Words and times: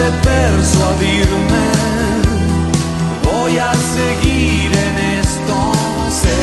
de 0.00 0.10
persuadirme, 0.22 1.66
voy 3.22 3.58
a 3.58 3.72
seguir 3.96 4.70
en 4.86 4.94
esto, 5.20 5.56
sé, 6.22 6.42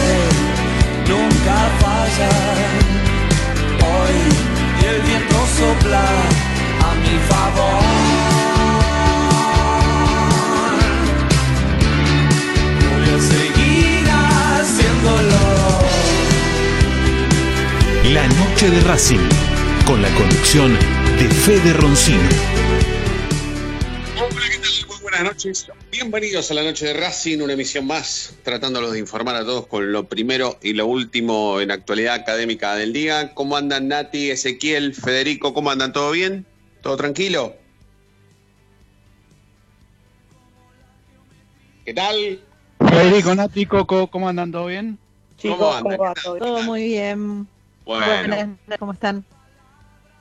nunca 1.11 1.57
fallar. 1.83 2.57
Hoy 3.93 4.17
el 4.89 5.01
viento 5.01 5.37
sopla 5.57 6.05
a 6.87 6.91
mi 7.03 7.15
favor. 7.31 7.83
Voy 12.89 13.05
a 13.15 13.19
seguir 13.33 14.05
haciéndolo. 14.19 15.43
La 18.13 18.27
noche 18.39 18.69
de 18.69 18.79
Racing, 18.81 19.27
con 19.87 20.01
la 20.03 20.09
conducción 20.09 20.77
de 21.17 21.27
Fede 21.29 21.73
Roncino. 21.73 22.66
Noches. 25.37 25.67
Bienvenidos 25.91 26.49
a 26.49 26.55
la 26.55 26.63
noche 26.63 26.87
de 26.87 26.93
Racing, 26.93 27.41
una 27.41 27.53
emisión 27.53 27.85
más, 27.85 28.33
tratándolos 28.43 28.93
de 28.93 28.99
informar 28.99 29.35
a 29.35 29.41
todos 29.45 29.67
con 29.67 29.91
lo 29.91 30.07
primero 30.07 30.57
y 30.63 30.73
lo 30.73 30.87
último 30.87 31.61
en 31.61 31.69
actualidad 31.69 32.15
académica 32.15 32.75
del 32.75 32.91
día. 32.91 33.35
¿Cómo 33.35 33.55
andan 33.55 33.87
Nati, 33.87 34.31
Ezequiel, 34.31 34.95
Federico? 34.95 35.53
¿Cómo 35.53 35.69
andan? 35.69 35.93
¿Todo 35.93 36.09
bien? 36.11 36.43
¿Todo 36.81 36.97
tranquilo? 36.97 37.55
¿Qué 41.85 41.93
tal? 41.93 42.41
Federico, 42.79 43.35
Nati, 43.35 43.67
Coco, 43.67 44.07
¿cómo 44.07 44.27
andan? 44.29 44.51
¿Todo 44.51 44.65
bien? 44.65 44.97
¿Cómo 45.39 45.55
Chicos, 45.55 45.75
andan? 45.75 45.97
¿cómo 45.97 46.03
va 46.03 46.13
¿Qué 46.15 46.21
tal? 46.21 46.23
todo? 46.23 46.37
Todo 46.39 46.63
muy 46.63 46.83
bien. 46.83 47.47
Bueno, 47.85 48.05
Buenas, 48.07 48.79
¿cómo 48.79 48.93
están? 48.93 49.23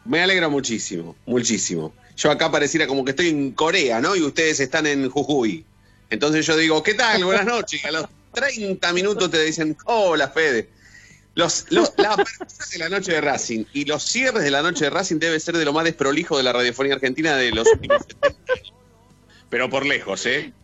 me 0.04 0.20
alegro 0.20 0.50
muchísimo, 0.50 1.16
muchísimo. 1.26 1.92
Yo 2.16 2.30
acá 2.30 2.50
pareciera 2.50 2.86
como 2.86 3.04
que 3.04 3.10
estoy 3.10 3.28
en 3.28 3.52
Corea, 3.52 4.00
¿no? 4.00 4.16
Y 4.16 4.22
ustedes 4.22 4.60
están 4.60 4.86
en 4.86 5.10
Jujuy. 5.10 5.64
Entonces 6.10 6.46
yo 6.46 6.56
digo, 6.56 6.82
¿qué 6.82 6.94
tal? 6.94 7.24
Buenas 7.24 7.44
noches. 7.44 7.82
Y 7.84 7.86
a 7.86 7.92
los 7.92 8.06
30 8.32 8.92
minutos 8.92 9.30
te 9.30 9.42
dicen, 9.42 9.76
hola, 9.84 10.28
Fede. 10.28 10.68
Los, 11.34 11.66
los, 11.68 11.92
las 11.98 12.18
aperturas 12.18 12.70
de 12.70 12.78
la 12.78 12.88
noche 12.88 13.12
de 13.12 13.20
Racing 13.20 13.64
y 13.74 13.84
los 13.84 14.02
cierres 14.02 14.42
de 14.42 14.50
la 14.50 14.62
noche 14.62 14.84
de 14.84 14.90
Racing 14.90 15.18
debe 15.18 15.38
ser 15.38 15.56
de 15.58 15.66
lo 15.66 15.74
más 15.74 15.84
desprolijo 15.84 16.38
de 16.38 16.42
la 16.42 16.54
radiofonía 16.54 16.94
argentina 16.94 17.36
de 17.36 17.50
los 17.50 17.68
últimos 17.70 18.02
70 18.08 18.52
años. 18.54 18.72
Pero 19.50 19.68
por 19.68 19.84
lejos, 19.84 20.24
¿eh? 20.24 20.54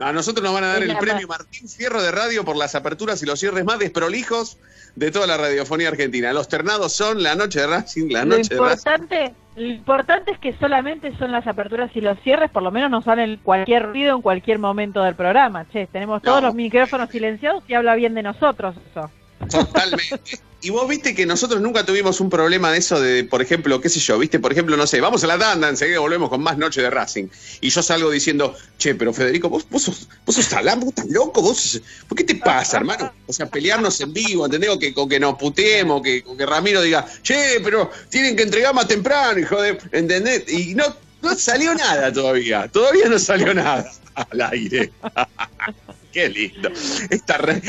A 0.00 0.12
nosotros 0.12 0.44
nos 0.44 0.54
van 0.54 0.64
a 0.64 0.68
dar 0.68 0.82
el 0.82 0.96
premio 0.96 1.26
Martín 1.26 1.68
Fierro 1.68 2.00
de 2.00 2.12
Radio 2.12 2.44
por 2.44 2.56
las 2.56 2.74
aperturas 2.76 3.20
y 3.22 3.26
los 3.26 3.40
cierres 3.40 3.64
más 3.64 3.78
desprolijos 3.80 4.56
de 4.94 5.10
toda 5.10 5.26
la 5.26 5.36
radiofonía 5.36 5.88
argentina. 5.88 6.32
Los 6.32 6.48
ternados 6.48 6.92
son 6.92 7.22
la 7.22 7.34
noche 7.34 7.60
de 7.60 7.66
Racing, 7.66 8.08
la 8.10 8.24
Lo 8.24 8.36
noche 8.36 8.54
de 8.54 8.60
Racing. 8.60 8.78
importante, 8.90 9.34
lo 9.56 9.66
importante 9.66 10.30
es 10.32 10.38
que 10.38 10.52
solamente 10.58 11.16
son 11.18 11.32
las 11.32 11.46
aperturas 11.48 11.90
y 11.94 12.00
los 12.00 12.18
cierres, 12.20 12.48
por 12.50 12.62
lo 12.62 12.70
menos 12.70 12.90
no 12.90 13.02
salen 13.02 13.40
cualquier 13.42 13.86
ruido 13.86 14.14
en 14.14 14.22
cualquier 14.22 14.60
momento 14.60 15.02
del 15.02 15.16
programa. 15.16 15.66
Che, 15.72 15.88
tenemos 15.88 16.22
todos 16.22 16.42
No. 16.42 16.46
los 16.48 16.54
micrófonos 16.54 17.10
silenciados 17.10 17.64
y 17.66 17.74
habla 17.74 17.96
bien 17.96 18.14
de 18.14 18.22
nosotros 18.22 18.76
eso. 18.90 19.10
Totalmente. 19.50 20.40
Y 20.60 20.70
vos 20.70 20.88
viste 20.88 21.14
que 21.14 21.24
nosotros 21.24 21.60
nunca 21.60 21.86
tuvimos 21.86 22.20
un 22.20 22.28
problema 22.28 22.72
de 22.72 22.78
eso 22.78 23.00
de, 23.00 23.22
por 23.22 23.40
ejemplo, 23.40 23.80
qué 23.80 23.88
sé 23.88 24.00
yo, 24.00 24.18
viste, 24.18 24.40
por 24.40 24.50
ejemplo, 24.50 24.76
no 24.76 24.88
sé, 24.88 25.00
vamos 25.00 25.22
a 25.22 25.28
la 25.28 25.38
tanda, 25.38 25.68
enseguida 25.68 26.00
volvemos 26.00 26.28
con 26.28 26.42
más 26.42 26.58
Noche 26.58 26.82
de 26.82 26.90
Racing. 26.90 27.28
Y 27.60 27.70
yo 27.70 27.80
salgo 27.80 28.10
diciendo, 28.10 28.56
che, 28.76 28.96
pero 28.96 29.12
Federico, 29.12 29.48
vos, 29.48 29.64
vos 29.70 29.82
sos, 29.82 30.08
vos 30.26 30.34
sos 30.34 30.48
talán, 30.48 30.80
vos 30.80 30.88
estás 30.88 31.06
loco, 31.10 31.42
vos, 31.42 31.80
¿por 32.08 32.18
qué 32.18 32.24
te 32.24 32.34
pasa, 32.34 32.78
hermano? 32.78 33.12
O 33.28 33.32
sea, 33.32 33.46
pelearnos 33.46 34.00
en 34.00 34.12
vivo, 34.12 34.46
¿entendés? 34.46 34.70
O 34.70 34.78
que, 34.80 34.92
con 34.92 35.08
que 35.08 35.20
nos 35.20 35.38
puteemos, 35.38 36.02
que, 36.02 36.24
con 36.24 36.36
que 36.36 36.44
Ramiro 36.44 36.82
diga, 36.82 37.06
che, 37.22 37.60
pero 37.62 37.92
tienen 38.08 38.34
que 38.34 38.42
entregar 38.42 38.74
más 38.74 38.88
temprano, 38.88 39.38
hijo 39.38 39.62
de, 39.62 39.78
¿entendés? 39.92 40.42
Y 40.48 40.74
no, 40.74 40.84
no 41.22 41.36
salió 41.36 41.72
nada 41.72 42.12
todavía, 42.12 42.66
todavía 42.66 43.08
no 43.08 43.20
salió 43.20 43.54
nada 43.54 43.88
al 44.16 44.40
aire. 44.40 44.90
Qué 46.18 46.28
lindo. 46.30 46.68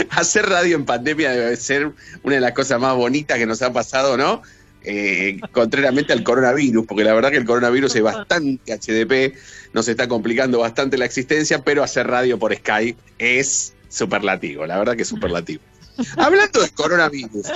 Hacer 0.09 0.49
radio 0.49 0.75
en 0.75 0.83
pandemia 0.83 1.29
debe 1.29 1.55
ser 1.55 1.91
una 2.23 2.35
de 2.35 2.41
las 2.41 2.53
cosas 2.53 2.79
más 2.79 2.95
bonitas 2.95 3.37
que 3.37 3.45
nos 3.45 3.61
ha 3.61 3.71
pasado, 3.71 4.17
¿no? 4.17 4.41
Eh, 4.83 5.39
contrariamente 5.51 6.13
al 6.13 6.23
coronavirus, 6.23 6.87
porque 6.87 7.03
la 7.03 7.13
verdad 7.13 7.29
que 7.29 7.37
el 7.37 7.45
coronavirus 7.45 7.95
es 7.95 8.01
bastante 8.01 8.73
HDP, 8.73 9.37
nos 9.73 9.87
está 9.87 10.07
complicando 10.07 10.57
bastante 10.57 10.97
la 10.97 11.05
existencia, 11.05 11.63
pero 11.63 11.83
hacer 11.83 12.07
radio 12.07 12.39
por 12.39 12.55
Skype 12.55 12.97
es 13.19 13.73
superlativo, 13.87 14.65
la 14.65 14.79
verdad 14.79 14.95
que 14.95 15.03
es 15.03 15.09
superlativo. 15.09 15.61
Hablando 16.17 16.63
de 16.63 16.69
coronavirus, 16.71 17.51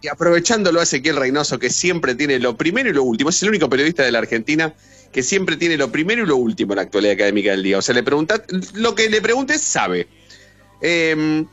y 0.00 0.06
aprovechándolo 0.06 0.78
a 0.78 0.84
Ezequiel 0.84 1.16
Reynoso, 1.16 1.58
que 1.58 1.70
siempre 1.70 2.14
tiene 2.14 2.38
lo 2.38 2.56
primero 2.56 2.88
y 2.88 2.92
lo 2.92 3.02
último, 3.02 3.30
es 3.30 3.42
el 3.42 3.48
único 3.48 3.68
periodista 3.68 4.04
de 4.04 4.12
la 4.12 4.18
Argentina 4.18 4.72
que 5.10 5.24
siempre 5.24 5.56
tiene 5.56 5.76
lo 5.76 5.90
primero 5.90 6.22
y 6.22 6.26
lo 6.26 6.36
último 6.36 6.74
en 6.74 6.76
la 6.76 6.82
actualidad 6.82 7.14
académica 7.14 7.50
del 7.50 7.64
día. 7.64 7.78
O 7.78 7.82
sea, 7.82 7.94
le 7.96 8.04
pregunta, 8.04 8.44
lo 8.74 8.94
que 8.94 9.08
le 9.08 9.20
preguntes 9.20 9.60
sabe. 9.62 10.06
Eh, 10.80 11.44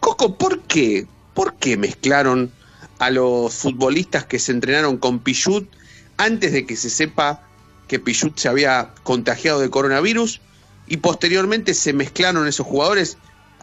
Coco, 0.00 0.36
¿por 0.36 0.60
qué? 0.62 1.06
¿Por 1.34 1.54
qué 1.54 1.76
mezclaron 1.76 2.50
a 2.98 3.10
los 3.10 3.54
futbolistas 3.54 4.24
que 4.24 4.38
se 4.38 4.52
entrenaron 4.52 4.98
con 4.98 5.20
Pichut 5.20 5.68
antes 6.16 6.52
de 6.52 6.66
que 6.66 6.76
se 6.76 6.90
sepa 6.90 7.42
que 7.88 7.98
Pichut 7.98 8.38
se 8.38 8.48
había 8.48 8.90
contagiado 9.02 9.60
de 9.60 9.70
coronavirus 9.70 10.40
y 10.86 10.98
posteriormente 10.98 11.74
se 11.74 11.92
mezclaron 11.92 12.46
esos 12.46 12.66
jugadores 12.66 13.16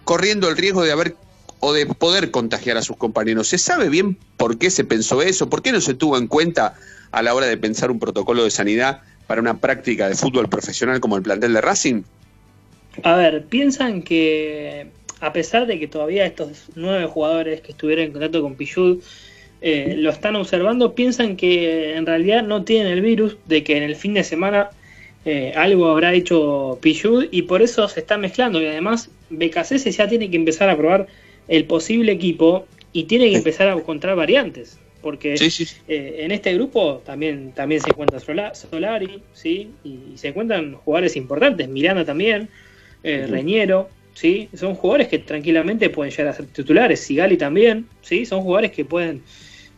corriendo 0.03 0.49
el 0.49 0.57
riesgo 0.57 0.83
de 0.83 0.91
haber 0.91 1.15
o 1.59 1.73
de 1.73 1.85
poder 1.85 2.31
contagiar 2.31 2.77
a 2.77 2.81
sus 2.81 2.97
compañeros? 2.97 3.47
¿Se 3.47 3.57
sabe 3.57 3.89
bien 3.89 4.17
por 4.37 4.57
qué 4.57 4.69
se 4.69 4.83
pensó 4.83 5.21
eso? 5.21 5.49
¿Por 5.49 5.61
qué 5.61 5.71
no 5.71 5.81
se 5.81 5.93
tuvo 5.93 6.17
en 6.17 6.27
cuenta 6.27 6.75
a 7.11 7.21
la 7.21 7.33
hora 7.33 7.47
de 7.47 7.57
pensar 7.57 7.91
un 7.91 7.99
protocolo 7.99 8.43
de 8.43 8.51
sanidad 8.51 9.01
para 9.27 9.41
una 9.41 9.57
práctica 9.57 10.07
de 10.07 10.15
fútbol 10.15 10.49
profesional 10.49 10.99
como 10.99 11.17
el 11.17 11.23
plantel 11.23 11.53
de 11.53 11.61
Racing? 11.61 12.03
A 13.03 13.15
ver, 13.15 13.45
piensan 13.45 14.01
que 14.01 14.91
a 15.19 15.33
pesar 15.33 15.67
de 15.67 15.79
que 15.79 15.87
todavía 15.87 16.25
estos 16.25 16.71
nueve 16.75 17.05
jugadores 17.07 17.61
que 17.61 17.71
estuvieron 17.71 18.05
en 18.05 18.11
contacto 18.13 18.41
con 18.41 18.57
Pichud 18.57 19.03
eh, 19.61 19.95
lo 19.97 20.11
están 20.11 20.35
observando, 20.35 20.95
piensan 20.95 21.35
que 21.37 21.95
en 21.95 22.05
realidad 22.05 22.43
no 22.43 22.63
tienen 22.63 22.91
el 22.93 23.01
virus, 23.01 23.39
de 23.45 23.63
que 23.63 23.77
en 23.77 23.83
el 23.83 23.95
fin 23.95 24.13
de 24.13 24.23
semana 24.23 24.75
eh, 25.23 25.53
algo 25.55 25.87
habrá 25.89 26.13
hecho 26.13 26.79
Pichud 26.81 27.27
y 27.31 27.43
por 27.43 27.61
eso 27.61 27.87
se 27.87 27.99
está 28.01 28.17
mezclando. 28.17 28.61
Y 28.61 28.67
además, 28.67 29.11
BKC 29.29 29.77
ya 29.91 30.07
tiene 30.07 30.29
que 30.29 30.37
empezar 30.37 30.69
a 30.69 30.77
probar 30.77 31.07
el 31.47 31.67
posible 31.67 32.11
equipo 32.11 32.71
y 32.91 33.05
tiene 33.05 33.29
que 33.29 33.35
empezar 33.35 33.67
a 33.69 33.73
encontrar 33.73 34.15
variantes. 34.15 34.83
Porque 35.01 35.37
Sí, 35.37 35.51
sí, 35.51 35.65
sí. 35.65 35.77
eh, 35.87 36.17
en 36.19 36.31
este 36.31 36.53
grupo 36.53 37.01
también, 37.05 37.53
también 37.53 37.81
se 37.81 37.91
encuentra 37.91 38.19
Sola- 38.19 38.53
Solari, 38.55 39.27
¿sí? 39.31 39.79
Y, 39.83 40.13
y 40.13 40.17
se 40.17 40.29
encuentran 40.29 40.73
jugadores 40.75 41.15
importantes, 41.15 41.67
Miranda 41.69 42.05
también. 42.05 42.49
Reñero, 43.03 43.96
¿sí? 44.17 44.49
Son 44.55 44.73
jugadores 44.73 45.07
que 45.09 45.19
tranquilamente 45.19 45.89
pueden 45.91 46.11
llegar 46.11 46.29
a 46.29 46.33
ser 46.33 46.47
titulares, 46.47 47.01
Sigali 47.01 47.37
también, 47.37 47.87
¿sí? 48.01 48.25
Son 48.25 48.41
jugadores 48.41 48.71
que 48.71 48.83
pueden 48.83 49.21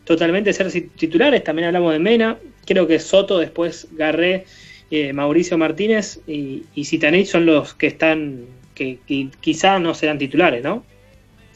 totalmente 0.05 0.53
ser 0.53 0.71
titulares, 0.95 1.43
también 1.43 1.67
hablamos 1.67 1.91
de 1.93 1.99
Mena, 1.99 2.37
creo 2.65 2.87
que 2.87 2.99
Soto, 2.99 3.37
después 3.37 3.87
Garré, 3.91 4.45
eh, 4.91 5.11
Mauricio 5.13 5.57
Martínez 5.57 6.19
y, 6.25 6.63
y 6.73 6.85
son 7.25 7.45
los 7.45 7.73
que 7.73 7.87
están 7.87 8.45
que, 8.73 8.97
quizá 9.41 9.77
no 9.77 9.93
serán 9.93 10.17
titulares, 10.17 10.63
¿no? 10.63 10.85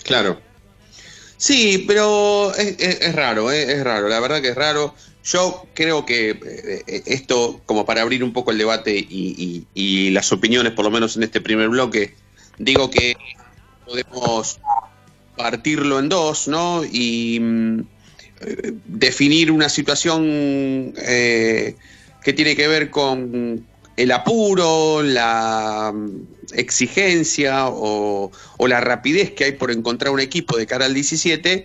Claro. 0.03 0.41
Sí, 1.37 1.85
pero 1.87 2.53
es, 2.55 2.75
es- 2.79 3.01
es 3.01 3.15
raro, 3.15 3.49
¿eh? 3.51 3.63
es 3.63 3.83
raro, 3.83 4.09
la 4.09 4.19
verdad 4.19 4.41
que 4.41 4.49
es 4.49 4.55
raro. 4.55 4.93
Yo 5.23 5.65
creo 5.73 6.05
que 6.05 6.31
eh, 6.31 7.01
esto, 7.05 7.61
como 7.65 7.85
para 7.85 8.01
abrir 8.01 8.23
un 8.25 8.33
poco 8.33 8.51
el 8.51 8.57
debate 8.57 8.93
y, 8.97 9.05
y- 9.09 9.65
y 9.73 10.09
las 10.11 10.31
opiniones, 10.33 10.73
por 10.73 10.83
lo 10.83 10.91
menos 10.91 11.15
en 11.15 11.23
este 11.23 11.39
primer 11.39 11.69
bloque, 11.69 12.13
digo 12.57 12.89
que 12.89 13.15
podemos 13.85 14.59
partirlo 15.35 15.99
en 15.99 16.09
dos, 16.09 16.47
¿no? 16.47 16.83
Y 16.83 17.39
mm, 17.39 17.79
eh, 18.41 18.73
definir 18.85 19.51
una 19.51 19.69
situación 19.69 20.93
eh, 20.97 21.75
que 22.23 22.33
tiene 22.33 22.55
que 22.55 22.67
ver 22.67 22.89
con 22.89 23.65
el 23.95 24.11
apuro, 24.11 25.01
la 25.03 25.91
mm, 25.93 26.53
exigencia 26.53 27.67
o, 27.67 28.31
o 28.57 28.67
la 28.67 28.81
rapidez 28.81 29.31
que 29.31 29.45
hay 29.45 29.51
por 29.53 29.71
encontrar 29.71 30.13
un 30.13 30.19
equipo 30.19 30.57
de 30.57 30.67
cara 30.67 30.85
al 30.85 30.93
17. 30.93 31.63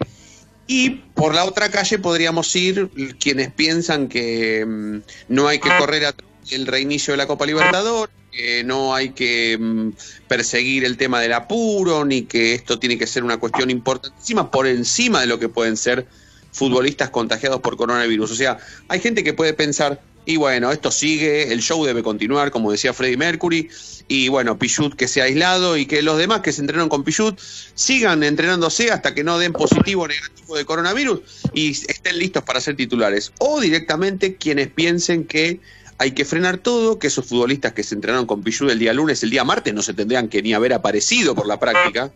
Y 0.71 0.91
por 0.91 1.35
la 1.35 1.47
otra 1.47 1.71
calle 1.71 1.99
podríamos 1.99 2.55
ir 2.55 2.91
quienes 3.19 3.51
piensan 3.51 4.09
que 4.09 4.65
mm, 4.67 4.99
no 5.29 5.49
hay 5.49 5.59
que 5.59 5.71
correr 5.79 6.05
a 6.05 6.15
el 6.51 6.67
reinicio 6.67 7.13
de 7.13 7.19
la 7.19 7.27
Copa 7.27 7.47
Libertadores, 7.47 8.15
que 8.31 8.65
no 8.65 8.95
hay 8.95 9.11
que 9.11 9.57
mm, 9.59 9.91
perseguir 10.29 10.85
el 10.85 10.97
tema 10.97 11.21
del 11.21 11.33
apuro, 11.33 12.05
ni 12.05 12.23
que 12.23 12.55
esto 12.55 12.79
tiene 12.79 12.99
que 12.99 13.07
ser 13.07 13.25
una 13.25 13.39
cuestión 13.39 13.71
importantísima 13.71 14.51
por 14.51 14.67
encima 14.67 15.21
de 15.21 15.27
lo 15.27 15.39
que 15.39 15.49
pueden 15.49 15.77
ser 15.77 16.07
futbolistas 16.53 17.11
contagiados 17.11 17.61
por 17.61 17.77
coronavirus. 17.77 18.31
O 18.31 18.35
sea, 18.35 18.59
hay 18.89 19.01
gente 19.01 19.25
que 19.25 19.33
puede 19.33 19.55
pensar, 19.55 20.01
y 20.27 20.37
bueno, 20.37 20.71
esto 20.73 20.91
sigue, 20.91 21.53
el 21.53 21.63
show 21.63 21.85
debe 21.85 22.03
continuar, 22.03 22.51
como 22.51 22.71
decía 22.71 22.93
Freddie 22.93 23.17
Mercury, 23.17 23.71
y 24.09 24.29
bueno, 24.29 24.59
Pichut 24.59 24.95
que 24.95 25.07
sea 25.07 25.25
aislado 25.25 25.77
y 25.77 25.87
que 25.87 26.01
los 26.03 26.19
demás 26.19 26.41
que 26.41 26.53
se 26.53 26.63
entrenan 26.63 26.89
con 26.89 27.05
Pichut 27.05 27.39
sigan 27.75 28.23
entrenándose 28.23 28.91
hasta 28.91 29.15
que 29.15 29.23
no 29.23 29.39
den 29.39 29.53
positivo 29.53 30.03
o 30.03 30.09
negativo 30.09 30.57
de 30.57 30.65
coronavirus 30.65 31.21
y 31.53 31.71
estén 31.71 32.19
listos 32.19 32.43
para 32.43 32.61
ser 32.61 32.75
titulares. 32.75 33.33
O 33.39 33.61
directamente 33.61 34.37
quienes 34.37 34.69
piensen 34.69 35.25
que 35.25 35.61
hay 35.99 36.13
que 36.13 36.25
frenar 36.25 36.59
todo, 36.59 36.99
que 36.99 37.09
esos 37.09 37.27
futbolistas 37.27 37.73
que 37.73 37.83
se 37.83 37.97
entrenaron 37.97 38.27
con 38.27 38.43
Pichut 38.43 38.71
el 38.71 38.79
día 38.79 38.93
lunes, 38.93 39.23
el 39.25 39.31
día 39.31 39.45
martes, 39.45 39.75
no 39.75 39.83
se 39.83 39.95
tendrían 39.95 40.29
que 40.29 40.41
ni 40.43 40.55
haber 40.55 40.73
aparecido 40.73 41.35
por 41.35 41.47
la 41.47 41.59
práctica, 41.59 42.13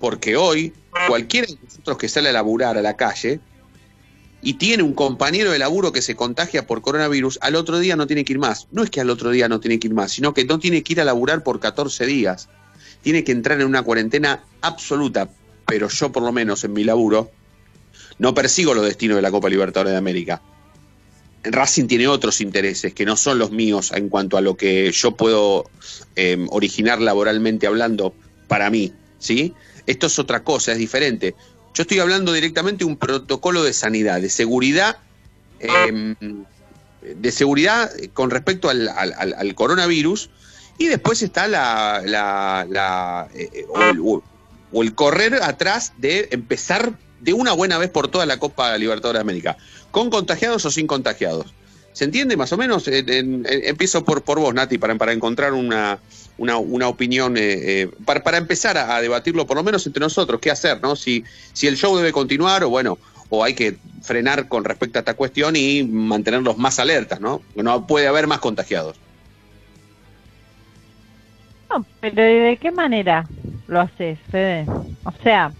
porque 0.00 0.36
hoy 0.36 0.72
cualquiera 1.06 1.46
de 1.46 1.56
nosotros 1.62 1.96
que 1.96 2.08
sale 2.08 2.30
a 2.30 2.32
laburar 2.32 2.76
a 2.76 2.82
la 2.82 2.96
calle 2.96 3.40
y 4.42 4.54
tiene 4.54 4.82
un 4.82 4.94
compañero 4.94 5.52
de 5.52 5.58
laburo 5.58 5.92
que 5.92 6.02
se 6.02 6.16
contagia 6.16 6.66
por 6.66 6.82
coronavirus, 6.82 7.38
al 7.42 7.54
otro 7.54 7.78
día 7.78 7.94
no 7.94 8.06
tiene 8.06 8.24
que 8.24 8.32
ir 8.32 8.38
más. 8.38 8.66
No 8.72 8.82
es 8.82 8.90
que 8.90 9.00
al 9.00 9.10
otro 9.10 9.30
día 9.30 9.48
no 9.48 9.60
tiene 9.60 9.78
que 9.78 9.86
ir 9.88 9.94
más, 9.94 10.12
sino 10.12 10.34
que 10.34 10.44
no 10.44 10.58
tiene 10.58 10.82
que 10.82 10.94
ir 10.94 11.00
a 11.00 11.04
laburar 11.04 11.42
por 11.42 11.60
14 11.60 12.06
días. 12.06 12.48
Tiene 13.02 13.22
que 13.22 13.32
entrar 13.32 13.60
en 13.60 13.66
una 13.66 13.82
cuarentena 13.82 14.42
absoluta. 14.62 15.28
Pero 15.66 15.88
yo, 15.88 16.10
por 16.10 16.22
lo 16.22 16.32
menos 16.32 16.64
en 16.64 16.72
mi 16.72 16.84
laburo, 16.84 17.30
no 18.18 18.34
persigo 18.34 18.74
los 18.74 18.84
destinos 18.84 19.16
de 19.16 19.22
la 19.22 19.30
Copa 19.30 19.48
Libertadores 19.48 19.92
de 19.92 19.98
América. 19.98 20.40
Racing 21.42 21.86
tiene 21.86 22.06
otros 22.06 22.40
intereses 22.40 22.92
que 22.92 23.04
no 23.04 23.16
son 23.16 23.38
los 23.38 23.50
míos 23.50 23.92
en 23.94 24.08
cuanto 24.08 24.36
a 24.36 24.40
lo 24.40 24.56
que 24.56 24.90
yo 24.92 25.12
puedo 25.12 25.70
eh, 26.16 26.46
originar 26.50 27.00
laboralmente 27.00 27.66
hablando 27.66 28.14
para 28.46 28.68
mí, 28.68 28.92
¿sí? 29.18 29.54
Esto 29.86 30.06
es 30.06 30.18
otra 30.18 30.44
cosa, 30.44 30.72
es 30.72 30.78
diferente. 30.78 31.34
Yo 31.72 31.82
estoy 31.82 31.98
hablando 32.00 32.32
directamente 32.32 32.84
de 32.84 32.90
un 32.90 32.96
protocolo 32.96 33.62
de 33.62 33.72
sanidad, 33.72 34.20
de 34.20 34.28
seguridad, 34.28 34.98
eh, 35.60 36.14
de 37.00 37.32
seguridad 37.32 37.90
con 38.12 38.30
respecto 38.30 38.68
al, 38.68 39.54
coronavirus, 39.54 40.30
y 40.78 40.86
después 40.86 41.22
está 41.22 41.48
la, 41.48 42.02
la, 42.04 43.28
eh, 43.34 43.66
o, 43.68 43.82
el, 43.82 44.22
o 44.72 44.82
el 44.82 44.94
correr 44.94 45.42
atrás 45.42 45.94
de 45.96 46.28
empezar 46.32 46.92
de 47.20 47.32
una 47.32 47.52
buena 47.52 47.78
vez 47.78 47.90
por 47.90 48.08
toda 48.08 48.26
la 48.26 48.38
Copa 48.38 48.76
Libertadores 48.78 49.18
de 49.18 49.22
América, 49.22 49.56
con 49.90 50.10
contagiados 50.10 50.64
o 50.64 50.70
sin 50.70 50.86
contagiados. 50.86 51.54
¿Se 51.92 52.04
entiende 52.04 52.36
más 52.36 52.52
o 52.52 52.56
menos? 52.56 52.86
En- 52.88 53.08
en- 53.10 53.46
empiezo 53.46 54.04
por, 54.04 54.22
por 54.22 54.38
vos, 54.38 54.54
Nati, 54.54 54.78
para, 54.78 54.94
para 54.96 55.12
encontrar 55.12 55.52
una, 55.52 56.00
una, 56.36 56.56
una 56.58 56.88
opinión, 56.88 57.36
eh, 57.36 57.82
eh, 57.82 57.90
para, 58.04 58.22
para 58.22 58.38
empezar 58.38 58.78
a, 58.78 59.00
debatirlo 59.00 59.46
por 59.46 59.56
lo 59.56 59.64
menos 59.64 59.86
entre 59.86 60.00
nosotros, 60.00 60.40
qué 60.40 60.50
hacer, 60.50 60.80
¿no? 60.80 60.94
Si, 60.94 61.24
si 61.52 61.66
el 61.66 61.76
show 61.76 61.96
debe 61.96 62.12
continuar 62.12 62.62
o 62.62 62.70
bueno, 62.70 62.98
o 63.28 63.42
hay 63.44 63.54
que 63.54 63.78
frenar 64.02 64.48
con 64.48 64.64
respecto 64.64 64.98
a 64.98 65.00
esta 65.00 65.14
cuestión 65.14 65.56
y 65.56 65.82
mantenerlos 65.84 66.56
más 66.58 66.78
alertas, 66.78 67.20
¿no? 67.20 67.42
No 67.54 67.86
puede 67.86 68.06
haber 68.06 68.26
más 68.26 68.38
contagiados. 68.38 68.96
No, 71.70 71.86
pero 72.00 72.22
¿de 72.22 72.58
qué 72.60 72.70
manera 72.72 73.28
lo 73.66 73.80
haces, 73.80 74.18
Fede? 74.30 74.66
O 75.04 75.12
sea, 75.22 75.54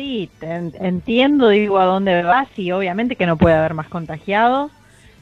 sí, 0.00 0.30
entiendo, 0.40 1.48
digo, 1.50 1.78
a 1.78 1.84
dónde 1.84 2.22
vas 2.22 2.48
y 2.56 2.72
obviamente 2.72 3.16
que 3.16 3.26
no 3.26 3.36
puede 3.36 3.54
haber 3.54 3.74
más 3.74 3.88
contagiados, 3.88 4.70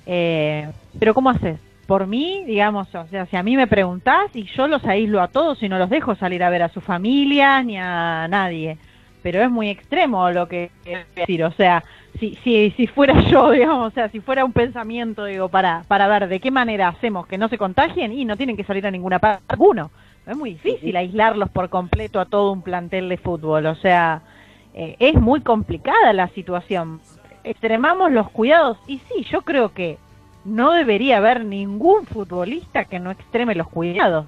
eh, 0.06 0.68
pero 0.98 1.14
¿cómo 1.14 1.30
haces? 1.30 1.58
Por 1.86 2.06
mí, 2.06 2.44
digamos, 2.46 2.94
o 2.94 3.06
sea, 3.06 3.26
si 3.26 3.36
a 3.36 3.42
mí 3.42 3.56
me 3.56 3.66
preguntás 3.66 4.34
y 4.34 4.44
yo 4.44 4.68
los 4.68 4.84
aíslo 4.84 5.20
a 5.20 5.28
todos 5.28 5.62
y 5.62 5.68
no 5.68 5.78
los 5.78 5.90
dejo 5.90 6.14
salir 6.14 6.44
a 6.44 6.50
ver 6.50 6.62
a 6.62 6.68
sus 6.68 6.84
familias 6.84 7.64
ni 7.64 7.76
a 7.78 8.28
nadie, 8.28 8.78
pero 9.22 9.42
es 9.42 9.50
muy 9.50 9.68
extremo 9.68 10.30
lo 10.30 10.46
que 10.46 10.70
quiero 10.84 11.02
decir, 11.16 11.42
o 11.44 11.50
sea, 11.52 11.82
si, 12.20 12.36
si, 12.44 12.70
si 12.76 12.86
fuera 12.86 13.20
yo, 13.30 13.50
digamos, 13.50 13.88
o 13.88 13.94
sea, 13.94 14.08
si 14.10 14.20
fuera 14.20 14.44
un 14.44 14.52
pensamiento, 14.52 15.24
digo, 15.24 15.48
para, 15.48 15.82
para 15.88 16.06
ver 16.06 16.28
de 16.28 16.40
qué 16.40 16.50
manera 16.50 16.88
hacemos 16.88 17.26
que 17.26 17.38
no 17.38 17.48
se 17.48 17.58
contagien 17.58 18.12
y 18.12 18.24
no 18.24 18.36
tienen 18.36 18.56
que 18.56 18.64
salir 18.64 18.86
a 18.86 18.90
ninguna 18.90 19.18
parte 19.18 19.42
alguno. 19.48 19.90
Es 20.26 20.36
muy 20.36 20.50
difícil 20.50 20.94
aislarlos 20.94 21.48
por 21.48 21.70
completo 21.70 22.20
a 22.20 22.26
todo 22.26 22.52
un 22.52 22.60
plantel 22.60 23.08
de 23.08 23.16
fútbol, 23.16 23.64
o 23.64 23.74
sea, 23.76 24.20
eh, 24.78 24.94
es 25.00 25.14
muy 25.20 25.40
complicada 25.40 26.12
la 26.12 26.28
situación. 26.28 27.00
Extremamos 27.42 28.12
los 28.12 28.30
cuidados 28.30 28.78
y 28.86 28.98
sí, 29.08 29.26
yo 29.28 29.42
creo 29.42 29.74
que 29.74 29.98
no 30.44 30.70
debería 30.70 31.16
haber 31.16 31.44
ningún 31.44 32.06
futbolista 32.06 32.84
que 32.84 33.00
no 33.00 33.10
extreme 33.10 33.56
los 33.56 33.66
cuidados. 33.68 34.26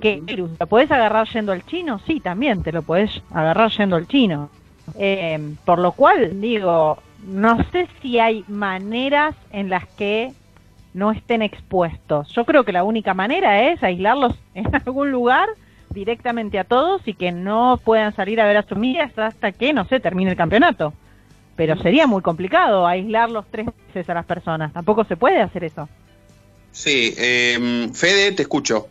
¿Qué 0.00 0.20
virus? 0.22 0.52
¿Lo 0.60 0.68
podés 0.68 0.92
agarrar 0.92 1.26
yendo 1.28 1.50
al 1.50 1.66
chino? 1.66 1.98
Sí, 2.06 2.20
también 2.20 2.62
te 2.62 2.70
lo 2.70 2.82
podés 2.82 3.20
agarrar 3.32 3.72
yendo 3.72 3.96
al 3.96 4.06
chino. 4.06 4.48
Eh, 4.96 5.56
por 5.64 5.80
lo 5.80 5.90
cual, 5.90 6.40
digo, 6.40 6.98
no 7.26 7.58
sé 7.72 7.88
si 8.00 8.20
hay 8.20 8.44
maneras 8.46 9.34
en 9.50 9.70
las 9.70 9.86
que 9.86 10.32
no 10.92 11.10
estén 11.10 11.42
expuestos. 11.42 12.28
Yo 12.28 12.44
creo 12.44 12.62
que 12.62 12.70
la 12.70 12.84
única 12.84 13.12
manera 13.12 13.62
es 13.68 13.82
aislarlos 13.82 14.36
en 14.54 14.72
algún 14.72 15.10
lugar 15.10 15.48
directamente 15.94 16.58
a 16.58 16.64
todos 16.64 17.00
y 17.06 17.14
que 17.14 17.32
no 17.32 17.80
puedan 17.82 18.14
salir 18.14 18.40
a 18.40 18.46
ver 18.46 18.58
a 18.58 18.62
sus 18.62 18.70
familias 18.70 19.16
hasta 19.18 19.52
que, 19.52 19.72
no 19.72 19.86
sé, 19.86 20.00
termine 20.00 20.32
el 20.32 20.36
campeonato. 20.36 20.92
Pero 21.56 21.76
sería 21.80 22.06
muy 22.06 22.20
complicado 22.20 22.86
aislarlos 22.86 23.46
tres 23.50 23.68
veces 23.86 24.10
a 24.10 24.14
las 24.14 24.26
personas. 24.26 24.72
Tampoco 24.72 25.04
se 25.04 25.16
puede 25.16 25.40
hacer 25.40 25.64
eso. 25.64 25.88
Sí, 26.72 27.14
eh, 27.16 27.88
Fede, 27.94 28.32
te 28.32 28.42
escucho. 28.42 28.88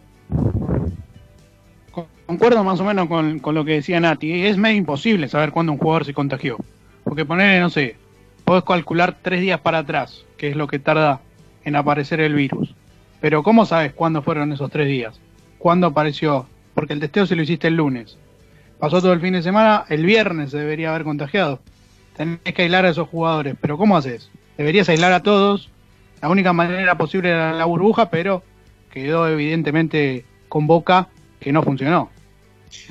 Concuerdo 2.26 2.64
más 2.64 2.80
o 2.80 2.86
menos 2.86 3.08
con, 3.08 3.40
con 3.40 3.54
lo 3.54 3.66
que 3.66 3.74
decía 3.74 4.00
Nati. 4.00 4.46
Es 4.46 4.58
medio 4.58 4.78
imposible 4.78 5.28
saber 5.28 5.52
cuándo 5.52 5.74
un 5.74 5.78
jugador 5.78 6.06
se 6.06 6.14
contagió. 6.14 6.58
Porque 7.04 7.26
ponerle, 7.26 7.60
no 7.60 7.70
sé, 7.70 7.98
podés 8.46 8.64
calcular 8.64 9.18
tres 9.22 9.42
días 9.42 9.60
para 9.60 9.80
atrás, 9.80 10.24
que 10.38 10.50
es 10.50 10.56
lo 10.56 10.68
que 10.68 10.80
tarda 10.80 11.20
en 11.66 11.76
aparecer 11.76 12.22
el 12.22 12.34
virus. 12.34 12.74
Pero 13.20 13.44
¿cómo 13.44 13.66
sabes 13.66 13.94
cuándo 13.94 14.22
fueron 14.22 14.54
esos 14.54 14.72
tres 14.72 14.88
días? 14.88 15.20
¿Cuándo 15.58 15.88
apareció? 15.88 16.48
Porque 16.74 16.94
el 16.94 17.00
testeo 17.00 17.26
se 17.26 17.36
lo 17.36 17.44
hiciste 17.44 17.68
el 17.68 17.76
lunes. 17.76 18.18
Pasó 18.80 19.02
todo 19.02 19.14
el 19.14 19.22
fin 19.22 19.34
de 19.34 19.44
semana, 19.44 19.86
el 19.90 20.06
viernes 20.06 20.52
se 20.52 20.58
debería 20.58 20.90
haber 20.90 21.04
contagiado. 21.04 21.60
Tenés 22.18 22.40
que 22.42 22.64
aislar 22.64 22.86
a 22.86 22.90
esos 22.90 23.08
jugadores. 23.08 23.56
Pero 23.60 23.78
¿cómo 23.78 23.98
haces? 23.98 24.30
Deberías 24.58 24.90
aislar 24.90 25.14
a 25.14 25.24
todos. 25.24 25.70
La 26.22 26.30
única 26.30 26.54
manera 26.54 26.98
posible 26.98 27.30
era 27.30 27.54
la 27.54 27.66
burbuja, 27.66 28.10
pero 28.10 28.44
quedó 28.92 29.28
evidentemente 29.28 30.26
con 30.50 30.68
boca 30.68 31.10
que 31.40 31.52
no 31.52 31.64
funcionó. 31.64 32.10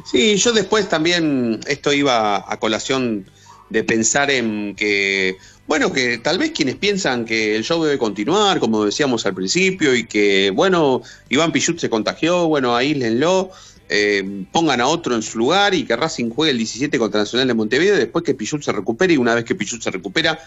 Sí, 0.05 0.37
yo 0.37 0.53
después 0.53 0.89
también 0.89 1.61
esto 1.67 1.93
iba 1.93 2.51
a 2.51 2.57
colación 2.59 3.27
de 3.73 3.85
pensar 3.85 4.31
en 4.31 4.75
que, 4.77 5.39
bueno, 5.67 5.93
que 5.93 6.19
tal 6.19 6.39
vez 6.39 6.53
quienes 6.53 6.77
piensan 6.77 7.25
que 7.25 7.57
el 7.57 7.65
show 7.65 7.83
debe 7.83 7.97
continuar, 7.97 8.61
como 8.61 8.85
decíamos 8.85 9.25
al 9.25 9.35
principio, 9.35 9.95
y 9.95 10.05
que, 10.05 10.53
bueno, 10.55 11.01
Iván 11.31 11.53
Pichut 11.53 11.79
se 11.79 11.89
contagió, 11.89 12.49
bueno, 12.49 12.77
aíslenlo, 12.77 13.51
eh, 13.89 14.45
pongan 14.53 14.83
a 14.83 14.87
otro 14.87 15.15
en 15.15 15.23
su 15.23 15.39
lugar 15.39 15.75
y 15.75 15.85
que 15.85 15.97
Racing 15.97 16.29
juegue 16.31 16.53
el 16.53 16.59
17 16.59 16.99
contra 16.99 17.21
Nacional 17.21 17.49
de 17.49 17.55
Montevideo, 17.55 17.97
después 17.97 18.23
que 18.23 18.35
Pichut 18.35 18.63
se 18.63 18.73
recupere 18.73 19.15
y 19.15 19.17
una 19.17 19.35
vez 19.35 19.45
que 19.45 19.55
Pichut 19.55 19.81
se 19.81 19.91
recupera, 19.91 20.39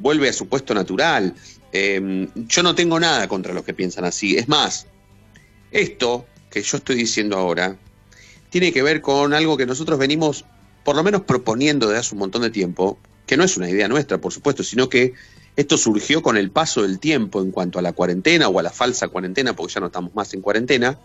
vuelve 0.00 0.28
a 0.28 0.32
su 0.32 0.48
puesto 0.48 0.74
natural. 0.74 1.34
Eh, 1.72 2.28
yo 2.34 2.62
no 2.64 2.74
tengo 2.74 2.98
nada 2.98 3.28
contra 3.28 3.54
los 3.54 3.64
que 3.64 3.74
piensan 3.74 4.04
así. 4.04 4.36
Es 4.36 4.48
más, 4.48 4.86
esto 5.70 6.26
que 6.50 6.62
yo 6.62 6.78
estoy 6.78 6.96
diciendo 6.96 7.38
ahora 7.38 7.76
tiene 8.50 8.72
que 8.72 8.82
ver 8.82 9.00
con 9.00 9.32
algo 9.32 9.56
que 9.56 9.66
nosotros 9.66 9.98
venimos 10.00 10.44
por 10.84 10.96
lo 10.96 11.02
menos 11.02 11.22
proponiendo 11.22 11.86
desde 11.86 12.00
hace 12.00 12.14
un 12.14 12.20
montón 12.20 12.42
de 12.42 12.50
tiempo, 12.50 12.98
que 13.26 13.36
no 13.36 13.44
es 13.44 13.56
una 13.56 13.70
idea 13.70 13.88
nuestra, 13.88 14.18
por 14.18 14.32
supuesto, 14.32 14.62
sino 14.62 14.88
que 14.88 15.14
esto 15.56 15.76
surgió 15.76 16.22
con 16.22 16.36
el 16.36 16.50
paso 16.50 16.82
del 16.82 16.98
tiempo 16.98 17.42
en 17.42 17.50
cuanto 17.50 17.78
a 17.78 17.82
la 17.82 17.92
cuarentena 17.92 18.48
o 18.48 18.58
a 18.58 18.62
la 18.62 18.70
falsa 18.70 19.08
cuarentena, 19.08 19.54
porque 19.54 19.74
ya 19.74 19.80
no 19.80 19.86
estamos 19.86 20.14
más 20.14 20.32
en 20.34 20.40
cuarentena, 20.40 20.98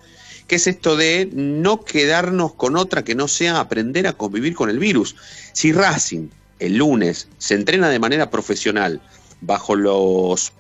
que 0.48 0.56
es 0.56 0.68
esto 0.68 0.96
de 0.96 1.30
no 1.34 1.84
quedarnos 1.84 2.54
con 2.54 2.78
otra 2.78 3.04
que 3.04 3.16
no 3.16 3.28
sea 3.28 3.60
aprender 3.60 4.08
a 4.08 4.14
convivir 4.14 4.56
con 4.56 4.70
el 4.70 4.80
virus. 4.80 5.16
Si 5.52 5.74
Racing 5.74 6.30
el 6.60 6.78
lunes 6.78 7.28
se 7.38 7.56
entrena 7.56 7.90
de 7.90 8.00
manera 8.00 8.30
profesional 8.30 9.02
bajo, 9.42 9.76
los 9.76 10.54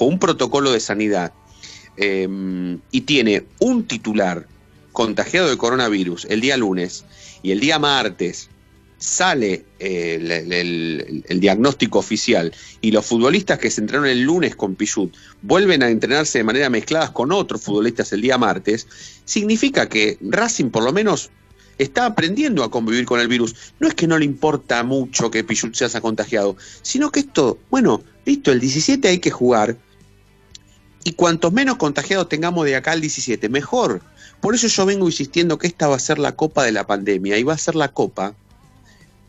un 0.00 0.18
protocolo 0.18 0.70
de 0.70 0.80
sanidad 0.80 1.32
eh, 1.96 2.28
y 2.90 3.00
tiene 3.00 3.44
un 3.58 3.84
titular 3.84 4.46
contagiado 4.92 5.48
de 5.48 5.56
coronavirus 5.56 6.26
el 6.30 6.40
día 6.40 6.56
lunes 6.56 7.04
y 7.46 7.52
el 7.52 7.60
día 7.60 7.78
martes 7.78 8.48
sale 8.98 9.64
eh, 9.78 11.22
el, 11.28 11.40
diagnóstico 11.40 12.00
oficial 12.00 12.52
y 12.80 12.90
los 12.90 13.06
futbolistas 13.06 13.60
que 13.60 13.70
se 13.70 13.82
entrenaron 13.82 14.10
el 14.10 14.22
lunes 14.22 14.56
con 14.56 14.74
Pichut 14.74 15.14
vuelven 15.42 15.84
a 15.84 15.88
entrenarse 15.88 16.38
de 16.38 16.44
manera 16.44 16.68
mezcladas 16.70 17.12
con 17.12 17.30
otros 17.30 17.62
futbolistas 17.62 18.12
el 18.12 18.20
día 18.20 18.36
martes, 18.36 18.88
significa 19.24 19.88
que 19.88 20.18
Racing 20.22 20.70
por 20.70 20.82
lo 20.82 20.92
menos 20.92 21.30
está 21.78 22.06
aprendiendo 22.06 22.64
a 22.64 22.70
convivir 22.72 23.04
con 23.04 23.20
el 23.20 23.28
virus. 23.28 23.54
No 23.78 23.86
es 23.86 23.94
que 23.94 24.08
no 24.08 24.18
le 24.18 24.24
importa 24.24 24.82
mucho 24.82 25.30
que 25.30 25.44
Pichut 25.44 25.72
se 25.76 25.84
haya 25.84 26.00
contagiado, 26.00 26.56
sino 26.82 27.12
que 27.12 27.20
esto, 27.20 27.60
bueno, 27.70 28.02
listo, 28.24 28.50
el 28.50 28.58
17 28.58 29.06
hay 29.06 29.20
que 29.20 29.30
jugar 29.30 29.76
y 31.04 31.12
cuantos 31.12 31.52
menos 31.52 31.76
contagiados 31.76 32.28
tengamos 32.28 32.64
de 32.64 32.74
acá 32.74 32.90
al 32.90 33.00
17, 33.00 33.48
mejor. 33.48 34.02
Por 34.40 34.54
eso 34.54 34.68
yo 34.68 34.86
vengo 34.86 35.06
insistiendo 35.06 35.58
que 35.58 35.66
esta 35.66 35.88
va 35.88 35.96
a 35.96 36.00
ser 36.00 36.18
la 36.18 36.36
copa 36.36 36.64
de 36.64 36.72
la 36.72 36.86
pandemia 36.86 37.38
y 37.38 37.42
va 37.42 37.54
a 37.54 37.58
ser 37.58 37.74
la 37.74 37.88
copa 37.88 38.34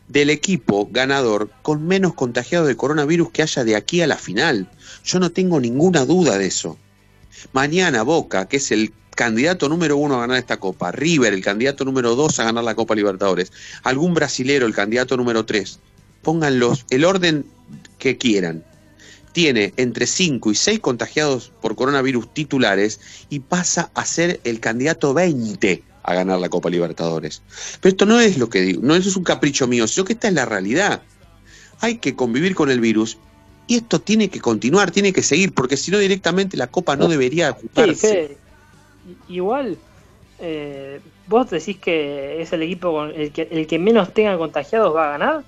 del 0.08 0.30
equipo 0.30 0.88
ganador 0.90 1.50
con 1.62 1.86
menos 1.86 2.14
contagiados 2.14 2.66
de 2.66 2.76
coronavirus 2.76 3.30
que 3.30 3.42
haya 3.42 3.64
de 3.64 3.76
aquí 3.76 4.00
a 4.00 4.06
la 4.06 4.16
final. 4.16 4.70
Yo 5.04 5.20
no 5.20 5.30
tengo 5.30 5.60
ninguna 5.60 6.04
duda 6.04 6.38
de 6.38 6.46
eso. 6.46 6.78
Mañana 7.52 8.02
Boca, 8.02 8.48
que 8.48 8.56
es 8.56 8.72
el 8.72 8.92
candidato 9.14 9.68
número 9.68 9.96
uno 9.96 10.16
a 10.16 10.20
ganar 10.20 10.38
esta 10.38 10.58
copa, 10.58 10.92
River, 10.92 11.34
el 11.34 11.42
candidato 11.42 11.84
número 11.84 12.14
dos 12.14 12.38
a 12.38 12.44
ganar 12.44 12.62
la 12.62 12.76
Copa 12.76 12.94
Libertadores, 12.94 13.52
algún 13.82 14.14
brasilero, 14.14 14.64
el 14.64 14.74
candidato 14.74 15.16
número 15.16 15.44
tres, 15.44 15.80
pónganlos 16.22 16.86
el 16.90 17.04
orden 17.04 17.44
que 17.98 18.16
quieran. 18.16 18.64
Tiene 19.32 19.72
entre 19.76 20.06
5 20.06 20.50
y 20.50 20.54
6 20.54 20.80
contagiados 20.80 21.52
por 21.60 21.74
coronavirus 21.76 22.32
titulares 22.32 23.00
y 23.28 23.40
pasa 23.40 23.90
a 23.94 24.04
ser 24.04 24.40
el 24.44 24.58
candidato 24.60 25.14
20 25.14 25.82
a 26.02 26.14
ganar 26.14 26.38
la 26.40 26.48
Copa 26.48 26.70
Libertadores. 26.70 27.42
Pero 27.80 27.90
esto 27.90 28.06
no 28.06 28.18
es 28.20 28.38
lo 28.38 28.48
que 28.48 28.62
digo, 28.62 28.80
no 28.82 28.94
eso 28.94 29.08
es 29.10 29.16
un 29.16 29.24
capricho 29.24 29.66
mío, 29.66 29.86
sino 29.86 30.04
que 30.04 30.14
esta 30.14 30.28
es 30.28 30.34
la 30.34 30.46
realidad. 30.46 31.02
Hay 31.80 31.98
que 31.98 32.16
convivir 32.16 32.54
con 32.54 32.70
el 32.70 32.80
virus 32.80 33.18
y 33.66 33.76
esto 33.76 34.00
tiene 34.00 34.30
que 34.30 34.40
continuar, 34.40 34.90
tiene 34.90 35.12
que 35.12 35.22
seguir, 35.22 35.52
porque 35.52 35.76
si 35.76 35.90
no 35.90 35.98
directamente 35.98 36.56
la 36.56 36.68
Copa 36.68 36.96
no 36.96 37.06
debería 37.08 37.56
Sí. 37.74 37.94
Fede, 37.94 38.38
i- 39.28 39.34
igual 39.34 39.76
eh, 40.40 41.00
vos 41.26 41.50
decís 41.50 41.76
que 41.78 42.40
es 42.40 42.52
el 42.52 42.62
equipo 42.62 42.92
con 42.92 43.10
el 43.10 43.30
que, 43.32 43.48
el 43.50 43.66
que 43.66 43.78
menos 43.78 44.14
tenga 44.14 44.38
contagiados 44.38 44.94
va 44.96 45.08
a 45.08 45.18
ganar. 45.18 45.44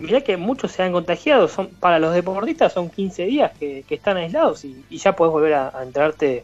Mirá 0.00 0.20
que 0.22 0.36
muchos 0.36 0.72
se 0.72 0.82
han 0.82 0.92
contagiado, 0.92 1.46
son, 1.46 1.68
para 1.78 1.98
los 1.98 2.14
deportistas 2.14 2.72
son 2.72 2.88
15 2.90 3.24
días 3.26 3.52
que, 3.58 3.84
que 3.86 3.94
están 3.96 4.16
aislados 4.16 4.64
y, 4.64 4.82
y 4.88 4.96
ya 4.98 5.14
podés 5.14 5.32
volver 5.32 5.54
a, 5.54 5.78
a 5.78 5.82
entrarte 5.82 6.42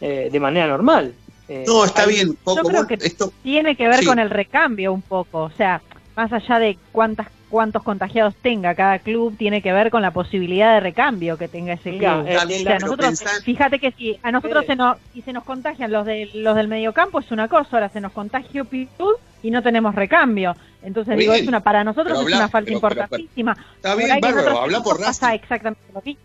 eh, 0.00 0.28
de 0.30 0.40
manera 0.40 0.66
normal. 0.66 1.12
Eh, 1.48 1.64
No, 1.66 1.84
está 1.84 2.02
hay- 2.02 2.08
bien, 2.14 2.36
Yo 2.46 2.62
creo 2.62 2.86
que 2.86 2.94
esto 2.94 3.32
tiene 3.42 3.74
que 3.74 3.88
ver 3.88 4.00
Sí. 4.00 4.06
con 4.06 4.18
el 4.18 4.30
recambio 4.30 4.92
un 4.92 5.02
poco, 5.02 5.44
o 5.44 5.50
sea, 5.50 5.80
más 6.16 6.32
allá 6.32 6.58
de 6.58 6.78
cuántas 6.92 7.28
cuántos 7.50 7.82
contagiados 7.82 8.36
tenga 8.36 8.76
cada 8.76 9.00
club, 9.00 9.36
tiene 9.36 9.60
que 9.60 9.72
ver 9.72 9.90
con 9.90 10.02
la 10.02 10.12
posibilidad 10.12 10.72
de 10.74 10.78
recambio 10.78 11.36
que 11.36 11.48
tenga 11.48 11.72
ese 11.72 11.98
club. 11.98 12.24
eh, 12.24 12.30
Está 12.34 12.44
O 12.44 12.46
bien, 12.46 12.62
sea, 12.62 12.76
pero 12.78 12.86
nosotros, 12.86 13.24
fíjate 13.42 13.80
que 13.80 13.90
si 13.90 14.16
a 14.22 14.30
nosotros 14.30 14.62
Eh. 14.62 14.66
se 14.68 14.76
nos, 14.76 14.98
si 15.12 15.20
se 15.22 15.32
nos 15.32 15.42
contagian 15.42 15.90
los 15.90 16.06
de, 16.06 16.30
los 16.32 16.54
del 16.54 16.68
mediocampo 16.68 17.18
es 17.18 17.28
una 17.32 17.48
cosa, 17.48 17.68
ahora 17.72 17.88
se 17.88 18.00
nos 18.00 18.12
contagió 18.12 18.64
Pitud 18.66 19.14
y 19.42 19.50
no 19.50 19.64
tenemos 19.64 19.96
recambio. 19.96 20.54
Entonces 20.84 21.16
digo, 21.16 21.32
es 21.32 21.48
una 21.48 21.58
para 21.58 21.82
nosotros 21.82 22.06
pero 22.12 22.20
es 22.20 22.24
habla- 22.26 22.36
una 22.36 22.48
falta 22.48 22.66
pero- 22.68 22.80
pero- 22.80 22.94
importantísima. 23.00 23.56
está 23.74 23.94
bien, 23.96 24.20
bárbaro, 24.20 24.60
habla 24.60 24.80
por 24.84 24.92
Racing. 25.00 25.06
pasa 25.06 25.34
exactamente 25.34 25.80
lo 25.92 26.02
mismo. 26.04 26.20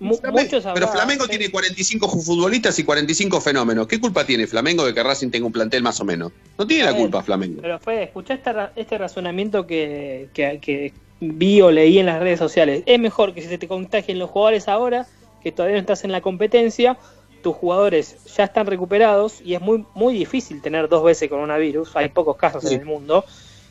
Flamengo- 0.00 0.72
pero 0.74 0.88
Flamengo 0.88 1.28
tiene 1.28 1.50
45 1.50 2.08
ju- 2.08 2.22
futbolistas 2.24 2.78
y 2.78 2.84
45 2.84 3.40
fenómenos. 3.40 3.86
¿Qué 3.86 4.00
culpa 4.00 4.24
tiene 4.24 4.46
Flamengo 4.46 4.84
de 4.86 4.94
que 4.94 5.02
Racing 5.02 5.30
tenga 5.30 5.46
un 5.46 5.52
plantel 5.52 5.82
más 5.82 6.00
o 6.00 6.04
menos? 6.04 6.32
No 6.58 6.66
tiene 6.66 6.84
la 6.84 6.94
culpa 6.96 7.22
Flamengo. 7.22 7.60
Pero 7.62 7.78
fue, 7.78 8.02
escuchá 8.04 8.34
este, 8.34 8.50
este 8.76 8.98
razonamiento 8.98 9.66
que, 9.66 10.28
que, 10.34 10.58
que 10.60 10.92
vi 11.20 11.60
o 11.60 11.70
leí 11.70 11.98
en 11.98 12.06
las 12.06 12.20
redes 12.20 12.38
sociales. 12.38 12.82
Es 12.86 12.98
mejor 12.98 13.34
que 13.34 13.42
si 13.42 13.48
se 13.48 13.58
te 13.58 13.68
contagien 13.68 14.18
los 14.18 14.30
jugadores 14.30 14.68
ahora, 14.68 15.06
que 15.42 15.52
todavía 15.52 15.76
no 15.76 15.80
estás 15.80 16.04
en 16.04 16.12
la 16.12 16.20
competencia, 16.22 16.96
tus 17.42 17.54
jugadores 17.56 18.16
ya 18.36 18.44
están 18.44 18.66
recuperados 18.66 19.40
y 19.44 19.54
es 19.54 19.60
muy, 19.60 19.84
muy 19.94 20.12
difícil 20.14 20.60
tener 20.62 20.88
dos 20.88 21.02
veces 21.04 21.28
coronavirus, 21.30 21.96
hay 21.96 22.08
pocos 22.08 22.36
casos 22.36 22.64
Sí. 22.64 22.74
en 22.74 22.80
el 22.80 22.86
mundo, 22.86 23.24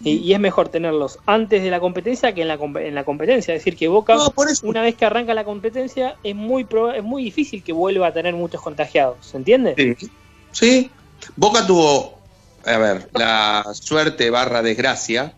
y, 0.03 0.11
y 0.17 0.33
es 0.33 0.39
mejor 0.39 0.69
tenerlos 0.69 1.19
antes 1.25 1.61
de 1.61 1.69
la 1.69 1.79
competencia 1.79 2.33
que 2.33 2.41
en 2.43 2.47
la, 2.47 2.59
en 2.81 2.95
la 2.95 3.03
competencia. 3.03 3.53
Es 3.53 3.59
decir, 3.61 3.75
que 3.75 3.87
Boca, 3.87 4.15
No, 4.15 4.33
una 4.63 4.81
vez 4.81 4.95
que 4.95 5.05
arranca 5.05 5.33
la 5.33 5.43
competencia, 5.43 6.15
es 6.23 6.35
muy, 6.35 6.65
es 6.95 7.03
muy 7.03 7.23
difícil 7.23 7.63
que 7.63 7.73
vuelva 7.73 8.07
a 8.07 8.13
tener 8.13 8.33
muchos 8.35 8.61
contagiados, 8.61 9.17
¿se 9.25 9.37
entiende? 9.37 9.75
Sí. 9.77 10.09
Sí. 10.51 10.91
Boca 11.35 11.67
tuvo, 11.67 12.17
a 12.65 12.77
ver, 12.77 13.09
la 13.13 13.65
suerte 13.73 14.29
barra 14.29 14.61
desgracia 14.61 15.33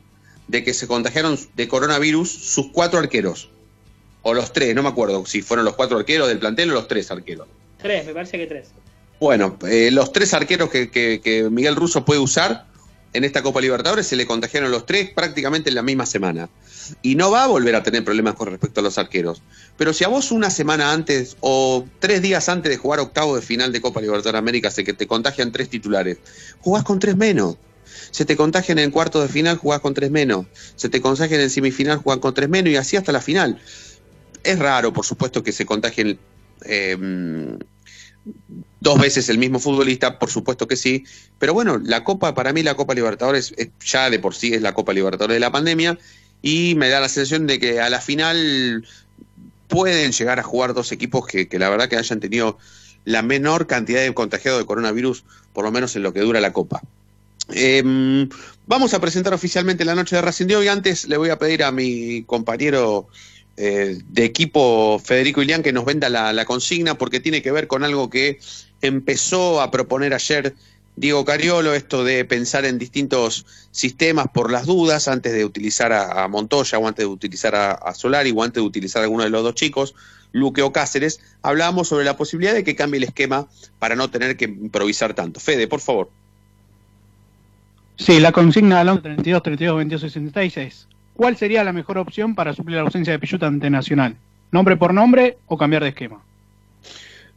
de 0.48 0.64
que 0.64 0.74
se 0.74 0.88
contagiaron 0.88 1.38
de 1.56 1.68
coronavirus 1.68 2.30
sus 2.32 2.68
cuatro 2.72 3.00
arqueros. 3.00 3.50
O 4.22 4.34
los 4.36 4.54
tres, 4.54 4.76
no 4.76 4.84
me 4.84 4.90
acuerdo 4.90 5.26
si 5.26 5.42
fueron 5.42 5.66
los 5.66 5.76
cuatro 5.76 5.98
arqueros 5.98 6.28
del 6.28 6.38
plantel 6.38 6.70
o 6.72 6.74
los 6.76 6.88
tres 6.88 7.10
arqueros. 7.10 7.48
Tres, 7.82 8.06
me 8.06 8.14
parece 8.14 8.38
que 8.38 8.46
tres. 8.46 8.70
Bueno, 9.20 9.58
eh, 9.68 9.90
los 9.92 10.12
tres 10.12 10.34
arqueros 10.36 10.70
que, 10.70 10.92
que- 10.92 11.20
que 11.22 11.50
Miguel 11.50 11.76
Russo 11.76 12.06
puede 12.06 12.20
usar 12.20 12.68
en 13.14 13.24
esta 13.24 13.44
Copa 13.44 13.62
Libertadores 13.62 14.08
se 14.08 14.16
le 14.16 14.26
contagiaron 14.26 14.72
los 14.72 14.86
tres 14.86 15.10
prácticamente 15.10 15.70
en 15.70 15.76
la 15.76 15.82
misma 15.82 16.06
semana. 16.06 16.50
Y 17.02 17.16
no 17.16 17.30
va 17.32 17.44
a 17.44 17.48
volver 17.48 17.76
a 17.76 17.84
tener 17.84 18.04
problemas 18.04 18.36
con 18.36 18.48
respecto 18.50 18.80
a 18.80 18.84
los 18.84 18.98
arqueros. 18.98 19.42
Pero 19.78 19.94
si 19.94 20.04
a 20.04 20.08
vos 20.08 20.32
una 20.32 20.50
semana 20.50 20.94
antes 20.94 21.38
o 21.42 21.86
tres 22.00 22.22
días 22.22 22.48
antes 22.50 22.70
de 22.70 22.78
jugar 22.78 23.00
octavo 23.00 23.36
de 23.36 23.42
final 23.42 23.72
de 23.72 23.82
Copa 23.82 24.02
Libertadores 24.02 24.40
América 24.40 24.72
se 24.72 24.84
que 24.84 24.94
te 24.94 25.08
contagian 25.08 25.52
tres 25.52 25.70
titulares, 25.70 26.18
jugás 26.62 26.84
con 26.84 27.00
tres 27.00 27.18
menos. 27.18 27.58
Se 28.12 28.26
te 28.26 28.36
contagian 28.36 28.80
en 28.80 28.92
cuarto 28.92 29.22
de 29.22 29.28
final, 29.28 29.58
jugás 29.58 29.82
con 29.82 29.94
tres 29.94 30.12
menos. 30.12 30.46
Se 30.76 30.90
te 30.90 31.02
contagian 31.02 31.42
en 31.42 31.50
semifinal, 31.50 31.98
jugás 31.98 32.20
con 32.20 32.34
tres 32.34 32.50
menos 32.50 32.72
y 32.72 32.78
así 32.78 32.98
hasta 32.98 33.12
la 33.12 33.22
final. 33.22 33.62
Es 34.44 34.58
raro, 34.58 34.92
por 34.94 35.06
supuesto, 35.06 35.44
que 35.44 35.52
se 35.52 35.66
contagien 35.66 36.18
eh, 36.66 36.98
dos 38.80 39.00
veces 39.00 39.30
el 39.30 39.38
mismo 39.38 39.60
futbolista, 39.60 40.20
por 40.20 40.30
supuesto 40.30 40.68
que 40.68 40.76
sí, 40.76 41.04
pero 41.40 41.54
bueno, 41.54 41.80
la 41.84 42.04
Copa, 42.04 42.34
para 42.34 42.54
mí 42.54 42.64
la 42.64 42.76
Copa 42.76 42.94
Libertadores 42.94 43.54
es- 43.58 43.70
ya 43.86 44.10
de 44.10 44.20
por 44.20 44.36
sí 44.36 44.54
es 44.54 44.62
la 44.62 44.74
Copa 44.74 44.94
Libertadores 44.94 45.36
de 45.36 45.40
la 45.40 45.52
pandemia 45.52 45.98
y 46.42 46.76
me 46.76 46.90
da 46.90 47.00
la 47.00 47.10
sensación 47.10 47.48
de 47.48 47.60
que 47.60 47.80
a 47.80 47.90
la 47.90 48.02
final 48.02 48.86
pueden 49.68 50.12
llegar 50.12 50.40
a 50.40 50.44
jugar 50.44 50.74
dos 50.74 50.92
equipos 50.92 51.26
que, 51.26 51.48
la 51.58 51.70
verdad 51.70 51.88
que 51.88 51.98
hayan 51.98 52.20
tenido 52.20 52.58
la 53.06 53.22
menor 53.22 53.68
cantidad 53.68 54.02
de 54.02 54.14
contagiados 54.14 54.60
de 54.60 54.66
coronavirus, 54.66 55.24
por 55.54 55.64
lo 55.66 55.72
menos 55.72 55.96
en 55.96 56.04
lo 56.04 56.14
que 56.14 56.20
dura 56.20 56.42
la 56.42 56.54
Copa. 56.54 56.82
Em, 57.50 58.30
vamos 58.68 58.94
a 58.94 59.00
presentar 59.00 59.34
oficialmente 59.34 59.86
la 59.86 59.96
noche 59.96 60.16
de 60.16 60.22
Racing 60.22 60.48
de 60.48 60.56
hoy. 60.56 60.68
Antes 60.68 61.08
le 61.08 61.18
voy 61.18 61.30
a 61.30 61.40
pedir 61.40 61.64
a 61.64 61.72
mi 61.72 62.24
compañero 62.24 63.08
eh, 63.64 64.00
de 64.10 64.26
equipo 64.26 64.98
Federico 64.98 65.40
Ilián 65.44 65.62
que 65.62 65.72
nos 65.72 65.86
venda 65.86 66.10
la, 66.10 66.46
consigna 66.46 66.96
porque 66.96 67.20
tiene 67.20 67.44
que 67.44 67.52
ver 67.52 67.68
con 67.68 67.84
algo 67.84 68.10
que 68.10 68.40
empezó 68.82 69.62
a 69.62 69.70
proponer 69.70 70.16
ayer 70.16 70.56
Diego 70.96 71.24
Cariolo, 71.26 71.76
esto 71.76 72.04
de 72.04 72.26
pensar 72.26 72.66
en 72.66 72.80
distintos 72.80 73.46
sistemas 73.70 74.26
por 74.34 74.52
las 74.52 74.66
dudas 74.66 75.08
antes 75.08 75.34
de 75.34 75.46
utilizar 75.46 75.94
a, 75.94 76.28
Montoya 76.28 76.80
o 76.80 76.88
antes 76.88 77.04
de 77.04 77.06
utilizar 77.06 77.54
a, 77.54 77.74
a 77.74 77.94
Solari 77.94 78.34
o 78.36 78.42
antes 78.42 78.64
de 78.64 78.68
utilizar 78.68 79.04
a 79.04 79.06
alguno 79.06 79.26
de 79.26 79.30
los 79.30 79.44
dos 79.44 79.54
chicos, 79.54 79.94
Luque 80.32 80.64
o 80.64 80.74
Cáceres, 80.74 81.20
hablábamos 81.44 81.88
sobre 81.88 82.04
la 82.04 82.18
posibilidad 82.18 82.56
de 82.56 82.64
que 82.64 82.76
cambie 82.76 82.98
el 82.98 83.04
esquema 83.04 83.48
para 83.78 83.96
no 83.96 84.10
tener 84.10 84.38
que 84.38 84.46
improvisar 84.46 85.14
tanto. 85.14 85.40
Fede, 85.40 85.68
por 85.68 85.82
favor. 85.82 86.10
Sí, 87.98 88.20
la 88.20 88.32
consigna 88.32 88.80
del 88.80 88.90
11 88.90 89.02
32 89.04 89.44
32 89.44 89.78
22 89.78 90.02
66 90.02 90.58
es 90.58 90.91
¿Cuál 91.22 91.38
sería 91.38 91.64
la 91.64 91.72
mejor 91.72 92.00
opción 92.00 92.34
para 92.34 92.52
suplir 92.52 92.78
la 92.78 92.82
ausencia 92.82 93.14
de 93.14 93.20
Pichuta 93.20 93.46
ante 93.46 93.70
Nacional? 93.70 94.18
¿Nombre 94.52 94.76
por 94.76 94.92
nombre 94.92 95.38
o 95.46 95.56
cambiar 95.56 95.84
de 95.84 95.90
esquema? 95.90 96.20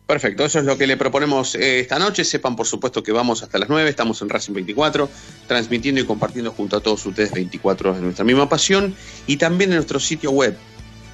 Perfecto, 0.07 0.47
eso 0.47 0.61
es 0.61 0.65
lo 0.65 0.79
que 0.79 0.87
le 0.87 0.97
proponemos 0.97 1.55
eh, 1.55 1.81
esta 1.81 1.99
noche. 1.99 2.25
Sepan, 2.25 2.57
por 2.57 2.67
supuesto, 2.67 3.03
que 3.03 3.13
vamos 3.13 3.43
hasta 3.43 3.59
las 3.59 3.69
9, 3.69 3.91
estamos 3.91 4.23
en 4.23 4.31
Racing 4.31 4.55
24, 4.55 5.11
transmitiendo 5.47 6.01
y 6.01 6.07
compartiendo 6.07 6.51
junto 6.53 6.79
a 6.79 6.81
todos 6.81 7.05
ustedes 7.05 7.33
24 7.33 7.91
horas 7.91 8.01
de 8.01 8.07
nuestra 8.07 8.25
misma 8.25 8.49
pasión 8.49 8.95
y 9.27 9.37
también 9.37 9.69
en 9.69 9.77
nuestro 9.77 10.01
sitio 10.01 10.31
web 10.31 10.57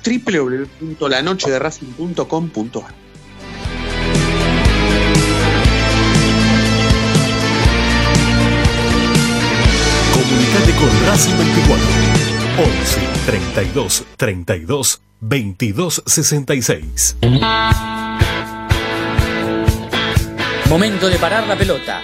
www.lanochederacing.com.ar. 0.07 2.95
Comunicate 10.15 10.71
con 10.79 10.89
Racing 11.09 11.37
24 11.37 11.73
11 11.73 11.89
32 13.31 14.07
32 14.17 15.03
22 15.21 16.03
66. 16.05 17.17
Momento 20.69 21.09
de 21.09 21.17
parar 21.17 21.47
la 21.47 21.55
pelota, 21.55 22.03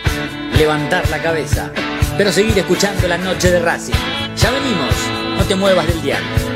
levantar 0.57 1.09
la 1.11 1.21
cabeza, 1.21 1.73
pero 2.17 2.31
seguir 2.31 2.57
escuchando 2.57 3.09
la 3.09 3.19
noche 3.19 3.51
de 3.51 3.59
Racing. 3.59 3.95
Ya 4.37 4.53
venimos, 4.53 4.95
no 5.37 5.43
te 5.43 5.57
muevas 5.57 5.89
del 5.89 6.01
diario. 6.01 6.56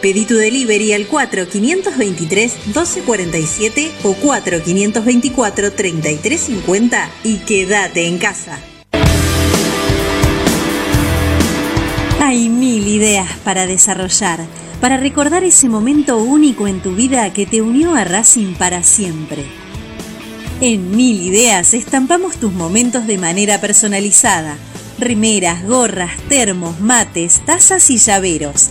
Pedí 0.00 0.26
tu 0.26 0.36
delivery 0.36 0.92
al 0.92 1.08
4523-1247 1.08 3.90
o 4.04 4.14
4524-3350 4.14 7.08
y 7.24 7.38
quédate 7.38 8.06
en 8.06 8.18
casa. 8.18 8.60
Hay 12.20 12.48
mil 12.48 12.86
ideas 12.86 13.28
para 13.42 13.66
desarrollar, 13.66 14.38
para 14.80 14.96
recordar 14.98 15.42
ese 15.44 15.68
momento 15.68 16.18
único 16.18 16.68
en 16.68 16.80
tu 16.80 16.94
vida 16.94 17.32
que 17.32 17.46
te 17.46 17.62
unió 17.62 17.94
a 17.94 18.04
Racing 18.04 18.54
para 18.54 18.82
siempre. 18.82 19.44
En 20.60 20.96
Mil 20.96 21.22
Ideas 21.22 21.72
estampamos 21.72 22.36
tus 22.36 22.52
momentos 22.52 23.06
de 23.06 23.16
manera 23.16 23.60
personalizada. 23.60 24.56
Rimeras, 24.98 25.64
gorras, 25.64 26.10
termos, 26.28 26.80
mates, 26.80 27.40
tazas 27.46 27.88
y 27.90 27.98
llaveros. 27.98 28.70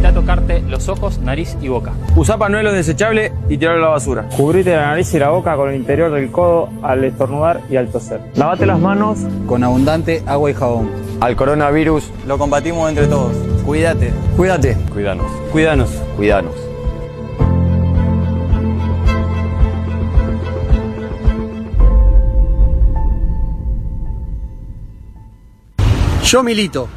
Evita 0.00 0.14
tocarte 0.14 0.62
los 0.62 0.88
ojos, 0.88 1.18
nariz 1.18 1.58
y 1.60 1.68
boca. 1.68 1.92
Usa 2.16 2.38
pañuelos 2.38 2.72
desechables 2.72 3.32
y 3.50 3.58
tirarlo 3.58 3.82
a 3.82 3.88
la 3.88 3.92
basura. 3.92 4.28
Cubrite 4.34 4.74
la 4.74 4.86
nariz 4.86 5.12
y 5.12 5.18
la 5.18 5.28
boca 5.28 5.54
con 5.56 5.68
el 5.68 5.76
interior 5.76 6.10
del 6.10 6.30
codo 6.30 6.70
al 6.82 7.04
estornudar 7.04 7.60
y 7.68 7.76
al 7.76 7.88
toser. 7.88 8.22
Lavate 8.34 8.64
las 8.64 8.80
manos 8.80 9.18
con 9.46 9.62
abundante 9.62 10.22
agua 10.24 10.50
y 10.50 10.54
jabón. 10.54 10.90
Al 11.20 11.36
coronavirus 11.36 12.10
lo 12.26 12.38
combatimos 12.38 12.88
entre 12.88 13.08
todos. 13.08 13.34
Cuídate. 13.66 14.10
Cuídate. 14.38 14.74
Cuídanos. 14.90 15.26
Cuídanos. 15.52 15.90
Cuídanos. 16.16 16.54
Yo 26.24 26.42
milito. 26.42 26.88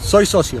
Soy 0.00 0.26
socio. 0.26 0.60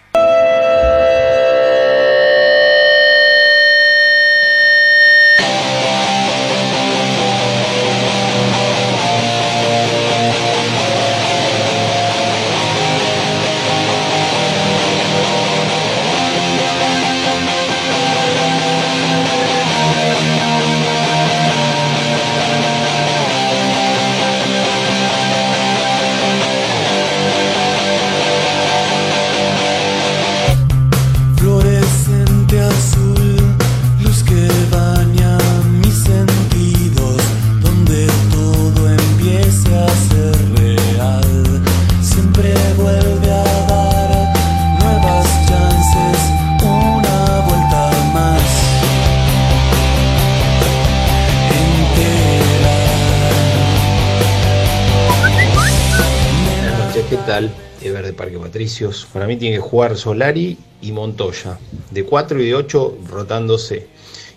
Para 59.13 59.27
mí 59.27 59.35
tiene 59.35 59.57
que 59.57 59.61
jugar 59.61 59.97
Solari 59.97 60.57
y 60.81 60.91
Montoya. 60.93 61.59
De 61.91 62.05
4 62.05 62.41
y 62.41 62.45
de 62.45 62.55
8 62.55 62.97
rotándose. 63.09 63.87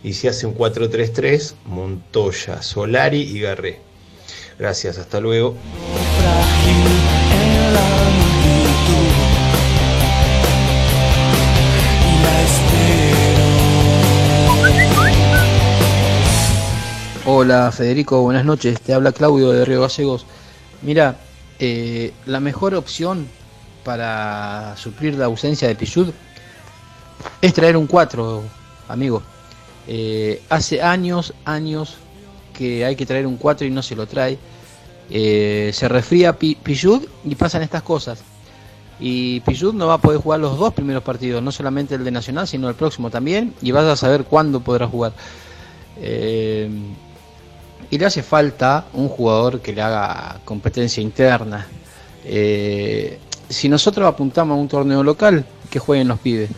Y 0.03 0.15
si 0.15 0.27
hace 0.27 0.47
un 0.47 0.57
4-3-3, 0.57 1.55
Montoya, 1.67 2.61
Solari 2.61 3.21
y 3.21 3.41
Garré. 3.41 3.81
Gracias, 4.59 4.99
hasta 4.99 5.21
luego. 5.21 5.55
Hola 17.27 17.73
Federico, 17.73 18.21
buenas 18.23 18.45
noches. 18.45 18.81
Te 18.81 18.93
habla 18.93 19.13
Claudio 19.13 19.51
de 19.51 19.65
Río 19.65 19.81
Gallegos. 19.83 20.27
Mira, 20.83 21.17
eh, 21.59 22.13
la 22.27 22.41
mejor 22.41 22.75
opción 22.75 23.29
para 23.85 24.75
suplir 24.77 25.15
la 25.15 25.27
ausencia 25.27 25.69
de 25.69 25.75
Pichud 25.75 26.09
es 27.41 27.55
traer 27.55 27.77
un 27.77 27.87
4, 27.87 28.43
amigo. 28.89 29.23
Eh, 29.87 30.43
hace 30.49 30.83
años, 30.83 31.35
años 31.45 31.97
que 32.53 32.85
hay 32.85 32.97
que 32.97 33.05
traer 33.07 33.27
un 33.27 33.37
4 33.37 33.67
y 33.67 33.71
no 33.71 33.83
se 33.83 33.95
lo 33.97 34.07
trae. 34.07 34.39
Eh, 35.11 35.71
se 35.75 35.89
resfría 35.89 36.33
Pi- 36.33 36.55
Pichud 36.55 37.03
y 37.25 37.35
pasan 37.35 37.63
estas 37.63 37.83
cosas. 37.83 38.21
Y 39.01 39.41
Pichud 39.41 39.75
no 39.75 39.89
va 39.89 39.95
a 39.95 39.99
poder 39.99 40.21
jugar 40.21 40.41
los 40.41 40.57
dos 40.59 40.73
primeros 40.73 41.03
partidos, 41.03 41.43
no 41.43 41.53
solamente 41.53 41.95
el 41.97 42.05
de 42.05 42.11
Nacional, 42.11 42.47
sino 42.49 42.69
el 42.69 42.75
próximo 42.75 43.11
también, 43.11 43.53
y 43.61 43.73
vas 43.73 43.85
a 43.85 43.97
saber 43.97 44.25
cuándo 44.25 44.61
podrá 44.61 44.87
jugar. 44.87 45.13
Eh, 45.99 46.71
y 47.91 47.99
le 47.99 48.07
hace 48.07 48.23
falta 48.23 48.87
un 48.95 49.09
jugador 49.09 49.61
que 49.61 49.73
le 49.73 49.83
haga 49.83 50.41
competencia 50.45 51.03
interna. 51.03 51.67
Si 53.55 53.69
nosotros 53.69 54.07
apuntamos 54.07 54.57
a 54.57 54.61
un 54.61 54.69
torneo 54.69 55.03
local, 55.03 55.45
que 55.71 55.79
jueguen 55.79 56.09
los 56.09 56.19
pibes. 56.19 56.51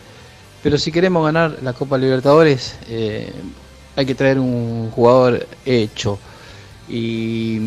Pero 0.63 0.77
si 0.77 0.91
queremos 0.91 1.23
ganar 1.23 1.59
la 1.61 1.73
Copa 1.73 1.97
Libertadores, 1.97 2.75
eh, 2.89 3.31
hay 3.95 4.05
que 4.05 4.15
traer 4.15 4.39
un 4.39 4.91
jugador 4.91 5.47
hecho. 5.65 6.19
Y 6.89 7.59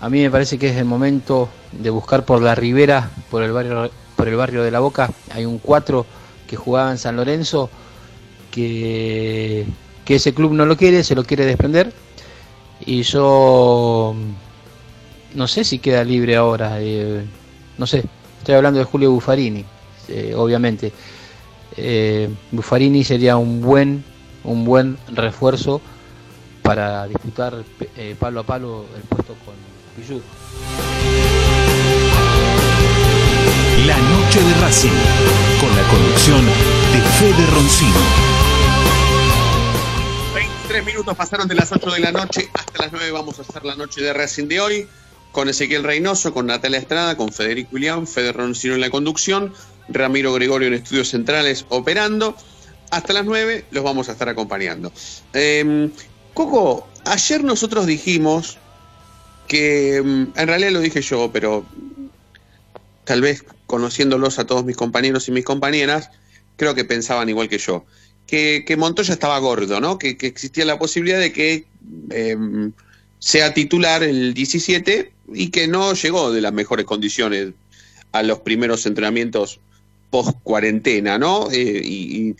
a 0.00 0.08
mí 0.08 0.22
me 0.22 0.30
parece 0.30 0.58
que 0.58 0.70
es 0.70 0.76
el 0.76 0.84
momento 0.84 1.48
de 1.72 1.90
buscar 1.90 2.24
por 2.24 2.42
la 2.42 2.54
ribera, 2.54 3.10
por 3.30 3.42
el 3.42 3.52
barrio, 3.52 3.90
por 4.16 4.28
el 4.28 4.36
barrio 4.36 4.62
de 4.62 4.70
la 4.70 4.80
Boca. 4.80 5.10
Hay 5.32 5.44
un 5.44 5.58
4 5.58 6.06
que 6.46 6.56
jugaba 6.56 6.90
en 6.90 6.98
San 6.98 7.16
Lorenzo, 7.16 7.70
que, 8.50 9.66
que 10.04 10.16
ese 10.16 10.34
club 10.34 10.52
no 10.52 10.66
lo 10.66 10.76
quiere, 10.76 11.04
se 11.04 11.14
lo 11.14 11.24
quiere 11.24 11.44
desprender. 11.46 11.92
Y 12.84 13.02
yo 13.02 14.14
no 15.34 15.48
sé 15.48 15.64
si 15.64 15.78
queda 15.78 16.04
libre 16.04 16.36
ahora. 16.36 16.78
eh, 16.80 17.24
no 17.78 17.86
sé, 17.86 18.04
estoy 18.40 18.54
hablando 18.54 18.78
de 18.78 18.84
Julio 18.84 19.12
Buffarini, 19.12 19.64
eh, 20.08 20.34
obviamente. 20.34 20.92
Eh, 21.76 22.28
Buffarini 22.50 23.04
sería 23.04 23.36
un 23.36 23.60
buen, 23.60 24.02
un 24.44 24.64
buen 24.64 24.98
refuerzo 25.12 25.80
para 26.62 27.06
disputar 27.06 27.62
eh, 27.96 28.16
palo 28.18 28.40
a 28.40 28.42
palo 28.44 28.86
el 28.96 29.02
puesto 29.02 29.34
con 29.44 29.54
Pichud. 29.96 30.22
La 33.86 33.98
noche 33.98 34.42
de 34.42 34.54
Racing, 34.60 34.88
con 35.60 35.76
la 35.76 35.82
conducción 35.88 36.44
de 36.44 37.00
Fede 37.18 37.46
Roncino. 37.54 38.00
23 40.34 40.84
minutos 40.86 41.16
pasaron 41.16 41.46
de 41.46 41.54
las 41.54 41.70
8 41.72 41.90
de 41.90 42.00
la 42.00 42.12
noche 42.12 42.48
hasta 42.54 42.84
las 42.84 42.92
9 42.92 43.10
vamos 43.10 43.38
a 43.38 43.42
hacer 43.42 43.64
la 43.64 43.74
noche 43.74 44.02
de 44.02 44.12
Racing 44.12 44.48
de 44.48 44.60
hoy 44.60 44.88
con 45.32 45.48
Ezequiel 45.48 45.84
Reynoso, 45.84 46.32
con 46.32 46.46
Natalia 46.46 46.78
Estrada, 46.78 47.16
con 47.16 47.32
Federico 47.32 47.76
Ilián, 47.76 48.06
Fede 48.06 48.32
Roncino 48.32 48.74
en 48.74 48.80
la 48.80 48.90
conducción, 48.90 49.52
Ramiro 49.88 50.32
Gregorio 50.32 50.68
en 50.68 50.74
estudios 50.74 51.08
centrales 51.08 51.66
operando. 51.68 52.36
Hasta 52.90 53.12
las 53.12 53.24
9 53.24 53.66
los 53.70 53.84
vamos 53.84 54.08
a 54.08 54.12
estar 54.12 54.28
acompañando. 54.28 54.92
Eh, 55.32 55.90
Coco, 56.34 56.88
ayer 57.04 57.44
nosotros 57.44 57.86
dijimos 57.86 58.58
que, 59.46 60.00
mm, 60.02 60.38
en 60.38 60.46
realidad 60.46 60.70
lo 60.70 60.80
dije 60.80 61.02
yo, 61.02 61.30
pero 61.32 61.64
tal 63.04 63.20
vez 63.20 63.44
conociéndolos 63.66 64.38
a 64.38 64.46
todos 64.46 64.64
mis 64.64 64.76
compañeros 64.76 65.28
y 65.28 65.32
mis 65.32 65.44
compañeras, 65.44 66.10
creo 66.56 66.74
que 66.74 66.84
pensaban 66.84 67.28
igual 67.28 67.48
que 67.48 67.58
yo. 67.58 67.84
Que, 68.26 68.64
Montoya 68.78 69.12
estaba 69.12 69.38
gordo, 69.38 69.80
¿no? 69.80 69.98
Que, 69.98 70.16
existía 70.20 70.64
la 70.64 70.78
posibilidad 70.78 71.18
de 71.18 71.32
que 71.32 71.66
eh, 72.10 72.36
sea 73.18 73.52
titular 73.52 74.02
el 74.04 74.34
17 74.34 75.12
y 75.32 75.50
que 75.50 75.68
no 75.68 75.92
llegó 75.94 76.32
de 76.32 76.40
las 76.40 76.52
mejores 76.52 76.86
condiciones 76.86 77.50
a 78.12 78.22
los 78.22 78.40
primeros 78.40 78.86
entrenamientos 78.86 79.60
post 80.10 80.36
cuarentena, 80.42 81.18
¿no? 81.18 81.50
Eh, 81.50 81.80
y, 81.84 82.28
y 82.28 82.36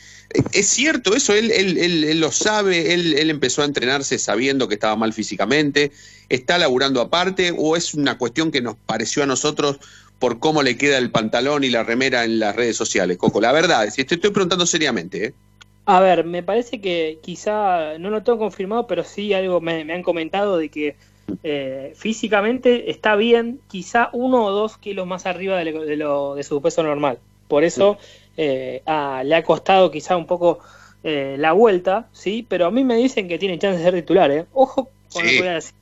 es 0.53 0.67
cierto 0.67 1.15
eso, 1.15 1.35
él, 1.35 1.51
él, 1.51 1.79
él, 1.79 2.05
él 2.05 2.21
lo 2.21 2.33
sabe, 2.33 2.93
él, 2.93 3.15
él 3.15 3.31
empezó 3.31 3.63
a 3.63 3.65
entrenarse 3.65 4.19
sabiendo 4.19 4.69
que 4.69 4.75
estaba 4.75 4.97
mal 4.97 5.13
físicamente, 5.13 5.93
está 6.29 6.59
laburando 6.59 7.01
aparte 7.01 7.55
o 7.57 7.77
es 7.77 7.95
una 7.95 8.19
cuestión 8.19 8.51
que 8.51 8.61
nos 8.61 8.77
pareció 8.77 9.23
a 9.23 9.27
nosotros 9.27 9.79
por 10.19 10.39
cómo 10.39 10.63
le 10.63 10.77
queda 10.77 10.99
el 10.99 11.11
pantalón 11.11 11.65
y 11.65 11.71
la 11.71 11.83
remera 11.83 12.25
en 12.25 12.39
las 12.39 12.55
redes 12.55 12.77
sociales, 12.77 13.17
Coco. 13.17 13.41
La 13.41 13.53
verdad, 13.53 13.89
si 13.91 14.05
te 14.05 14.17
estoy 14.17 14.31
preguntando 14.31 14.67
seriamente, 14.67 15.27
¿eh? 15.27 15.35
A 15.87 15.99
ver, 15.99 16.25
me 16.25 16.43
parece 16.43 16.81
que 16.81 17.19
quizá, 17.23 17.99
no 17.99 18.11
lo 18.11 18.23
tengo 18.23 18.39
confirmado, 18.39 18.87
pero 18.87 19.03
sí 19.03 19.33
algo 19.33 19.61
me, 19.61 19.85
me 19.85 19.95
han 19.95 20.03
comentado 20.03 20.59
de 20.59 20.69
que 20.69 20.95
eh, 21.43 21.93
físicamente 21.97 22.91
está 22.91 23.17
bien, 23.17 23.61
quizá 23.69 24.11
uno 24.13 24.45
o 24.45 24.51
dos 24.51 24.77
kilos 24.79 25.07
más 25.07 25.27
arriba 25.27 25.59
de 25.59 25.73
lo, 25.73 25.83
de, 25.85 25.97
lo- 25.97 26.35
de 26.35 26.43
su 26.43 26.61
peso 26.61 26.83
normal. 26.83 27.19
Por 27.49 27.65
eso 27.65 27.99
eh, 28.37 28.83
ah, 28.87 29.23
le 29.25 29.35
ha 29.35 29.43
costado 29.43 29.91
quizá 29.91 30.17
un 30.17 30.27
poco 30.27 30.61
eh, 31.03 31.37
la 31.39 31.53
vuelta, 31.53 32.09
¿sí? 32.13 32.47
Pero 32.49 32.67
a 32.67 32.71
mí 32.71 32.85
me 32.85 32.97
dicen 32.97 33.27
que 33.29 33.39
tiene 33.39 33.59
chance 33.59 33.79
de 33.79 33.85
ser 33.85 33.95
titular, 33.95 34.31
¿eh? 34.31 34.47
Ojo 34.53 34.89
con 35.13 35.25
lo 35.25 35.31
que 35.31 35.39
voy 35.39 35.49
a 35.49 35.55
decir. 35.55 35.75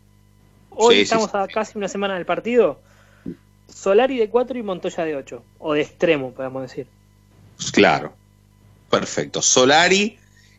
Hoy 0.70 0.94
Sí, 0.96 1.00
estamos 1.02 1.30
sí. 1.30 1.36
a 1.36 1.46
casi 1.48 1.76
una 1.76 1.88
semana 1.88 2.14
del 2.14 2.24
partido. 2.24 2.80
Solari 3.68 4.16
de 4.16 4.28
4 4.30 4.58
y 4.58 4.62
Montoya 4.62 5.04
de 5.04 5.16
8. 5.16 5.42
O 5.58 5.74
de 5.74 5.82
extremo, 5.82 6.30
podemos 6.32 6.62
decir. 6.62 6.86
Claro, 7.72 8.12
perfecto. 8.90 9.42
Solari, 9.42 10.18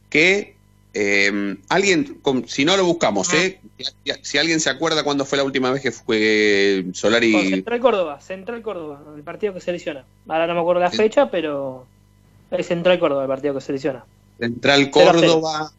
que 0.10 0.56
eh, 0.94 1.56
alguien, 1.70 2.20
con- 2.22 2.48
si 2.48 2.66
no 2.66 2.76
lo 2.76 2.84
buscamos, 2.86 3.32
¿eh? 3.34 3.60
Si, 3.78 4.12
si 4.24 4.38
alguien 4.38 4.60
se 4.60 4.70
acuerda 4.70 5.04
cuándo 5.04 5.24
fue 5.26 5.38
la 5.38 5.44
última 5.44 5.72
vez 5.72 5.82
que 5.82 5.92
fue 5.92 6.82
Con 6.86 6.96
Solari. 6.96 7.50
Central 7.50 7.80
Córdoba, 7.80 8.22
Central 8.22 8.62
Córdoba, 8.62 9.02
el 9.16 9.24
partido 9.24 9.54
que 9.54 9.62
se 9.62 9.72
lesiona. 9.72 10.04
Ahora 10.28 10.48
no 10.48 10.56
me 10.56 10.62
acuerdo 10.62 10.82
la 10.82 10.92
fecha, 10.92 11.30
pero 11.30 11.86
es 12.52 12.68
Central 12.68 13.00
Córdoba 13.00 13.24
el 13.24 13.28
partido 13.30 13.54
que 13.54 13.62
se 13.62 13.72
lesiona. 13.74 14.04
Central. 14.40 14.90
Córdoba. 14.90 15.72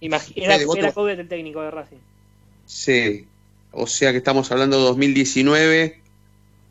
Imag- 0.00 0.32
era, 0.36 0.54
era 0.54 0.64
te- 0.72 0.92
Coudet 0.92 1.18
el 1.18 1.28
técnico 1.28 1.60
de 1.62 1.70
Racing. 1.72 1.96
Sí. 2.66 3.26
O 3.72 3.86
sea 3.86 4.12
que 4.12 4.18
estamos 4.18 4.50
hablando 4.52 4.78
de 4.78 4.84
2019, 4.84 6.00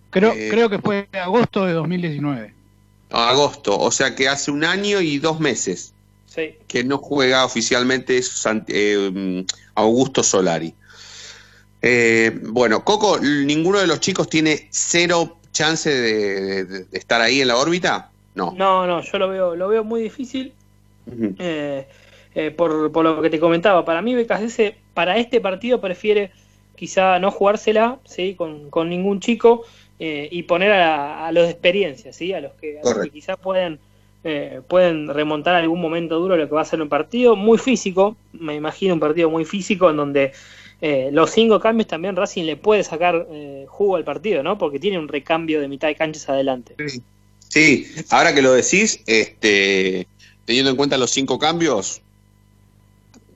Creo, 0.09 0.31
Eh, 0.31 0.47
creo 0.49 0.69
que 0.69 0.79
fue 0.79 1.07
agosto 1.11 1.65
de 1.65 1.73
2019. 1.73 2.53
agosto. 3.11 3.77
O 3.77 3.91
sea 3.91 4.15
que 4.15 4.29
hace 4.29 4.51
un 4.51 4.63
año 4.63 5.01
y 5.01 5.17
dos 5.19 5.39
meses 5.41 5.93
Sí. 6.37 6.55
que 6.67 6.83
no 6.83 6.99
juega 6.99 7.43
oficialmente 7.43 8.19
Sant- 8.19 8.65
eh, 8.69 9.43
Augusto 9.73 10.21
Solari. 10.21 10.71
Eh, 11.81 12.39
bueno, 12.43 12.83
Coco, 12.83 13.19
¿ninguno 13.19 13.79
de 13.79 13.87
los 13.87 13.99
chicos 13.99 14.29
tiene 14.29 14.67
cero 14.69 15.37
chance 15.51 15.89
de, 15.89 16.65
de- 16.65 16.83
de 16.85 16.97
estar 16.97 17.21
ahí 17.21 17.41
en 17.41 17.47
la 17.47 17.57
órbita? 17.57 18.11
No. 18.35 18.53
No, 18.55 18.85
no, 18.85 19.01
yo 19.01 19.17
lo 19.17 19.29
veo, 19.29 19.55
lo 19.55 19.67
veo 19.67 19.83
muy 19.83 20.01
difícil. 20.03 20.53
Eh, 21.39 21.87
eh, 22.35 22.51
por, 22.51 22.91
por 22.91 23.03
lo 23.03 23.21
que 23.21 23.31
te 23.31 23.39
comentaba. 23.39 23.83
Para 23.83 24.03
mí, 24.03 24.13
Becasese, 24.13 24.75
para 24.93 25.17
este 25.17 25.41
partido 25.41 25.81
prefiere 25.81 26.31
quizá 26.75 27.17
no 27.17 27.31
jugársela 27.31 27.97
¿sí? 28.05 28.35
con, 28.35 28.69
con 28.69 28.89
ningún 28.89 29.19
chico 29.21 29.63
y 29.99 30.43
poner 30.43 30.71
a, 30.73 31.25
a 31.25 31.31
los 31.31 31.45
de 31.45 31.49
experiencia, 31.51 32.13
¿sí? 32.13 32.31
a 32.33 32.41
los 32.41 32.51
que, 32.61 32.79
a 32.79 32.83
los 32.83 32.99
que 32.99 33.09
quizá 33.09 33.35
pueden, 33.37 33.79
eh, 34.29 34.61
pueden 34.67 35.07
remontar 35.07 35.55
algún 35.55 35.79
momento 35.79 36.19
duro 36.19 36.35
lo 36.35 36.49
que 36.49 36.53
va 36.53 36.59
a 36.59 36.65
ser 36.65 36.81
un 36.81 36.89
partido 36.89 37.37
muy 37.37 37.57
físico. 37.57 38.17
Me 38.33 38.55
imagino 38.55 38.93
un 38.93 38.99
partido 38.99 39.29
muy 39.29 39.45
físico 39.45 39.89
en 39.89 39.95
donde 39.95 40.33
eh, 40.81 41.11
los 41.13 41.31
cinco 41.31 41.61
cambios 41.61 41.87
también 41.87 42.13
Racing 42.13 42.43
le 42.43 42.57
puede 42.57 42.83
sacar 42.83 43.25
eh, 43.31 43.65
jugo 43.69 43.95
al 43.95 44.03
partido, 44.03 44.43
¿no? 44.43 44.57
Porque 44.57 44.79
tiene 44.79 44.99
un 44.99 45.07
recambio 45.07 45.61
de 45.61 45.69
mitad 45.69 45.87
de 45.87 45.95
canchas 45.95 46.27
adelante. 46.27 46.75
Sí, 47.47 47.87
ahora 48.09 48.35
que 48.35 48.41
lo 48.41 48.51
decís, 48.51 49.01
este, 49.07 50.09
teniendo 50.43 50.71
en 50.71 50.75
cuenta 50.75 50.97
los 50.97 51.11
cinco 51.11 51.39
cambios, 51.39 52.01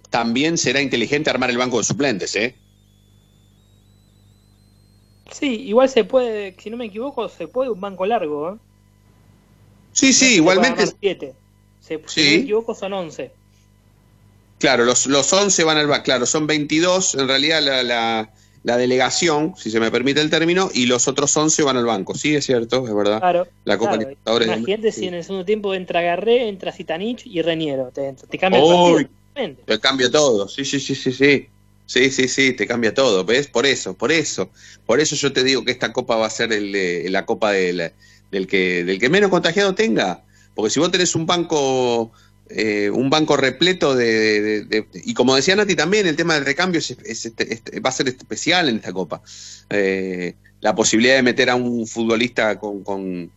también 0.10 0.58
será 0.58 0.82
inteligente 0.82 1.30
armar 1.30 1.52
el 1.52 1.58
banco 1.58 1.78
de 1.78 1.86
suplentes, 1.86 2.36
¿eh? 2.36 2.54
Sí, 5.32 5.62
igual 5.62 5.88
se 5.88 6.04
puede, 6.04 6.54
si 6.60 6.70
no 6.70 6.76
me 6.76 6.88
equivoco, 6.88 7.30
se 7.30 7.48
puede 7.48 7.70
un 7.70 7.80
banco 7.80 8.06
largo, 8.06 8.56
¿eh? 8.56 8.58
Sí, 9.92 10.14
sí, 10.14 10.36
igualmente. 10.36 10.86
siete. 11.00 11.34
Se- 11.82 11.98
Si 11.98 12.02
no 12.02 12.10
Sí. 12.10 12.22
me 12.22 12.36
equivoco, 12.44 12.76
son 12.76 12.94
11. 12.94 13.32
Claro, 14.60 14.86
los, 14.86 15.08
los 15.08 15.32
11 15.34 15.64
van 15.64 15.78
al 15.78 15.88
banco, 15.88 16.04
claro, 16.04 16.26
son 16.26 16.46
22 16.46 17.16
en 17.16 17.28
realidad 17.28 17.62
la, 17.64 17.82
la, 17.82 18.30
la 18.64 18.78
delegación, 18.78 19.56
si 19.58 19.72
se 19.72 19.80
me 19.80 19.90
permite 19.90 20.22
el 20.22 20.30
término, 20.30 20.70
y 20.72 20.86
los 20.86 21.08
otros 21.08 21.36
11 21.36 21.64
van 21.64 21.78
al 21.78 21.86
banco. 21.86 22.14
Sí, 22.14 22.36
es 22.36 22.46
cierto, 22.46 22.88
es 22.88 22.94
verdad. 22.94 23.20
Claro. 23.20 23.48
La 23.66 23.78
Copa 23.78 23.92
claro. 23.92 24.02
Libertadores. 24.02 24.48
Imagínate 24.48 24.92
si 24.92 25.08
en 25.08 25.16
el 25.16 25.24
segundo 25.24 25.46
tiempo 25.46 25.74
entra 25.74 26.02
Garré, 26.02 26.48
entra 26.48 26.72
Zitanich 26.72 27.26
y 27.26 27.42
Reñero. 27.42 27.90
Te, 27.92 28.14
te 28.14 28.38
cambia 28.38 28.64
Uy, 28.64 29.02
el 29.02 29.10
partido. 29.34 29.66
Te 29.66 29.80
cambia 29.80 30.12
todo, 30.12 30.48
sí, 30.48 30.64
sí, 30.64 30.80
sí, 30.80 30.94
sí, 30.94 31.12
sí. 31.12 31.48
Sí, 31.88 32.10
sí, 32.10 32.30
sí, 32.30 32.54
te 32.54 32.68
cambia 32.68 32.94
todo, 32.94 33.26
¿ves? 33.26 33.48
Por 33.48 33.66
eso, 33.66 33.96
por 33.96 34.14
eso. 34.14 34.50
Por 34.86 35.02
eso 35.02 35.16
yo 35.16 35.34
te 35.34 35.44
digo 35.44 35.66
que 35.66 35.72
esta 35.72 35.92
copa 35.92 36.16
va 36.16 36.28
a 36.28 36.30
ser 36.30 36.54
el, 36.54 36.74
eh, 36.74 37.10
la 37.10 37.26
copa 37.26 37.52
del, 37.52 37.92
del, 38.32 38.48
que, 38.48 38.84
del 38.84 39.00
que 39.00 39.10
menos 39.10 39.30
contagiado 39.30 39.76
tenga. 39.76 40.24
Porque 40.56 40.70
si 40.70 40.80
vos 40.80 40.92
tenés 40.92 41.16
un 41.16 41.26
banco, 41.26 42.12
eh, 42.50 42.90
un 42.90 43.10
banco 43.10 43.38
repleto 43.38 43.96
de, 43.96 44.86
Y 45.06 45.14
como 45.14 45.36
decía 45.36 45.56
Nati 45.56 45.76
también, 45.76 46.08
el 46.08 46.16
tema 46.16 46.34
del 46.36 46.46
recambio 46.46 46.80
es- 46.80 46.92
es- 47.06 47.26
es- 47.26 47.62
va 47.86 47.90
a 47.90 47.94
ser 47.94 48.08
especial 48.10 48.70
en 48.70 48.78
esta 48.78 48.92
copa. 48.94 49.22
Eh, 49.70 50.36
la 50.60 50.76
posibilidad 50.76 51.16
de 51.16 51.24
meter 51.24 51.50
a 51.50 51.56
un 51.56 51.88
futbolista 51.88 52.60
con, 52.60 52.84
con, 52.84 53.32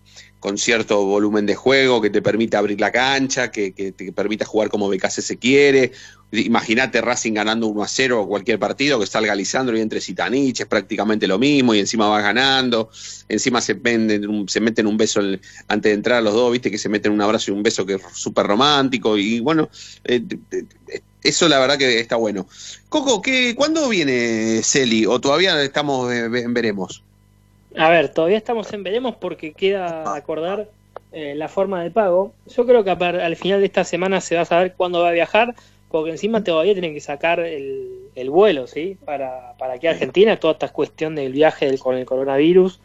con 0.44 0.58
cierto 0.58 1.02
volumen 1.06 1.46
de 1.46 1.54
juego, 1.54 2.02
que 2.02 2.10
te 2.10 2.20
permita 2.20 2.58
abrir 2.58 2.78
la 2.78 2.92
cancha, 2.92 3.50
que, 3.50 3.72
que 3.72 3.92
te 3.92 4.12
permita 4.12 4.44
jugar 4.44 4.68
como 4.68 4.90
BKC 4.90 5.22
se 5.22 5.38
quiere. 5.38 5.92
Imagínate 6.32 7.00
Racing 7.00 7.32
ganando 7.32 7.66
1 7.66 7.82
a 7.82 7.88
0 7.88 8.26
cualquier 8.28 8.58
partido, 8.58 9.00
que 9.00 9.06
salga 9.06 9.34
Lisandro 9.34 9.74
y 9.74 9.80
entre 9.80 10.02
Sitanich, 10.02 10.60
es 10.60 10.66
prácticamente 10.66 11.26
lo 11.26 11.38
mismo, 11.38 11.74
y 11.74 11.78
encima 11.78 12.10
va 12.10 12.20
ganando, 12.20 12.90
encima 13.26 13.62
se, 13.62 13.72
venden 13.72 14.46
se 14.46 14.60
meten 14.60 14.86
un 14.86 14.98
beso 14.98 15.22
antes 15.66 15.90
de 15.90 15.94
entrar 15.94 16.22
los 16.22 16.34
dos, 16.34 16.52
viste 16.52 16.70
que 16.70 16.76
se 16.76 16.90
meten 16.90 17.12
un 17.12 17.22
abrazo 17.22 17.50
y 17.50 17.54
un 17.54 17.62
beso 17.62 17.86
que 17.86 17.94
es 17.94 18.02
súper 18.12 18.46
romántico, 18.46 19.16
y 19.16 19.40
bueno, 19.40 19.70
eh, 20.04 20.22
eso 21.22 21.48
la 21.48 21.58
verdad 21.58 21.78
que 21.78 22.00
está 22.00 22.16
bueno. 22.16 22.46
Coco, 22.90 23.22
¿qué, 23.22 23.54
¿cuándo 23.54 23.88
viene 23.88 24.60
Celi? 24.62 25.06
¿O 25.06 25.22
todavía 25.22 25.62
estamos 25.62 26.12
eh, 26.12 26.28
veremos? 26.28 27.02
A 27.76 27.90
ver, 27.90 28.08
todavía 28.10 28.38
estamos 28.38 28.72
en 28.72 28.82
veremos 28.82 29.16
porque 29.16 29.52
queda 29.52 30.14
acordar 30.14 30.68
eh, 31.12 31.34
la 31.36 31.48
forma 31.48 31.82
de 31.82 31.90
pago. 31.90 32.32
Yo 32.46 32.66
creo 32.66 32.84
que 32.84 32.90
al 32.90 33.36
final 33.36 33.60
de 33.60 33.66
esta 33.66 33.84
semana 33.84 34.20
se 34.20 34.36
va 34.36 34.42
a 34.42 34.46
saber 34.46 34.74
cuándo 34.76 35.00
va 35.00 35.08
a 35.08 35.12
viajar, 35.12 35.54
porque 35.90 36.10
encima 36.10 36.42
todavía 36.44 36.72
tienen 36.72 36.94
que 36.94 37.00
sacar 37.00 37.40
el, 37.40 37.88
el 38.14 38.30
vuelo, 38.30 38.66
¿sí? 38.66 38.96
Para, 39.04 39.54
para 39.58 39.74
aquí 39.74 39.86
a 39.86 39.90
Argentina, 39.90 40.38
toda 40.38 40.54
esta 40.54 40.68
cuestión 40.68 41.14
del 41.14 41.32
viaje 41.32 41.66
del, 41.66 41.78
con 41.78 41.96
el 41.96 42.04
coronavirus. 42.04 42.80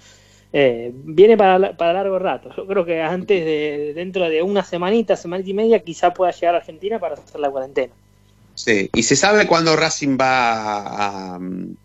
eh, 0.53 0.91
viene 0.93 1.37
para, 1.37 1.73
para 1.77 1.93
largo 1.93 2.17
rato. 2.19 2.51
Yo 2.55 2.65
creo 2.65 2.85
que 2.85 3.01
antes 3.01 3.45
de, 3.45 3.93
dentro 3.93 4.27
de 4.29 4.41
una 4.41 4.63
semanita, 4.63 5.15
semanita 5.15 5.49
y 5.49 5.53
media, 5.53 5.79
quizá 5.79 6.13
pueda 6.13 6.31
llegar 6.31 6.55
a 6.55 6.57
Argentina 6.59 6.99
para 6.99 7.15
hacer 7.15 7.39
la 7.39 7.49
cuarentena. 7.51 7.93
Sí, 8.55 8.89
¿y 8.93 9.03
se 9.03 9.15
sabe 9.15 9.47
cuándo 9.47 9.75
Racing 9.75 10.17
va 10.19 10.53
a, 10.53 11.35
a, 11.35 11.39
mm, 11.39 11.75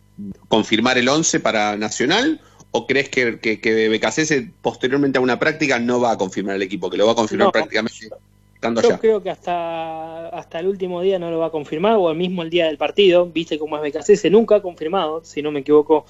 confirmar 0.48 0.98
el 0.98 1.08
11 1.08 1.40
para 1.40 1.76
Nacional? 1.76 2.40
¿O 2.76 2.88
crees 2.88 3.08
que, 3.08 3.38
que, 3.38 3.60
que 3.60 4.48
posteriormente 4.60 5.18
a 5.18 5.20
una 5.20 5.38
práctica 5.38 5.78
no 5.78 6.00
va 6.00 6.10
a 6.10 6.18
confirmar 6.18 6.56
el 6.56 6.62
equipo, 6.62 6.90
que 6.90 6.96
lo 6.96 7.06
va 7.06 7.12
a 7.12 7.14
confirmar 7.14 7.46
No. 7.46 7.52
prácticamente 7.52 8.08
estando 8.56 8.82
Yo 8.82 8.88
allá? 8.88 8.98
creo 8.98 9.22
que 9.22 9.30
hasta, 9.30 10.28
hasta 10.30 10.58
el 10.58 10.66
último 10.66 11.00
día 11.00 11.20
no 11.20 11.30
lo 11.30 11.38
va 11.38 11.46
a 11.46 11.50
confirmar, 11.50 11.94
o 11.98 12.10
el 12.10 12.16
mismo 12.16 12.42
el 12.42 12.50
día 12.50 12.66
del 12.66 12.76
partido. 12.76 13.26
Viste 13.26 13.60
cómo 13.60 13.76
es 13.76 13.82
BKC, 13.94 14.28
nunca 14.30 14.56
ha 14.56 14.62
confirmado, 14.62 15.24
si 15.24 15.40
no 15.40 15.52
me 15.52 15.60
equivoco, 15.60 16.04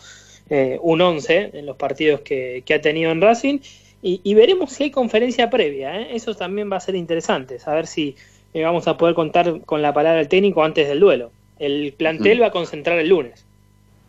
eh, 0.49 0.79
un 0.81 1.03
11 1.03 1.51
en 1.53 1.67
los 1.67 1.77
partidos 1.77 2.23
que, 2.23 2.63
que 2.65 2.73
ha 2.75 2.81
tenido 2.81 3.11
en 3.13 3.21
Racing. 3.21 3.59
Y, 4.01 4.23
y 4.25 4.33
veremos 4.35 4.73
si 4.73 4.85
hay 4.85 4.91
conferencia 4.91 5.51
previa. 5.51 6.01
¿eh? 6.01 6.09
Eso 6.17 6.35
también 6.35 6.73
va 6.73 6.77
a 6.77 6.81
ser 6.81 6.95
interesante, 6.95 7.59
saber 7.59 7.87
si 7.87 8.17
eh, 8.55 8.63
vamos 8.63 8.89
a 8.89 8.97
poder 8.97 9.15
contar 9.15 9.61
con 9.67 9.83
la 9.83 9.93
palabra 9.93 10.19
del 10.19 10.29
técnico 10.29 10.65
antes 10.65 10.89
del 10.89 11.01
duelo. 11.01 11.31
El 11.59 11.93
plantel 11.93 12.39
Mm. 12.39 12.43
va 12.43 12.47
a 12.47 12.51
concentrar 12.53 12.99
el 12.99 13.09
lunes. 13.11 13.45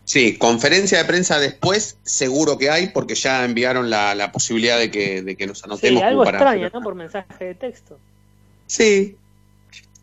Sí, 0.05 0.37
conferencia 0.37 0.99
de 0.99 1.05
prensa 1.05 1.39
después, 1.39 1.97
seguro 2.03 2.57
que 2.59 2.69
hay, 2.69 2.87
porque 2.89 3.15
ya 3.15 3.43
enviaron 3.43 3.89
la, 3.89 4.13
la 4.13 4.31
posibilidad 4.31 4.77
de 4.77 4.91
que, 4.91 5.23
de 5.23 5.35
que 5.35 5.47
nos 5.47 5.57
Sí, 5.59 5.63
anotemos. 5.65 5.99
como 6.01 6.09
algo 6.09 6.23
para- 6.23 6.37
extraño, 6.37 6.69
¿no? 6.73 6.81
Por 6.81 6.95
mensaje 6.95 7.43
de 7.43 7.55
texto. 7.55 7.97
Sí. 8.67 9.15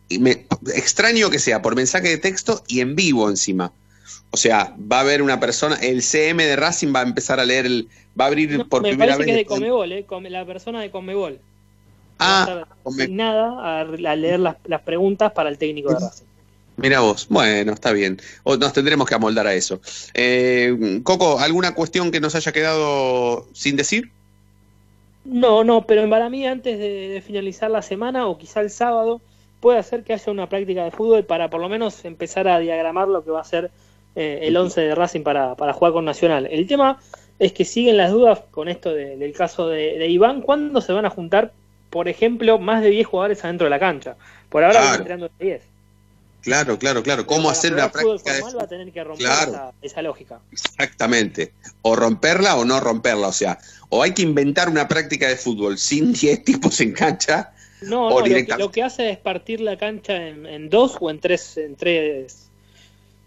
Y 0.09 0.19
me, 0.19 0.45
extraño 0.75 1.31
que 1.31 1.39
sea 1.39 1.63
por 1.63 1.77
mensaje 1.77 2.09
de 2.09 2.19
texto 2.19 2.65
y 2.67 2.81
en 2.81 2.97
vivo 2.97 3.31
encima. 3.31 3.73
O 4.33 4.37
sea, 4.37 4.75
va 4.91 4.99
a 4.99 5.01
haber 5.01 5.23
una 5.23 5.39
persona, 5.39 5.77
el 5.77 6.03
CM 6.03 6.45
de 6.45 6.57
Racing 6.57 6.93
va 6.95 7.01
a 7.01 7.05
empezar 7.05 7.39
a 7.39 7.45
leer, 7.45 7.67
el, 7.67 7.89
va 8.21 8.25
a 8.25 8.29
abrir 8.29 8.67
por 8.69 8.83
Me 8.83 8.89
primera 8.91 9.13
parece 9.13 9.25
que 9.27 9.31
es 9.31 9.37
de 9.37 9.43
vez. 9.43 9.47
Comebol, 9.49 9.93
¿eh? 9.93 10.07
La 10.31 10.45
persona 10.45 10.81
de 10.81 10.91
Comebol. 10.91 11.39
Ah, 12.19 12.65
Va 12.85 14.11
a 14.11 14.17
leer 14.17 14.41
las, 14.41 14.57
las 14.65 14.81
preguntas 14.83 15.33
para 15.33 15.49
el 15.49 15.59
técnico 15.59 15.91
de 15.95 16.01
Racing. 16.01 16.25
Mira 16.77 17.01
vos, 17.01 17.27
bueno, 17.29 17.73
está 17.73 17.93
bien. 17.93 18.19
O 18.45 18.57
nos 18.57 18.73
tendremos 18.73 19.07
que 19.09 19.15
amoldar 19.15 19.47
a 19.47 19.55
eso. 19.55 19.81
Eh, 20.15 21.01
Coco, 21.05 21.39
¿alguna 21.39 21.75
cuestión 21.75 22.11
que 22.11 22.21
nos 22.21 22.35
haya 22.35 22.51
quedado 22.53 23.47
sin 23.53 23.77
decir? 23.77 24.11
No, 25.25 25.63
no, 25.65 25.87
pero 25.87 26.09
para 26.11 26.29
mí 26.29 26.47
antes 26.47 26.79
de, 26.79 27.09
de 27.09 27.21
finalizar 27.21 27.71
la 27.71 27.83
semana 27.83 28.27
o 28.27 28.39
quizá 28.39 28.61
el 28.61 28.71
sábado 28.71 29.21
puede 29.61 29.79
hacer 29.79 30.03
que 30.03 30.13
haya 30.15 30.33
una 30.33 30.49
práctica 30.49 30.85
de 30.85 30.91
fútbol 30.91 31.25
para 31.25 31.49
por 31.49 31.61
lo 31.61 31.69
menos 31.69 32.05
empezar 32.05 32.49
a 32.49 32.59
diagramar 32.59 33.07
lo 33.07 33.23
que 33.23 33.31
va 33.31 33.41
a 33.43 33.45
ser 33.45 33.71
eh, 34.17 34.41
el 34.43 34.57
11 34.57 34.81
de 34.81 34.95
Racing 34.97 35.23
para, 35.23 35.55
para 35.55 35.73
jugar 35.73 35.93
con 35.93 36.05
Nacional. 36.05 36.49
El 36.51 36.67
tema 36.67 36.99
es 37.39 37.53
que 37.53 37.65
siguen 37.65 37.97
las 37.99 38.11
dudas 38.11 38.41
con 38.51 38.69
esto 38.69 38.93
de- 38.93 39.17
del 39.17 39.33
caso 39.33 39.69
de, 39.69 39.99
de 39.99 40.09
Iván. 40.09 40.41
¿Cuándo 40.43 40.81
se 40.81 40.93
van 40.93 41.07
a 41.07 41.11
juntar, 41.11 41.53
por 41.91 42.09
ejemplo, 42.09 42.59
más 42.59 42.83
de 42.83 42.91
10 42.91 43.07
jugadores 43.07 43.45
adentro 43.45 43.67
de 43.67 43.71
la 43.71 43.79
cancha? 43.79 44.17
Por 44.49 44.65
ahora 44.65 44.81
van 44.81 44.89
Claro. 44.89 44.99
entrenando 45.03 45.31
de 45.39 45.45
10. 45.45 45.63
Claro, 46.43 46.79
claro, 46.79 47.03
claro. 47.03 47.27
¿Cómo 47.27 47.45
Para 47.45 47.53
hacer 47.53 47.73
una 47.73 47.91
práctica 47.93 48.35
de 48.35 48.41
formal 48.41 48.59
va 48.59 48.65
a 48.65 48.69
tener 48.69 48.93
que 48.93 49.05
romper 49.05 49.27
Claro. 49.27 49.53
esa, 49.53 49.73
esa 49.81 50.03
lógica. 50.03 50.41
Exactamente. 50.51 51.53
O 51.83 51.95
romperla 51.97 52.57
o 52.57 52.65
no 52.65 52.81
romperla. 52.81 53.29
O 53.29 53.33
sea, 53.33 53.59
o 53.89 54.03
hay 54.03 54.13
que 54.13 54.23
inventar 54.23 54.69
una 54.69 54.89
práctica 54.89 55.29
de 55.29 55.37
fútbol 55.37 55.79
sin 55.79 56.13
10 56.21 56.45
tipos 56.45 56.81
en 56.81 56.93
cancha. 56.93 57.53
No, 57.83 58.09
o 58.09 58.21
no, 58.21 58.27
lo 58.27 58.35
que, 58.35 58.47
lo 58.59 58.71
que 58.71 58.83
hace 58.83 59.11
es 59.11 59.19
partir 59.19 59.61
la 59.61 59.77
cancha 59.77 60.15
en, 60.29 60.47
en 60.47 60.69
dos 60.71 60.97
o 61.01 61.11
en 61.11 61.19
tres, 61.19 61.57
en 61.57 61.75
tres, 61.75 62.49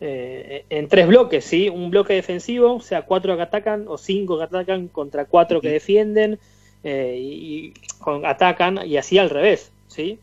eh, 0.01 0.65
en 0.69 0.87
tres 0.87 1.07
bloques, 1.07 1.43
¿sí? 1.45 1.67
Un 1.69 1.89
bloque 1.89 2.13
defensivo, 2.13 2.75
o 2.75 2.81
sea, 2.81 3.01
cuatro 3.03 3.35
que 3.35 3.41
atacan 3.43 3.85
o 3.87 3.97
cinco 3.97 4.37
que 4.37 4.43
atacan 4.45 4.87
contra 4.87 5.25
cuatro 5.25 5.59
que 5.61 5.69
defienden 5.69 6.39
eh, 6.83 7.17
y, 7.19 7.33
y 7.67 7.73
con- 7.99 8.25
atacan 8.25 8.85
y 8.85 8.95
así 8.97 9.17
al 9.17 9.29
revés, 9.29 9.71
¿sí? 9.87 10.19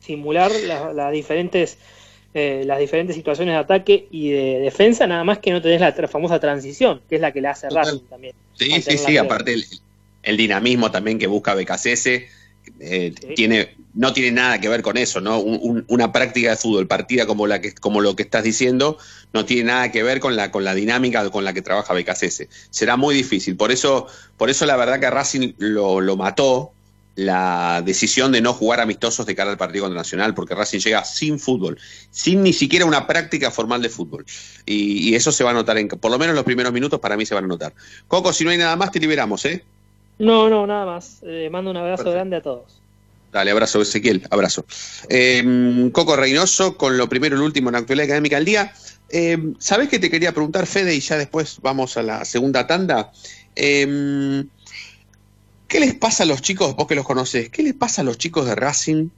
Simular 0.00 0.50
la- 0.66 0.92
las 0.92 1.12
diferentes 1.12 1.78
eh, 2.34 2.62
las 2.64 2.78
diferentes 2.78 3.14
situaciones 3.14 3.52
de 3.54 3.58
ataque 3.58 4.08
y 4.10 4.30
de 4.30 4.58
defensa, 4.60 5.06
nada 5.06 5.22
más 5.22 5.38
que 5.38 5.50
no 5.50 5.60
tenés 5.60 5.82
la 5.82 5.94
tra- 5.94 6.08
famosa 6.08 6.40
transición, 6.40 7.02
que 7.06 7.16
es 7.16 7.20
la 7.20 7.30
que 7.30 7.42
le 7.42 7.48
hace. 7.48 7.68
Racing 7.68 8.06
también. 8.08 8.34
Sí, 8.54 8.80
sí, 8.80 8.96
sí. 8.96 9.16
Aparte, 9.18 9.52
el, 9.52 9.64
el 10.22 10.36
dinamismo 10.38 10.90
también 10.90 11.18
que 11.18 11.26
busca 11.26 11.54
BKCS 11.54 12.06
eh, 12.80 13.12
tiene, 13.34 13.74
no 13.92 14.14
tiene 14.14 14.30
nada 14.32 14.58
que 14.60 14.68
ver 14.70 14.80
con 14.80 14.96
eso, 14.96 15.20
¿no? 15.20 15.40
Un- 15.40 15.58
un- 15.60 15.84
una 15.88 16.10
práctica 16.10 16.48
de 16.50 16.56
fútbol 16.56 16.86
partida 16.86 17.26
como, 17.26 17.46
la 17.46 17.60
que, 17.60 17.74
como 17.74 18.00
lo 18.00 18.16
que 18.16 18.22
estás 18.22 18.44
diciendo 18.44 18.96
no 19.34 19.44
tiene 19.44 19.64
nada 19.64 19.92
que 19.92 20.02
ver 20.02 20.18
con 20.18 20.34
la, 20.34 20.50
con 20.50 20.64
la 20.64 20.74
dinámica 20.74 21.28
con 21.28 21.44
la 21.44 21.52
que 21.52 21.60
trabaja 21.60 21.92
BKCS. 21.92 22.48
Será 22.70 22.96
muy 22.96 23.14
difícil. 23.14 23.56
Por 23.56 23.72
eso, 23.72 24.06
por 24.38 24.48
eso 24.48 24.64
la 24.64 24.76
verdad 24.76 25.00
que 25.00 25.10
Racing 25.10 25.52
lo, 25.58 26.00
lo 26.00 26.16
mató 26.16 26.72
la 27.14 27.82
decisión 27.84 28.32
de 28.32 28.40
no 28.40 28.54
jugar 28.54 28.80
amistosos 28.80 29.26
de 29.26 29.34
cara 29.34 29.50
al 29.50 29.58
partido 29.58 29.84
contra 29.84 30.00
Nacional, 30.00 30.34
porque 30.34 30.54
Racing 30.54 30.78
llega 30.80 31.04
sin 31.04 31.38
fútbol, 31.38 31.78
sin 32.10 32.42
ni 32.42 32.52
siquiera 32.52 32.86
una 32.86 33.06
práctica 33.06 33.50
formal 33.50 33.82
de 33.82 33.88
fútbol. 33.88 34.24
Y, 34.64 35.10
y 35.10 35.14
eso 35.14 35.30
se 35.30 35.44
va 35.44 35.50
a 35.50 35.54
notar, 35.54 35.76
en, 35.78 35.88
por 35.88 36.10
lo 36.10 36.18
menos 36.18 36.34
los 36.34 36.44
primeros 36.44 36.72
minutos 36.72 37.00
para 37.00 37.16
mí 37.16 37.26
se 37.26 37.34
van 37.34 37.44
a 37.44 37.48
notar. 37.48 37.74
Coco, 38.08 38.32
si 38.32 38.44
no 38.44 38.50
hay 38.50 38.58
nada 38.58 38.76
más, 38.76 38.90
te 38.90 38.98
liberamos, 38.98 39.44
¿eh? 39.44 39.62
No, 40.18 40.48
no, 40.48 40.66
nada 40.66 40.86
más. 40.86 41.18
Eh, 41.22 41.48
mando 41.50 41.70
un 41.70 41.76
abrazo 41.76 42.04
Perfecto. 42.04 42.12
grande 42.14 42.36
a 42.36 42.42
todos. 42.42 42.80
Dale, 43.32 43.50
abrazo, 43.50 43.80
Ezequiel, 43.80 44.26
abrazo. 44.30 44.64
Eh, 45.08 45.90
Coco 45.92 46.16
Reynoso, 46.16 46.76
con 46.76 46.98
lo 46.98 47.08
primero 47.08 47.34
y 47.36 47.38
lo 47.38 47.44
último 47.46 47.70
en 47.70 47.72
la 47.72 47.78
actualidad 47.78 48.04
académica 48.04 48.36
del 48.36 48.44
día. 48.44 48.72
Eh, 49.08 49.38
¿Sabés 49.58 49.88
qué 49.88 49.98
te 49.98 50.10
quería 50.10 50.32
preguntar, 50.32 50.66
Fede? 50.66 50.94
Y 50.94 51.00
ya 51.00 51.16
después 51.16 51.58
vamos 51.62 51.96
a 51.96 52.02
la 52.02 52.24
segunda 52.26 52.66
tanda. 52.66 53.10
Eh, 53.56 54.44
¿Qué 55.72 55.80
les 55.80 55.94
pasa 55.94 56.24
a 56.24 56.26
los 56.26 56.42
chicos, 56.42 56.76
vos 56.76 56.86
que 56.86 56.94
los 56.94 57.06
conocés, 57.06 57.48
qué 57.48 57.62
les 57.62 57.72
pasa 57.72 58.02
a 58.02 58.04
los 58.04 58.18
chicos 58.18 58.44
de 58.44 58.54
Racing 58.54 59.08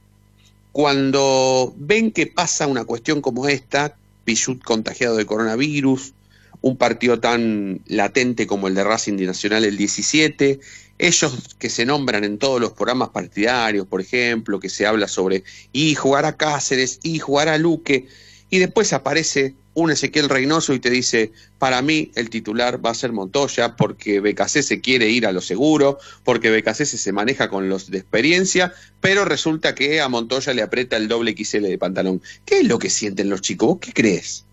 cuando 0.71 1.73
ven 1.75 2.11
que 2.13 2.27
pasa 2.27 2.65
una 2.65 2.85
cuestión 2.85 3.19
como 3.19 3.49
esta, 3.49 3.97
Pichut 4.23 4.63
contagiado 4.63 5.17
de 5.17 5.25
coronavirus, 5.25 6.13
un 6.61 6.77
partido 6.77 7.19
tan 7.19 7.81
latente 7.87 8.47
como 8.47 8.69
el 8.69 8.75
de 8.75 8.85
Racing 8.85 9.15
Nacional 9.25 9.65
el 9.65 9.75
17, 9.75 10.61
ellos 10.97 11.57
que 11.59 11.69
se 11.69 11.85
nombran 11.85 12.23
en 12.23 12.37
todos 12.37 12.61
los 12.61 12.71
programas 12.71 13.09
partidarios, 13.09 13.85
por 13.85 13.99
ejemplo, 13.99 14.57
que 14.57 14.69
se 14.69 14.85
habla 14.85 15.09
sobre 15.09 15.43
y 15.73 15.93
jugar 15.95 16.23
a 16.23 16.37
Cáceres, 16.37 16.99
y 17.03 17.19
jugar 17.19 17.49
a 17.49 17.57
Luque, 17.57 18.07
y 18.49 18.59
después 18.59 18.93
aparece 18.93 19.55
un 19.75 19.91
Ezequiel 19.91 20.29
Reynoso 20.29 20.73
y 20.73 20.79
te 20.79 20.89
dice, 20.89 21.31
para 21.59 21.81
mí 21.81 22.11
el 22.15 22.29
titular 22.29 22.83
va 22.83 22.89
a 22.89 22.95
ser 22.95 23.11
Montoya, 23.11 23.75
porque 23.75 24.19
BKC 24.19 24.63
se 24.63 24.81
quiere 24.81 25.09
ir 25.09 25.27
a 25.27 25.31
lo 25.31 25.41
seguro, 25.41 25.99
porque 26.23 26.49
BKC 26.49 26.85
se 26.85 27.11
maneja 27.11 27.49
con 27.49 27.69
los 27.69 27.91
de 27.91 27.99
experiencia, 27.99 28.73
pero 29.01 29.25
resulta 29.25 29.75
que 29.75 30.01
a 30.01 30.09
Montoya 30.09 30.53
le 30.53 30.63
aprieta 30.63 30.97
el 30.97 31.07
doble 31.07 31.35
XL 31.37 31.63
de 31.63 31.77
pantalón. 31.77 32.21
¿Qué 32.45 32.61
es 32.61 32.67
lo 32.67 32.79
que 32.79 32.89
sienten 32.89 33.29
los 33.29 33.41
chicos? 33.41 33.67
¿Vos 33.67 33.79
qué 33.79 33.91
crees? 33.91 34.45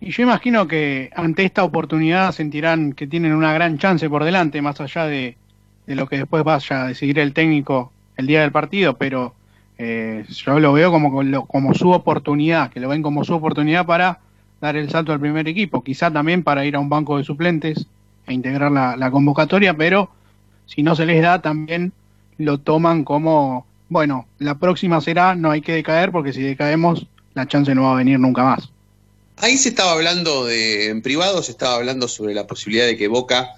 Y 0.00 0.12
yo 0.12 0.22
imagino 0.22 0.66
que 0.66 1.10
ante 1.14 1.44
esta 1.44 1.64
oportunidad 1.64 2.32
sentirán 2.32 2.92
que 2.94 3.06
tienen 3.06 3.32
una 3.32 3.52
gran 3.52 3.78
chance 3.78 4.08
por 4.08 4.24
delante, 4.24 4.62
más 4.62 4.80
allá 4.80 5.04
de, 5.06 5.36
de 5.86 5.94
lo 5.94 6.06
que 6.06 6.18
después 6.18 6.44
vaya 6.44 6.84
a 6.84 6.86
decidir 6.86 7.18
el 7.18 7.34
técnico 7.34 7.92
el 8.16 8.26
día 8.26 8.42
del 8.42 8.52
partido, 8.52 8.96
pero 8.96 9.34
eh, 9.82 10.26
yo 10.28 10.60
lo 10.60 10.74
veo 10.74 10.92
como, 10.92 11.74
su 11.74 11.90
oportunidad, 11.90 12.70
que 12.70 12.80
lo 12.80 12.90
ven 12.90 13.00
como 13.00 13.24
su 13.24 13.32
oportunidad 13.32 13.86
para 13.86 14.18
dar 14.60 14.76
el 14.76 14.90
salto 14.90 15.10
al 15.10 15.20
primer 15.20 15.48
equipo, 15.48 15.82
quizá 15.82 16.10
también 16.10 16.42
para 16.42 16.66
ir 16.66 16.76
a 16.76 16.80
un 16.80 16.90
banco 16.90 17.16
de 17.16 17.24
suplentes 17.24 17.86
e 18.26 18.34
integrar 18.34 18.70
la, 18.70 18.94
la 18.98 19.10
convocatoria, 19.10 19.72
pero 19.72 20.10
si 20.66 20.82
no 20.82 20.94
se 20.94 21.06
les 21.06 21.22
da 21.22 21.40
también 21.40 21.94
lo 22.36 22.58
toman 22.58 23.04
como, 23.04 23.66
bueno, 23.88 24.26
la 24.38 24.58
próxima 24.58 25.00
será, 25.00 25.34
no 25.34 25.50
hay 25.50 25.62
que 25.62 25.72
decaer, 25.72 26.12
porque 26.12 26.34
si 26.34 26.42
decaemos 26.42 27.06
la 27.32 27.48
chance 27.48 27.74
no 27.74 27.84
va 27.84 27.92
a 27.92 27.96
venir 27.96 28.20
nunca 28.20 28.44
más. 28.44 28.68
Ahí 29.38 29.56
se 29.56 29.70
estaba 29.70 29.92
hablando 29.92 30.44
de, 30.44 30.90
en 30.90 31.00
privado 31.00 31.42
se 31.42 31.52
estaba 31.52 31.76
hablando 31.76 32.06
sobre 32.06 32.34
la 32.34 32.46
posibilidad 32.46 32.84
de 32.84 32.98
que 32.98 33.08
Boca 33.08 33.54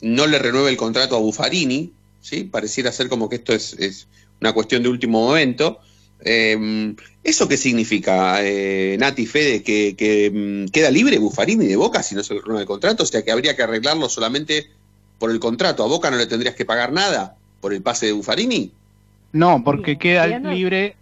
no 0.00 0.26
le 0.26 0.38
renueve 0.38 0.70
el 0.70 0.78
contrato 0.78 1.16
a 1.16 1.18
Buffarini, 1.18 1.92
¿sí? 2.22 2.44
Pareciera 2.44 2.92
ser 2.92 3.10
como 3.10 3.28
que 3.28 3.36
esto 3.36 3.52
es, 3.52 3.74
es 3.74 4.08
una 4.40 4.52
cuestión 4.52 4.82
de 4.82 4.88
último 4.88 5.26
momento. 5.26 5.80
Eh, 6.20 6.94
¿Eso 7.26 7.48
qué 7.48 7.56
significa, 7.56 8.36
eh, 8.40 8.96
Nati 9.00 9.26
Fede? 9.26 9.62
¿Que, 9.64 9.96
que, 9.96 10.30
mm, 10.30 10.70
queda 10.70 10.90
libre 10.90 11.18
Buffarini 11.18 11.66
de 11.66 11.74
Boca 11.76 12.02
si 12.02 12.14
no 12.14 12.22
se 12.22 12.34
le 12.34 12.40
renueva 12.40 12.60
el 12.60 12.68
contrato? 12.68 13.02
O 13.02 13.06
sea, 13.06 13.24
que 13.24 13.32
habría 13.32 13.56
que 13.56 13.64
arreglarlo 13.64 14.08
solamente 14.08 14.68
por 15.18 15.32
el 15.32 15.40
contrato. 15.40 15.82
¿A 15.82 15.88
Boca 15.88 16.10
no 16.10 16.18
le 16.18 16.26
tendrías 16.26 16.54
que 16.54 16.64
pagar 16.64 16.92
nada 16.92 17.36
por 17.60 17.72
el 17.72 17.82
pase 17.82 18.06
de 18.06 18.12
Buffarini? 18.12 18.70
No, 19.32 19.62
porque 19.64 19.98
queda 19.98 20.26
libre 20.26 20.94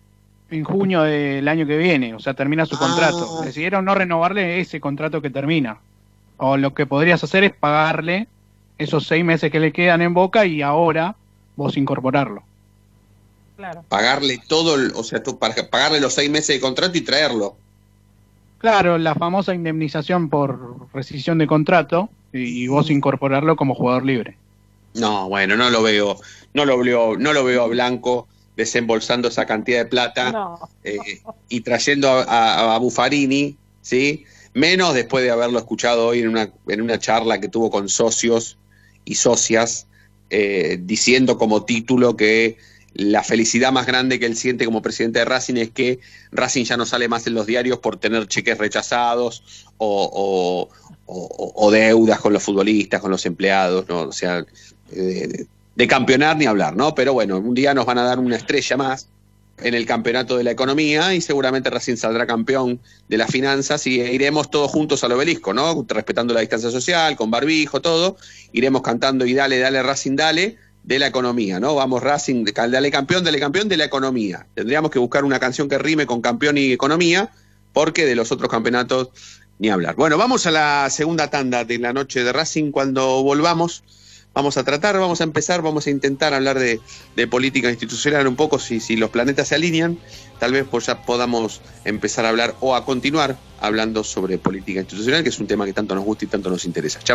en 0.50 0.64
junio 0.64 1.02
del 1.02 1.46
año 1.46 1.66
que 1.66 1.76
viene, 1.76 2.14
o 2.14 2.20
sea, 2.20 2.34
termina 2.34 2.64
su 2.64 2.78
contrato. 2.78 3.40
Ah. 3.40 3.44
Decidieron 3.44 3.84
no 3.84 3.94
renovarle 3.94 4.60
ese 4.60 4.80
contrato 4.80 5.20
que 5.20 5.30
termina. 5.30 5.78
O 6.36 6.56
lo 6.56 6.74
que 6.74 6.86
podrías 6.86 7.22
hacer 7.22 7.44
es 7.44 7.52
pagarle 7.52 8.28
esos 8.78 9.06
seis 9.06 9.24
meses 9.24 9.52
que 9.52 9.60
le 9.60 9.72
quedan 9.72 10.02
en 10.02 10.14
Boca 10.14 10.46
y 10.46 10.62
ahora 10.62 11.16
vos 11.56 11.76
incorporarlo. 11.76 12.44
Claro. 13.56 13.84
Pagarle 13.88 14.40
todo, 14.48 14.74
el- 14.74 14.92
o 14.94 15.04
sea, 15.04 15.22
tú, 15.22 15.38
para 15.38 15.54
pagarle 15.70 16.00
los 16.00 16.14
seis 16.14 16.30
meses 16.30 16.56
de 16.56 16.60
contrato 16.60 16.96
y 16.98 17.02
traerlo. 17.02 17.56
Claro, 18.58 18.98
la 18.98 19.14
famosa 19.14 19.54
indemnización 19.54 20.28
por 20.30 20.88
rescisión 20.94 21.38
de 21.38 21.46
contrato 21.46 22.08
y, 22.32 22.64
y 22.64 22.66
vos 22.68 22.90
incorporarlo 22.90 23.56
como 23.56 23.74
jugador 23.74 24.04
libre. 24.04 24.36
No, 24.94 25.28
bueno, 25.28 25.56
no 25.56 25.70
lo 25.70 25.82
veo, 25.82 26.18
no 26.54 26.64
lo 26.64 26.78
veo, 26.78 27.16
no 27.16 27.32
lo 27.32 27.44
veo 27.44 27.62
a 27.62 27.66
Blanco 27.66 28.26
desembolsando 28.56 29.28
esa 29.28 29.44
cantidad 29.46 29.78
de 29.78 29.86
plata 29.86 30.30
No. 30.32 30.58
eh, 30.84 30.98
y 31.48 31.60
trayendo 31.60 32.08
a, 32.08 32.22
a- 32.22 32.74
a 32.74 32.78
Buffarini, 32.78 33.56
¿sí? 33.82 34.24
Menos 34.54 34.94
después 34.94 35.24
de 35.24 35.30
haberlo 35.32 35.58
escuchado 35.58 36.06
hoy 36.06 36.20
en 36.20 36.28
una, 36.28 36.50
en 36.68 36.80
una 36.80 36.98
charla 36.98 37.40
que 37.40 37.48
tuvo 37.48 37.70
con 37.70 37.88
socios 37.88 38.56
y 39.04 39.16
socias, 39.16 39.86
eh, 40.30 40.78
diciendo 40.80 41.36
como 41.36 41.64
título 41.64 42.16
que 42.16 42.56
la 42.94 43.22
felicidad 43.24 43.72
más 43.72 43.86
grande 43.86 44.18
que 44.20 44.26
él 44.26 44.36
siente 44.36 44.64
como 44.64 44.80
presidente 44.80 45.18
de 45.18 45.24
Racing 45.24 45.56
es 45.56 45.70
que 45.70 45.98
Racing 46.30 46.64
ya 46.64 46.76
no 46.76 46.86
sale 46.86 47.08
más 47.08 47.26
en 47.26 47.34
los 47.34 47.46
diarios 47.46 47.78
por 47.80 47.96
tener 47.98 48.26
cheques 48.28 48.56
rechazados 48.56 49.42
o, 49.78 50.68
o- 51.06 51.70
deudas 51.70 52.20
con 52.20 52.32
los 52.32 52.42
futbolistas, 52.42 53.00
con 53.00 53.10
los 53.10 53.26
empleados, 53.26 53.88
¿no? 53.88 54.02
O 54.02 54.12
sea, 54.12 54.44
eh, 54.92 55.26
de, 55.28 55.46
de 55.74 55.88
campeonar 55.88 56.36
ni 56.36 56.46
hablar, 56.46 56.76
¿no? 56.76 56.94
Pero 56.94 57.12
bueno, 57.12 57.38
un 57.38 57.54
día 57.54 57.74
nos 57.74 57.84
van 57.84 57.98
a 57.98 58.04
dar 58.04 58.18
una 58.20 58.36
estrella 58.36 58.76
más 58.76 59.08
en 59.58 59.74
el 59.74 59.86
campeonato 59.86 60.36
de 60.36 60.44
la 60.44 60.50
economía 60.52 61.14
y 61.14 61.20
seguramente 61.20 61.70
Racing 61.70 61.96
saldrá 61.96 62.26
campeón 62.26 62.80
de 63.08 63.16
las 63.18 63.30
finanzas 63.30 63.86
y 63.86 64.00
iremos 64.00 64.50
todos 64.50 64.70
juntos 64.70 65.02
al 65.04 65.12
obelisco, 65.12 65.52
¿no? 65.52 65.84
Respetando 65.88 66.32
la 66.34 66.40
distancia 66.40 66.70
social, 66.70 67.16
con 67.16 67.30
barbijo, 67.30 67.80
todo. 67.80 68.16
Iremos 68.52 68.82
cantando 68.82 69.26
y 69.26 69.34
dale, 69.34 69.58
dale 69.58 69.82
Racing, 69.82 70.16
dale 70.16 70.58
de 70.84 70.98
la 70.98 71.06
economía, 71.06 71.58
¿no? 71.58 71.74
Vamos 71.74 72.02
Racing, 72.02 72.44
dale 72.44 72.90
campeón, 72.90 73.24
dale 73.24 73.40
campeón 73.40 73.68
de 73.68 73.76
la 73.76 73.84
economía. 73.84 74.46
Tendríamos 74.54 74.90
que 74.90 74.98
buscar 74.98 75.24
una 75.24 75.40
canción 75.40 75.68
que 75.68 75.78
rime 75.78 76.06
con 76.06 76.20
campeón 76.20 76.58
y 76.58 76.72
economía 76.72 77.30
porque 77.72 78.06
de 78.06 78.14
los 78.14 78.30
otros 78.30 78.50
campeonatos 78.50 79.08
ni 79.58 79.70
hablar. 79.70 79.96
Bueno, 79.96 80.18
vamos 80.18 80.46
a 80.46 80.50
la 80.50 80.88
segunda 80.90 81.30
tanda 81.30 81.64
de 81.64 81.78
la 81.78 81.92
noche 81.92 82.22
de 82.22 82.32
Racing. 82.32 82.70
Cuando 82.70 83.22
volvamos, 83.22 83.82
vamos 84.34 84.58
a 84.58 84.64
tratar, 84.64 84.98
vamos 84.98 85.22
a 85.22 85.24
empezar, 85.24 85.62
vamos 85.62 85.86
a 85.86 85.90
intentar 85.90 86.34
hablar 86.34 86.58
de, 86.58 86.80
de 87.16 87.26
política 87.26 87.70
institucional 87.70 88.26
un 88.26 88.36
poco, 88.36 88.58
si, 88.58 88.80
si 88.80 88.96
los 88.96 89.10
planetas 89.10 89.48
se 89.48 89.54
alinean, 89.54 89.98
tal 90.38 90.52
vez 90.52 90.66
pues 90.70 90.86
ya 90.86 91.02
podamos 91.02 91.62
empezar 91.84 92.26
a 92.26 92.28
hablar 92.28 92.54
o 92.60 92.74
a 92.74 92.84
continuar 92.84 93.38
hablando 93.60 94.04
sobre 94.04 94.36
política 94.36 94.80
institucional, 94.80 95.22
que 95.22 95.30
es 95.30 95.38
un 95.38 95.46
tema 95.46 95.64
que 95.64 95.72
tanto 95.72 95.94
nos 95.94 96.04
gusta 96.04 96.26
y 96.26 96.28
tanto 96.28 96.50
nos 96.50 96.66
interesa. 96.66 97.00
Ya. 97.04 97.14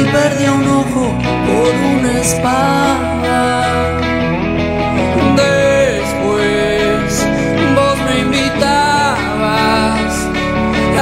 y 0.00 0.04
perdía 0.04 0.52
un 0.52 0.68
ojo 0.68 1.04
por 1.48 1.72
una 1.94 2.12
espada. 2.20 3.54
Después, 5.44 7.26
vos 7.76 7.96
me 8.06 8.14
invitabas 8.26 10.12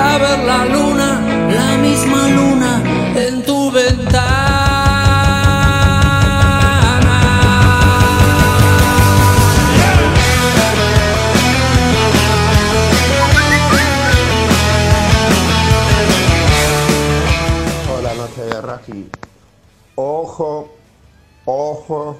a 0.07 0.19
ver 0.23 0.39
la 0.51 0.61
luna, 0.75 1.09
la 1.59 1.71
misma 1.79 2.21
luna 2.29 2.54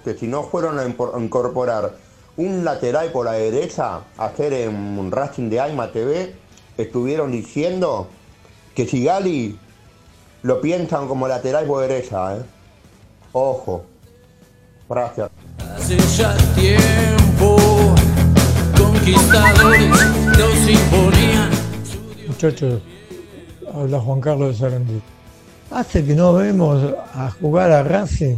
que 0.05 0.15
si 0.15 0.27
no 0.27 0.43
fueron 0.45 0.79
a 0.79 0.85
incorporar 1.19 1.97
un 2.37 2.65
lateral 2.65 3.11
por 3.11 3.25
la 3.25 3.33
derecha, 3.33 4.01
a 4.19 4.27
hacer 4.27 4.53
en 4.53 4.99
un 4.99 5.11
Racing 5.11 5.49
de 5.49 5.61
Aima 5.61 5.91
TV, 5.91 6.35
estuvieron 6.77 7.33
diciendo 7.33 8.09
que 8.75 8.87
si 8.87 9.05
Gali 9.05 9.59
lo 10.43 10.61
piensan 10.61 11.09
como 11.09 11.27
lateral 11.27 11.65
por 11.67 11.81
derecha, 11.81 12.37
¿eh? 12.37 12.43
Ojo. 13.33 13.85
Gracias. 14.89 15.31
Hace 15.59 15.97
ya 16.17 16.37
tiempo, 16.55 17.57
conquistadores 18.77 19.89
nos 20.39 20.69
imponían. 20.69 21.51
Muchachos, 22.29 22.83
habla 23.73 24.01
Juan 24.01 24.21
Carlos 24.21 24.49
de 24.49 24.55
Sarandí. 24.59 25.03
Hace 25.71 26.05
que 26.05 26.15
no 26.15 26.35
vemos 26.35 26.95
a 27.15 27.31
jugar 27.31 27.73
a 27.73 27.83
Racing. 27.83 28.37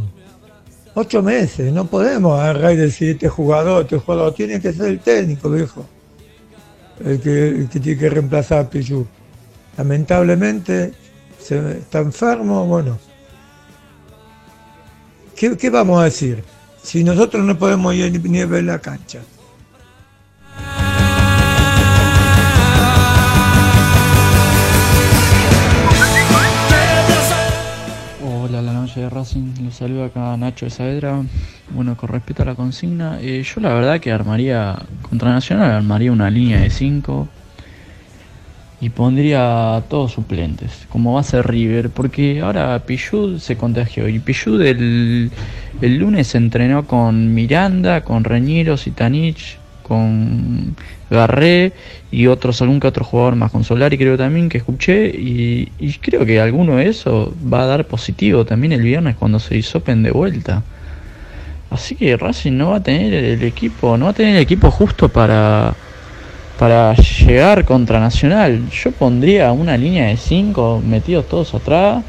Ocho 0.99 1.21
meses, 1.21 1.71
no 1.71 1.85
podemos 1.85 2.39
agarrar 2.39 2.73
y 2.73 2.77
decir 2.77 3.09
este 3.11 3.29
jugador, 3.29 3.83
este 3.83 3.99
jugador, 3.99 4.33
tiene 4.33 4.59
que 4.59 4.73
ser 4.73 4.87
el 4.87 4.99
técnico, 4.99 5.47
viejo. 5.47 5.85
El 7.05 7.21
que, 7.21 7.67
tiene 7.69 7.99
que 7.99 8.09
reemplazar 8.09 8.61
a 8.61 8.67
Pichu. 8.67 9.05
Lamentablemente, 9.77 10.93
está 11.39 11.99
enfermo, 11.99 12.65
bueno. 12.65 12.97
¿Qué, 15.35 15.69
vamos 15.69 16.01
a 16.01 16.05
decir? 16.05 16.43
Si 16.81 17.03
nosotros 17.03 17.45
no 17.45 17.55
podemos 17.59 17.93
ir 17.93 18.19
ni 18.27 18.43
ver 18.45 18.63
la 18.63 18.79
cancha. 18.79 19.19
De 28.95 29.09
Racing, 29.09 29.53
los 29.63 29.75
saludo 29.75 30.05
acá 30.05 30.37
Nacho 30.37 30.65
de 30.65 30.69
Saavedra. 30.71 31.21
Bueno, 31.71 31.97
con 31.97 32.09
respecto 32.09 32.43
a 32.43 32.45
la 32.45 32.55
consigna, 32.55 33.19
eh, 33.21 33.43
yo 33.43 33.59
la 33.59 33.73
verdad 33.73 33.99
que 33.99 34.11
armaría, 34.11 34.77
contra 35.01 35.29
Nacional 35.31 35.71
armaría 35.71 36.11
una 36.11 36.29
línea 36.29 36.61
de 36.61 36.69
5 36.69 37.27
y 38.79 38.89
pondría 38.89 39.83
todos 39.89 40.13
suplentes, 40.13 40.87
como 40.89 41.13
va 41.13 41.19
a 41.19 41.23
ser 41.23 41.45
River, 41.47 41.89
porque 41.89 42.39
ahora 42.39 42.79
Pichud 42.85 43.39
se 43.39 43.57
contagió. 43.57 44.07
Y 44.07 44.19
Pichud 44.19 44.61
el, 44.61 45.31
el 45.81 45.97
lunes 45.97 46.33
entrenó 46.33 46.87
con 46.87 47.33
Miranda, 47.33 48.03
con 48.03 48.23
Reñero, 48.23 48.77
Sitanich, 48.77 49.57
con 49.87 50.75
Garré 51.09 51.73
y 52.11 52.27
otros, 52.27 52.61
algún 52.61 52.79
que 52.79 52.87
otro 52.87 53.05
jugador 53.05 53.35
más, 53.35 53.51
con 53.51 53.63
Solari 53.63 53.97
creo 53.97 54.17
también 54.17 54.49
que 54.49 54.57
escuché 54.57 55.07
y, 55.07 55.69
creo 56.01 56.25
que 56.25 56.39
alguno 56.39 56.75
de 56.75 56.89
esos 56.89 57.29
va 57.51 57.63
a 57.63 57.65
dar 57.65 57.85
positivo 57.85 58.45
también 58.45 58.73
el 58.73 58.81
viernes 58.81 59.15
cuando 59.15 59.39
se 59.39 59.57
hisopen 59.57 60.03
de 60.03 60.11
vuelta. 60.11 60.63
Así 61.69 61.95
que 61.95 62.15
Racing 62.15 62.53
no 62.53 62.69
va 62.69 62.77
a 62.77 62.83
tener 62.83 63.13
el 63.13 63.43
equipo, 63.43 63.97
no 63.97 64.05
va 64.05 64.11
a 64.11 64.13
tener 64.13 64.35
el 64.35 64.41
equipo 64.41 64.71
justo 64.71 65.09
para, 65.09 65.73
para 66.57 66.93
llegar 66.95 67.65
contra 67.65 67.99
Nacional. 67.99 68.69
Yo 68.69 68.91
pondría 68.91 69.51
una 69.51 69.77
línea 69.77 70.07
de 70.07 70.17
5 70.17 70.81
metidos 70.85 71.27
todos 71.27 71.53
atrás 71.53 72.03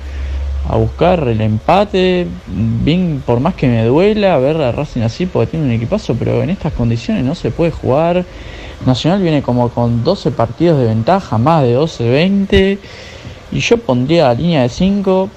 a 0.69 0.77
buscar 0.77 1.27
el 1.27 1.41
empate, 1.41 2.27
bien 2.47 3.23
por 3.25 3.41
más 3.41 3.55
que 3.55 3.67
me 3.67 3.85
duela 3.85 4.37
ver 4.37 4.61
a 4.61 4.71
Racing 4.71 5.01
así 5.01 5.25
porque 5.25 5.53
tiene 5.53 5.65
un 5.67 5.73
equipazo, 5.73 6.15
pero 6.15 6.43
en 6.43 6.51
estas 6.51 6.75
condiciones 6.75 7.25
no 7.25 7.35
se 7.35 7.51
puede 7.51 7.71
jugar. 7.71 8.25
Nacional 8.85 9.23
viene 9.23 9.43
como 9.43 9.71
con 9.71 10.05
12 10.05 10.31
partidos 10.31 10.79
de 10.79 10.85
ventaja, 10.85 11.39
más 11.39 11.63
de 11.63 11.77
12-20, 11.77 12.79
y 13.51 13.61
yo 13.61 13.79
pondría 13.79 14.33
línea 14.35 14.63
de 14.63 14.69
5 14.69 15.31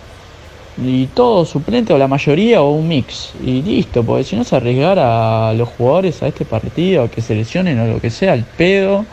y 0.83 1.05
todo 1.07 1.45
suplente 1.45 1.93
o 1.93 1.97
la 1.97 2.07
mayoría 2.07 2.61
o 2.61 2.71
un 2.71 2.89
mix 2.89 3.31
y 3.41 3.61
listo, 3.61 4.03
porque 4.03 4.25
si 4.25 4.35
no 4.35 4.43
se 4.43 4.57
arriesgar 4.57 4.99
a 4.99 5.53
los 5.53 5.69
jugadores 5.69 6.21
a 6.23 6.27
este 6.27 6.43
partido, 6.43 7.03
a 7.03 7.07
que 7.09 7.21
se 7.21 7.35
lesionen 7.35 7.79
o 7.79 7.87
lo 7.87 8.01
que 8.01 8.09
sea, 8.09 8.33
al 8.33 8.43
pedo, 8.43 9.05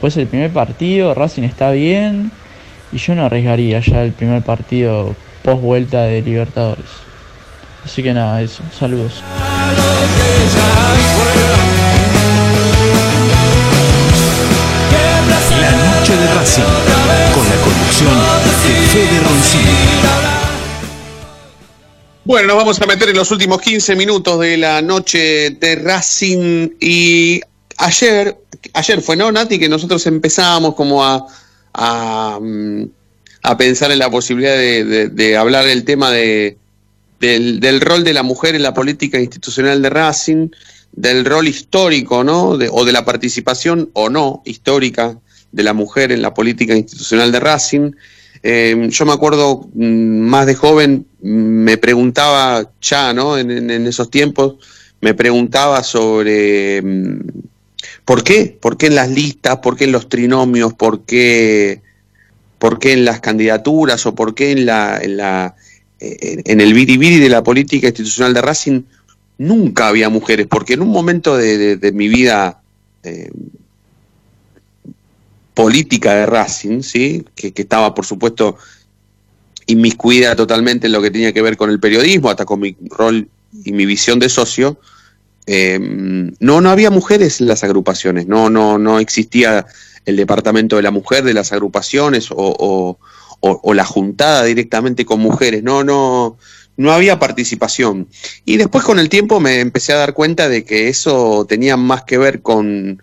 pues 0.00 0.16
el 0.16 0.26
primer 0.26 0.50
partido, 0.50 1.14
Racing 1.14 1.44
está 1.44 1.70
bien 1.70 2.32
y 2.92 2.96
yo 2.98 3.14
no 3.14 3.24
arriesgaría 3.26 3.78
ya 3.78 4.02
el 4.02 4.12
primer 4.12 4.42
partido 4.42 5.14
post 5.42 5.62
vuelta 5.62 6.02
de 6.02 6.22
Libertadores. 6.22 6.86
Así 7.84 8.02
que 8.02 8.12
nada, 8.12 8.40
eso, 8.42 8.62
saludos. 8.78 9.22
La 15.60 15.70
noche 15.72 16.16
de 16.16 16.34
Racing, 16.34 16.62
con 17.34 17.48
la 17.48 17.56
conducción 17.64 18.14
de 18.44 18.50
Fede 18.88 19.20
Roncini. 19.20 19.90
Bueno, 22.24 22.48
nos 22.48 22.56
vamos 22.58 22.80
a 22.80 22.86
meter 22.86 23.08
en 23.08 23.16
los 23.16 23.30
últimos 23.30 23.60
15 23.60 23.96
minutos 23.96 24.38
de 24.38 24.56
la 24.56 24.82
noche 24.82 25.50
de 25.50 25.76
Racing 25.76 26.70
y 26.78 27.40
ayer, 27.78 28.36
ayer 28.74 29.02
fue, 29.02 29.16
¿no, 29.16 29.32
Nati? 29.32 29.58
Que 29.58 29.68
nosotros 29.68 30.06
empezábamos 30.06 30.74
como 30.74 31.04
a, 31.04 31.26
a, 31.74 32.38
mm, 32.40 32.84
a 33.42 33.56
pensar 33.56 33.90
en 33.92 33.98
la 33.98 34.10
posibilidad 34.10 34.56
de, 34.56 35.36
hablar 35.36 35.64
del 35.64 35.84
tema 35.84 36.10
de, 36.10 36.58
del, 37.20 37.80
rol 37.80 38.04
de 38.04 38.12
la 38.14 38.22
mujer 38.22 38.54
en 38.54 38.62
la 38.62 38.74
política 38.74 39.18
institucional 39.20 39.80
de 39.82 39.90
Racing, 39.90 40.48
del 40.92 41.24
rol 41.24 41.48
histórico, 41.48 42.24
¿no? 42.24 42.56
De- 42.56 42.68
o 42.70 42.84
de 42.84 42.92
la 42.92 43.04
participación 43.04 43.90
o 43.94 44.10
no 44.10 44.42
histórica 44.44 45.18
de 45.52 45.62
la 45.62 45.72
mujer 45.72 46.12
en 46.12 46.22
la 46.22 46.34
política 46.34 46.74
institucional 46.76 47.32
de 47.32 47.40
Racing. 47.40 47.92
Eh, 48.42 48.88
yo 48.90 49.04
me 49.06 49.12
acuerdo 49.12 49.68
mm, 49.74 49.82
más 49.84 50.46
de 50.46 50.54
joven, 50.54 51.06
mm, 51.22 51.28
me 51.28 51.76
preguntaba 51.78 52.70
ya, 52.80 53.12
¿no? 53.12 53.36
En, 53.38 53.50
en- 53.50 53.70
en 53.70 53.86
esos 53.86 54.10
tiempos, 54.10 54.54
me 55.00 55.14
preguntaba 55.14 55.82
sobre 55.82 56.82
mm, 56.82 57.20
por 58.04 58.22
qué, 58.24 58.56
por 58.60 58.76
qué 58.76 58.86
en 58.86 58.94
las 58.96 59.08
listas, 59.10 59.58
por 59.58 59.76
qué 59.76 59.84
en 59.84 59.92
los 59.92 60.08
trinomios, 60.08 60.74
por 60.74 61.02
qué, 61.04 61.82
por 62.60 62.78
qué 62.78 62.92
en 62.92 63.04
las 63.04 63.18
candidaturas 63.20 64.06
o 64.06 64.14
por 64.14 64.34
qué 64.36 64.52
en 64.52 64.66
la, 64.66 65.00
en 65.02 65.16
la 65.16 65.56
en, 65.98 66.42
en 66.44 66.60
el 66.60 66.72
biribiri 66.74 67.18
de 67.18 67.28
la 67.28 67.42
política 67.42 67.88
institucional 67.88 68.32
de 68.34 68.42
Racing 68.42 68.82
nunca 69.38 69.88
había 69.88 70.08
mujeres, 70.10 70.46
porque 70.46 70.74
en 70.74 70.82
un 70.82 70.90
momento 70.90 71.36
de, 71.36 71.58
de- 71.58 71.76
de 71.76 71.92
mi 71.92 72.08
vida 72.08 72.60
eh, 73.02 73.30
política 75.54 76.14
de 76.14 76.26
Racing, 76.26 76.82
¿sí? 76.82 77.24
que, 77.34 77.52
que 77.52 77.62
estaba, 77.62 77.94
por 77.94 78.06
supuesto, 78.06 78.56
inmiscuida 79.66 80.36
totalmente 80.36 80.86
en 80.86 80.92
lo 80.92 81.02
que 81.02 81.10
tenía 81.10 81.32
que 81.32 81.42
ver 81.42 81.56
con 81.56 81.70
el 81.70 81.80
periodismo, 81.80 82.30
hasta 82.30 82.44
con 82.44 82.60
mi 82.60 82.76
rol 82.88 83.28
y 83.64 83.72
mi 83.72 83.84
visión 83.86 84.18
de 84.18 84.28
socio, 84.28 84.78
eh, 85.46 85.78
no, 86.40 86.60
no 86.60 86.70
había 86.70 86.90
mujeres 86.90 87.40
en 87.40 87.48
las 87.48 87.64
agrupaciones, 87.64 88.26
no, 88.26 88.48
no, 88.50 88.78
no 88.78 88.98
existía 89.00 89.66
el 90.10 90.16
departamento 90.16 90.76
de 90.76 90.82
la 90.82 90.90
mujer 90.90 91.24
de 91.24 91.34
las 91.34 91.52
agrupaciones 91.52 92.28
o, 92.30 92.98
la 93.74 93.84
juntada 93.84 94.44
directamente 94.44 95.06
con 95.06 95.20
mujeres, 95.20 95.62
no, 95.62 95.82
no, 95.82 96.36
no 96.76 96.92
había 96.92 97.18
participación. 97.18 98.08
Y 98.44 98.58
después 98.58 98.84
con 98.84 98.98
el 98.98 99.08
tiempo 99.08 99.40
me 99.40 99.60
empecé 99.60 99.92
a 99.92 99.96
dar 99.96 100.12
cuenta 100.12 100.48
de 100.48 100.64
que 100.64 100.88
eso 100.88 101.46
tenía 101.48 101.76
más 101.76 102.02
que 102.04 102.18
ver 102.18 102.42
con 102.42 103.02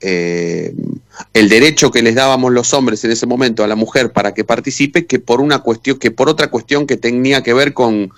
eh, 0.00 0.74
el 1.32 1.48
derecho 1.48 1.90
que 1.90 2.02
les 2.02 2.14
dábamos 2.14 2.52
los 2.52 2.72
hombres 2.74 3.02
en 3.04 3.10
ese 3.10 3.26
momento 3.26 3.64
a 3.64 3.66
la 3.66 3.74
mujer 3.74 4.12
para 4.12 4.34
que 4.34 4.44
participe 4.44 5.06
que 5.06 5.18
por 5.18 5.40
una 5.40 5.60
cuestión, 5.60 5.98
que 5.98 6.10
por 6.10 6.28
otra 6.28 6.48
cuestión 6.48 6.86
que 6.86 6.96
tenía 6.96 7.42
que 7.42 7.54
ver 7.54 7.72
con, 7.72 8.12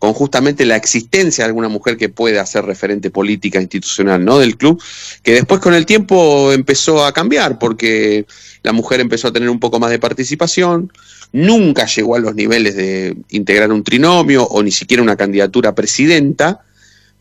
con 0.00 0.14
justamente 0.14 0.64
la 0.64 0.76
existencia 0.76 1.44
de 1.44 1.48
alguna 1.48 1.68
mujer 1.68 1.98
que 1.98 2.08
pueda 2.08 2.44
ser 2.46 2.64
referente 2.64 3.10
política 3.10 3.60
institucional 3.60 4.24
¿no? 4.24 4.38
del 4.38 4.56
club, 4.56 4.82
que 5.22 5.34
después 5.34 5.60
con 5.60 5.74
el 5.74 5.84
tiempo 5.84 6.52
empezó 6.52 7.04
a 7.04 7.12
cambiar, 7.12 7.58
porque 7.58 8.26
la 8.62 8.72
mujer 8.72 9.00
empezó 9.00 9.28
a 9.28 9.32
tener 9.32 9.50
un 9.50 9.60
poco 9.60 9.78
más 9.78 9.90
de 9.90 9.98
participación, 9.98 10.90
nunca 11.32 11.84
llegó 11.84 12.16
a 12.16 12.18
los 12.18 12.34
niveles 12.34 12.76
de 12.76 13.14
integrar 13.28 13.70
un 13.70 13.84
trinomio 13.84 14.42
o 14.44 14.62
ni 14.62 14.70
siquiera 14.70 15.02
una 15.02 15.16
candidatura 15.16 15.74
presidenta, 15.74 16.62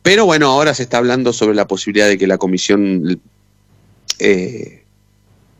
pero 0.01 0.25
bueno, 0.25 0.47
ahora 0.47 0.73
se 0.73 0.83
está 0.83 0.99
hablando 0.99 1.33
sobre 1.33 1.55
la 1.55 1.67
posibilidad 1.67 2.07
de 2.07 2.17
que 2.17 2.27
la 2.27 2.37
comisión, 2.37 3.19
eh, 4.19 4.83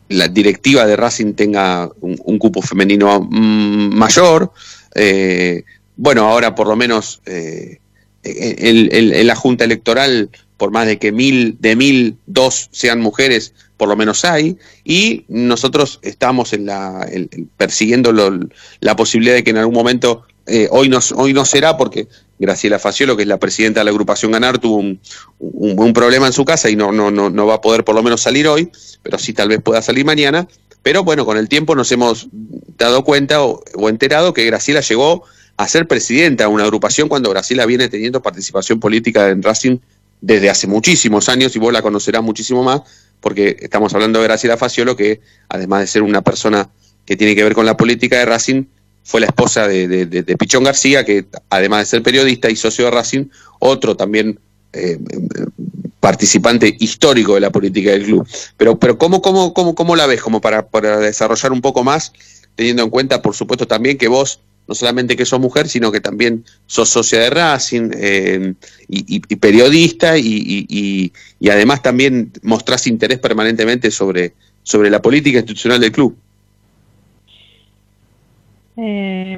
la 0.07 0.29
directiva 0.29 0.85
de 0.85 0.95
Racing 0.95 1.33
tenga 1.33 1.91
un, 1.99 2.17
un 2.23 2.39
cupo 2.39 2.61
femenino 2.61 3.27
mm, 3.29 3.93
mayor. 3.93 4.53
eh, 4.95 5.65
bueno, 5.99 6.23
ahora 6.29 6.55
por 6.55 6.67
lo 6.67 6.77
menos 6.77 7.21
eh, 7.25 7.79
en, 8.23 9.27
la 9.27 9.35
Junta 9.35 9.65
Electoral, 9.65 10.29
por 10.55 10.71
más 10.71 10.87
de 10.87 10.97
que 10.97 11.11
mil, 11.11 11.57
de 11.59 11.75
mil, 11.75 12.15
dos 12.25 12.69
sean 12.71 13.01
mujeres, 13.01 13.53
por 13.75 13.89
lo 13.89 13.97
menos 13.97 14.23
hay, 14.23 14.57
y 14.85 15.25
nosotros 15.27 15.99
estamos 16.01 16.53
en 16.53 16.67
la, 16.67 17.05
en- 17.11 17.27
en- 17.31 17.49
persiguiendo 17.57 18.13
lo- 18.13 18.47
la 18.79 18.95
posibilidad 18.95 19.35
de 19.35 19.43
que 19.43 19.49
en 19.49 19.57
algún 19.57 19.75
momento, 19.75 20.23
eh, 20.47 20.69
hoy, 20.71 20.87
no, 20.87 20.99
hoy 21.17 21.33
no 21.33 21.43
será 21.43 21.75
porque 21.75 22.07
Graciela 22.39 22.79
Faciolo, 22.79 23.17
que 23.17 23.23
es 23.23 23.27
la 23.27 23.37
presidenta 23.37 23.81
de 23.81 23.83
la 23.83 23.91
agrupación 23.91 24.31
Ganar, 24.31 24.57
tuvo 24.57 24.77
un, 24.77 25.93
problema 25.93 26.27
en 26.27 26.33
su 26.33 26.45
casa 26.45 26.69
y 26.69 26.77
no, 26.77 26.93
no 26.93 27.45
va 27.45 27.55
a 27.55 27.61
poder 27.61 27.83
por 27.83 27.95
lo 27.95 28.03
menos 28.03 28.21
salir 28.21 28.47
hoy, 28.47 28.71
pero 29.03 29.19
sí 29.19 29.33
tal 29.33 29.49
vez 29.49 29.61
pueda 29.61 29.81
salir 29.81 30.05
mañana. 30.05 30.47
Pero 30.81 31.03
bueno, 31.03 31.25
con 31.25 31.37
el 31.37 31.49
tiempo 31.49 31.75
nos 31.75 31.91
hemos 31.91 32.29
dado 32.77 33.03
cuenta 33.03 33.43
o, 33.43 33.61
o 33.75 33.89
enterado 33.89 34.33
que 34.33 34.45
Graciela 34.45 34.79
llegó 34.79 35.25
a 35.59 35.67
ser 35.67 35.87
presidenta 35.87 36.45
de 36.45 36.49
una 36.49 36.63
agrupación 36.63 37.09
cuando 37.09 37.29
Graciela 37.29 37.65
viene 37.65 37.89
teniendo 37.89 38.21
participación 38.21 38.79
política 38.79 39.27
en 39.27 39.43
Racing 39.43 39.79
desde 40.21 40.49
hace 40.49 40.67
muchísimos 40.67 41.27
años 41.27 41.53
y 41.53 41.59
vos 41.59 41.73
la 41.73 41.81
conocerás 41.81 42.23
muchísimo 42.23 42.63
más 42.63 42.81
porque 43.19 43.57
estamos 43.59 43.93
hablando 43.93 44.19
de 44.19 44.25
Graciela 44.25 44.55
Faciolo 44.55 44.95
que 44.95 45.19
además 45.49 45.81
de 45.81 45.87
ser 45.87 46.01
una 46.03 46.21
persona 46.21 46.69
que 47.05 47.17
tiene 47.17 47.35
que 47.35 47.43
ver 47.43 47.53
con 47.55 47.65
la 47.65 47.75
política 47.75 48.17
de 48.19 48.25
Racing 48.25 48.63
fue 49.03 49.19
la 49.19 49.27
esposa 49.27 49.67
de, 49.67 49.89
de- 49.89 50.05
de- 50.05 50.37
Pichón 50.37 50.63
García 50.63 51.03
que 51.03 51.25
además 51.49 51.79
de 51.81 51.85
ser 51.87 52.03
periodista 52.03 52.49
y 52.49 52.55
socio 52.55 52.85
de 52.85 52.91
Racing 52.91 53.25
otro 53.59 53.97
también 53.97 54.39
eh, 54.71 54.97
eh, 55.11 55.45
participante 55.99 56.73
histórico 56.79 57.33
de 57.33 57.41
la 57.41 57.49
política 57.49 57.91
del 57.91 58.05
club. 58.05 58.25
Pero 58.55 58.79
pero 58.79 58.97
cómo 58.97 59.21
cómo 59.21 59.53
cómo, 59.53 59.75
cómo 59.75 59.95
la 59.97 60.05
ves 60.07 60.21
como 60.21 60.39
para, 60.39 60.67
para 60.69 60.99
desarrollar 60.99 61.51
un 61.51 61.59
poco 61.59 61.83
más 61.83 62.13
teniendo 62.55 62.81
en 62.83 62.89
cuenta 62.89 63.21
por 63.21 63.35
supuesto 63.35 63.67
también 63.67 63.97
que 63.97 64.07
vos 64.07 64.39
no 64.69 64.75
solamente 64.75 65.17
que 65.17 65.25
sos 65.25 65.39
mujer, 65.39 65.67
sino 65.67 65.91
que 65.91 65.99
también 65.99 66.45
sos 66.67 66.89
socia 66.89 67.19
de 67.21 67.29
Racing 67.31 67.89
eh, 67.97 68.53
y, 68.87 69.15
y- 69.17 69.21
y 69.27 69.35
periodista 69.37 70.15
y, 70.15 71.11
además 71.49 71.81
también 71.81 72.31
mostrás 72.43 72.85
interés 72.85 73.17
permanentemente 73.17 73.89
sobre, 73.89 74.33
sobre 74.61 74.91
la 74.91 75.01
política 75.01 75.39
institucional 75.39 75.81
del 75.81 75.91
club. 75.91 76.15
Eh, 78.77 79.37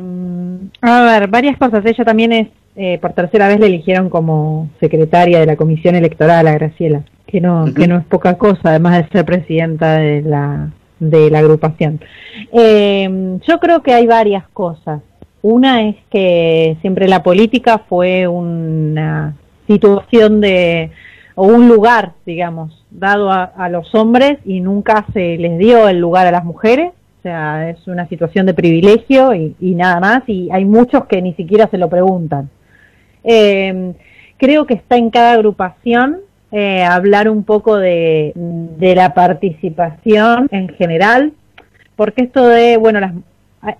a 0.81 1.01
ver, 1.03 1.27
varias 1.29 1.57
cosas. 1.57 1.85
Ella 1.85 2.03
también 2.03 2.33
es, 2.33 2.47
eh, 2.75 2.99
por 3.01 3.13
tercera 3.13 3.47
vez 3.47 3.59
le 3.61 3.67
eligieron 3.67 4.09
como 4.09 4.69
secretaria 4.81 5.39
de 5.39 5.45
la 5.45 5.55
comisión 5.55 5.95
electoral 5.95 6.45
a 6.47 6.53
Graciela, 6.53 7.03
que 7.25 7.39
no, 7.39 7.73
que 7.73 7.87
no 7.87 7.99
es 7.99 8.05
poca 8.05 8.37
cosa, 8.37 8.61
además 8.65 8.97
de 8.97 9.09
ser 9.09 9.25
presidenta 9.25 9.93
de 9.97 10.21
la, 10.23 10.71
de 10.99 11.31
la 11.31 11.39
agrupación. 11.39 12.01
Eh, 12.51 13.39
yo 13.47 13.59
creo 13.61 13.81
que 13.81 13.93
hay 13.93 14.05
varias 14.07 14.43
cosas. 14.49 15.01
Una 15.43 15.87
es 15.87 15.95
que 16.11 16.77
siempre 16.81 17.07
la 17.07 17.23
política 17.23 17.79
fue 17.89 18.27
una 18.27 19.33
situación 19.67 20.39
de, 20.39 20.91
o 21.35 21.47
un 21.47 21.67
lugar, 21.67 22.13
digamos, 22.25 22.85
dado 22.91 23.31
a, 23.31 23.43
a 23.43 23.69
los 23.69 23.93
hombres 23.95 24.37
y 24.45 24.59
nunca 24.59 25.05
se 25.13 25.37
les 25.37 25.57
dio 25.57 25.87
el 25.87 25.99
lugar 25.99 26.27
a 26.27 26.31
las 26.31 26.45
mujeres. 26.45 26.91
O 27.19 27.21
sea, 27.21 27.69
es 27.69 27.87
una 27.87 28.07
situación 28.07 28.45
de 28.45 28.53
privilegio 28.53 29.33
y, 29.33 29.55
y 29.59 29.75
nada 29.75 29.99
más, 29.99 30.23
y 30.27 30.49
hay 30.51 30.65
muchos 30.65 31.05
que 31.05 31.21
ni 31.21 31.33
siquiera 31.33 31.67
se 31.69 31.77
lo 31.77 31.87
preguntan. 31.89 32.49
Eh, 33.23 33.93
creo 34.37 34.65
que 34.65 34.73
está 34.73 34.97
en 34.97 35.11
cada 35.11 35.33
agrupación 35.33 36.17
eh, 36.51 36.83
hablar 36.83 37.29
un 37.29 37.43
poco 37.43 37.77
de, 37.77 38.33
de 38.35 38.95
la 38.95 39.13
participación 39.13 40.47
en 40.51 40.69
general, 40.69 41.33
porque 41.95 42.23
esto 42.23 42.47
de, 42.47 42.77
bueno, 42.77 42.99
las, 42.99 43.13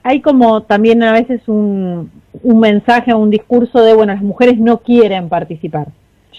hay- 0.04 0.22
como 0.22 0.62
también 0.64 1.04
a 1.04 1.14
veces 1.14 1.42
un, 1.48 2.12
un 2.44 2.60
mensaje 2.60 3.14
o 3.14 3.18
un 3.18 3.30
discurso 3.30 3.82
de, 3.82 3.94
bueno, 3.94 4.14
las 4.14 4.22
mujeres 4.24 4.58
no 4.58 4.80
quieren 4.80 5.30
participar. 5.30 5.88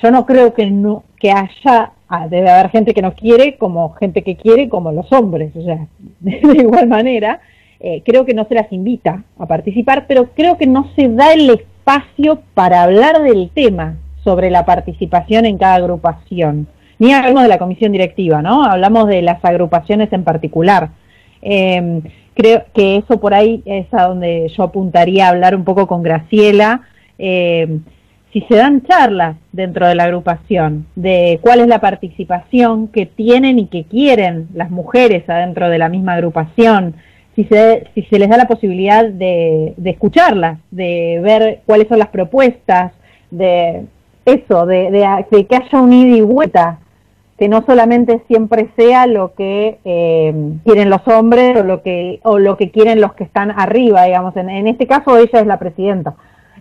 Yo 0.03 0.11
no 0.11 0.27
creo 0.27 0.55
que 0.55 0.71
no 0.71 1.05
que 1.21 1.31
haya, 1.31 1.93
ah, 2.09 2.29
debe 2.29 2.51
haber 2.51 2.71
gente 2.71 2.95
que 2.95 3.03
no 3.03 3.15
quiere, 3.15 3.57
como 3.57 3.93
gente 3.95 4.23
que 4.23 4.37
quiere, 4.37 4.69
como 4.69 4.91
los 4.93 5.13
hombres, 5.13 5.55
o 5.57 5.63
sea, 5.63 5.87
de 6.21 6.41
igual 6.59 6.89
manera, 6.89 7.41
eh, 7.81 8.03
creo 8.05 8.25
que 8.25 8.35
no 8.35 8.45
se 8.47 8.55
las 8.55 8.73
invita 8.73 9.25
a 9.39 9.47
participar, 9.47 10.07
pero 10.09 10.31
creo 10.35 10.57
que 10.57 10.67
no 10.67 10.91
se 10.97 11.09
da 11.09 11.33
el 11.33 11.51
espacio 11.51 12.41
para 12.55 12.83
hablar 12.83 13.23
del 13.23 13.51
tema 13.51 13.97
sobre 14.25 14.51
la 14.51 14.65
participación 14.65 15.47
en 15.47 15.59
cada 15.59 15.77
agrupación. 15.77 16.69
Ni 16.99 17.13
hablamos 17.13 17.43
de 17.43 17.49
la 17.49 17.59
comisión 17.59 17.91
directiva, 17.91 18.41
¿no? 18.41 18.65
Hablamos 18.65 19.09
de 19.09 19.23
las 19.23 19.45
agrupaciones 19.45 20.13
en 20.13 20.23
particular. 20.23 20.91
Eh, 21.43 22.01
creo 22.35 22.65
que 22.75 22.97
eso 22.97 23.21
por 23.21 23.35
ahí 23.35 23.63
es 23.65 23.87
a 23.93 24.05
donde 24.09 24.49
yo 24.57 24.63
apuntaría 24.65 25.27
a 25.27 25.31
hablar 25.31 25.55
un 25.55 25.65
poco 25.65 25.87
con 25.87 26.03
Graciela. 26.03 26.83
eh, 27.19 27.79
si 28.33 28.41
se 28.49 28.55
dan 28.57 28.83
charlas 28.85 29.37
dentro 29.53 29.87
de 29.87 29.95
la 29.95 30.05
agrupación 30.05 30.87
de 30.97 31.39
cuál 31.43 31.61
es 31.61 31.67
la 31.67 31.83
participación 31.83 32.89
que 32.89 33.05
tienen 33.05 33.59
y 33.59 33.67
que 33.67 33.85
quieren 33.85 34.49
las 34.55 34.71
mujeres 34.71 35.29
adentro 35.29 35.69
de 35.69 35.77
la 35.77 35.91
misma 35.91 36.15
agrupación, 36.15 36.95
si 37.37 37.45
se, 37.45 37.89
si 37.95 38.03
se 38.05 38.19
les 38.19 38.31
da 38.31 38.39
la 38.39 38.49
posibilidad 38.49 39.05
de, 39.07 39.75
de 39.77 39.91
escucharlas, 39.91 40.59
de 40.71 41.21
ver 41.23 41.61
cuáles 41.67 41.89
son 41.89 41.99
las 41.99 42.09
propuestas, 42.09 42.93
de 43.31 43.83
eso, 44.25 44.65
de, 44.65 44.91
de- 44.91 45.27
de 45.31 45.47
que 45.47 45.57
haya 45.57 45.81
un 45.83 45.93
ida 45.93 46.17
y 46.17 46.21
vuelta, 46.23 46.79
que 47.43 47.49
no 47.49 47.65
solamente 47.67 48.23
siempre 48.29 48.69
sea 48.77 49.09
lo 49.09 49.35
que 49.35 49.81
eh, 49.85 50.33
quieren 50.65 50.91
los 50.91 51.01
hombres 51.09 51.57
o 51.57 51.65
lo 51.65 51.83
que 51.83 52.21
o 52.23 52.39
lo 52.39 52.57
que 52.57 52.71
quieren 52.71 53.01
los 53.01 53.15
que 53.15 53.25
están 53.25 53.51
arriba, 53.51 54.05
digamos. 54.05 54.37
En, 54.37 54.49
en 54.49 54.69
este 54.69 54.87
caso 54.87 55.19
ella 55.19 55.41
es 55.41 55.47
la 55.49 55.59
presidenta. 55.59 56.15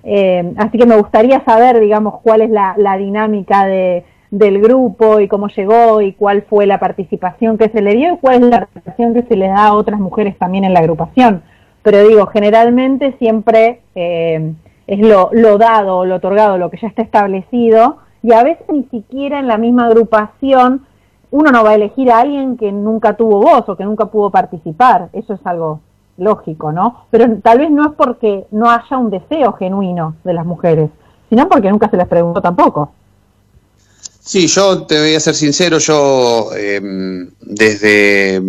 Eh, 0.04 0.54
así 0.58 0.80
que 0.80 0.88
me 0.88 0.98
gustaría 0.98 1.46
saber, 1.46 1.80
digamos, 1.80 2.16
cuál 2.24 2.42
es 2.42 2.50
la, 2.50 2.74
la 2.78 2.98
dinámica 2.98 3.68
de, 3.68 4.06
del 4.32 4.60
grupo 4.60 5.20
y 5.20 5.28
cómo 5.28 5.50
llegó 5.50 6.02
y 6.02 6.14
cuál 6.14 6.42
fue 6.50 6.66
la 6.66 6.80
participación 6.80 7.60
que 7.60 7.70
se 7.70 7.84
le 7.84 7.94
dio 7.94 8.16
y 8.16 8.18
cuál 8.18 8.38
es 8.38 8.50
la 8.50 8.62
representación 8.62 9.14
que 9.14 9.22
se 9.22 9.36
le 9.36 9.50
da 9.50 9.68
a 9.68 9.74
otras 9.76 10.00
mujeres 10.00 10.36
también 10.40 10.64
en 10.64 10.74
la 10.74 10.80
agrupación. 10.80 11.44
Pero 11.84 12.08
digo, 12.08 12.26
generalmente 12.26 13.14
siempre 13.20 13.82
eh, 13.94 14.52
es 14.88 15.00
lo, 15.00 15.30
lo 15.32 15.60
dado, 15.60 16.06
lo 16.06 16.16
otorgado, 16.16 16.58
lo 16.58 16.72
que 16.72 16.80
ya 16.82 16.88
está 16.88 17.04
establecido 17.04 17.98
y 18.24 18.34
a 18.34 18.44
veces 18.44 18.66
ni 18.72 18.84
siquiera 18.86 19.40
en 19.40 19.48
la 19.48 19.58
misma 19.58 19.88
agrupación 19.88 20.86
uno 21.32 21.50
no 21.52 21.64
va 21.64 21.72
a 21.72 21.76
elegir 21.76 22.12
a 22.12 22.20
alguien 22.20 22.58
que 22.58 22.72
nunca 22.72 23.16
tuvo 23.16 23.42
voz 23.42 23.68
o 23.68 23.78
que 23.78 23.86
nunca 23.86 24.06
pudo 24.08 24.30
participar. 24.30 25.10
Eso 25.14 25.34
es 25.34 25.40
algo 25.46 25.80
lógico, 26.18 26.72
¿no? 26.74 27.06
Pero 27.10 27.38
tal 27.42 27.60
vez 27.60 27.72
no 27.72 27.86
es 27.86 27.94
porque 27.96 28.46
no 28.52 28.70
haya 28.70 28.98
un 28.98 29.10
deseo 29.10 29.54
genuino 29.54 30.18
de 30.24 30.34
las 30.34 30.46
mujeres, 30.46 30.90
sino 31.30 31.48
porque 31.48 31.70
nunca 31.70 31.90
se 31.90 31.98
les 31.98 32.08
preguntó 32.08 32.42
tampoco. 32.42 32.94
Sí, 34.20 34.48
yo 34.48 34.84
te 34.84 35.00
voy 35.00 35.16
a 35.16 35.20
ser 35.20 35.36
sincero, 35.36 35.80
yo 35.80 36.50
eh, 36.56 36.80
desde, 37.42 38.42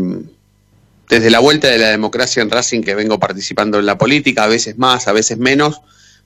desde 1.08 1.30
la 1.30 1.38
vuelta 1.38 1.68
de 1.68 1.78
la 1.78 1.88
democracia 1.88 2.42
en 2.42 2.50
Racing 2.50 2.82
que 2.82 2.94
vengo 2.94 3.18
participando 3.18 3.78
en 3.78 3.86
la 3.86 3.96
política, 3.96 4.44
a 4.44 4.48
veces 4.48 4.76
más, 4.76 5.08
a 5.08 5.12
veces 5.12 5.38
menos, 5.38 5.80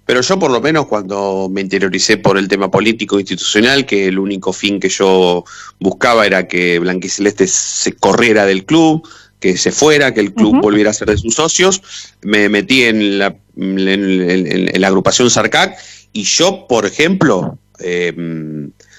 pero 0.07 0.21
yo 0.23 0.39
por 0.39 0.51
lo 0.51 0.61
menos 0.61 0.87
cuando 0.87 1.49
me 1.51 1.61
interioricé 1.61 2.17
por 2.17 2.39
el 2.39 2.49
tema 2.49 2.71
político 2.71 3.19
institucional, 3.21 3.85
que 3.85 4.07
el 4.07 4.19
único 4.19 4.53
fin 4.53 4.81
que 4.81 4.89
yo 4.89 5.45
buscaba 5.81 6.25
era 6.27 6.47
que 6.49 6.79
Blanquiceleste 6.79 7.47
se 7.49 7.93
corriera 7.93 8.47
del 8.47 8.65
club, 8.65 9.07
que 9.41 9.57
se 9.59 9.71
fuera, 9.73 10.15
que 10.15 10.21
el 10.21 10.33
club 10.33 10.61
volviera 10.63 10.91
a 10.91 10.95
ser 10.95 11.09
de 11.09 11.19
sus 11.19 11.35
socios, 11.35 11.83
me 12.23 12.49
metí 12.49 12.85
en 12.85 13.19
la, 13.19 13.37
en, 13.57 13.79
en- 13.81 14.75
en 14.75 14.81
la 14.81 14.87
agrupación 14.89 15.29
Sarcac 15.29 15.77
y 16.13 16.23
yo, 16.25 16.67
por 16.69 16.87
ejemplo, 16.87 17.59
eh, 17.81 18.15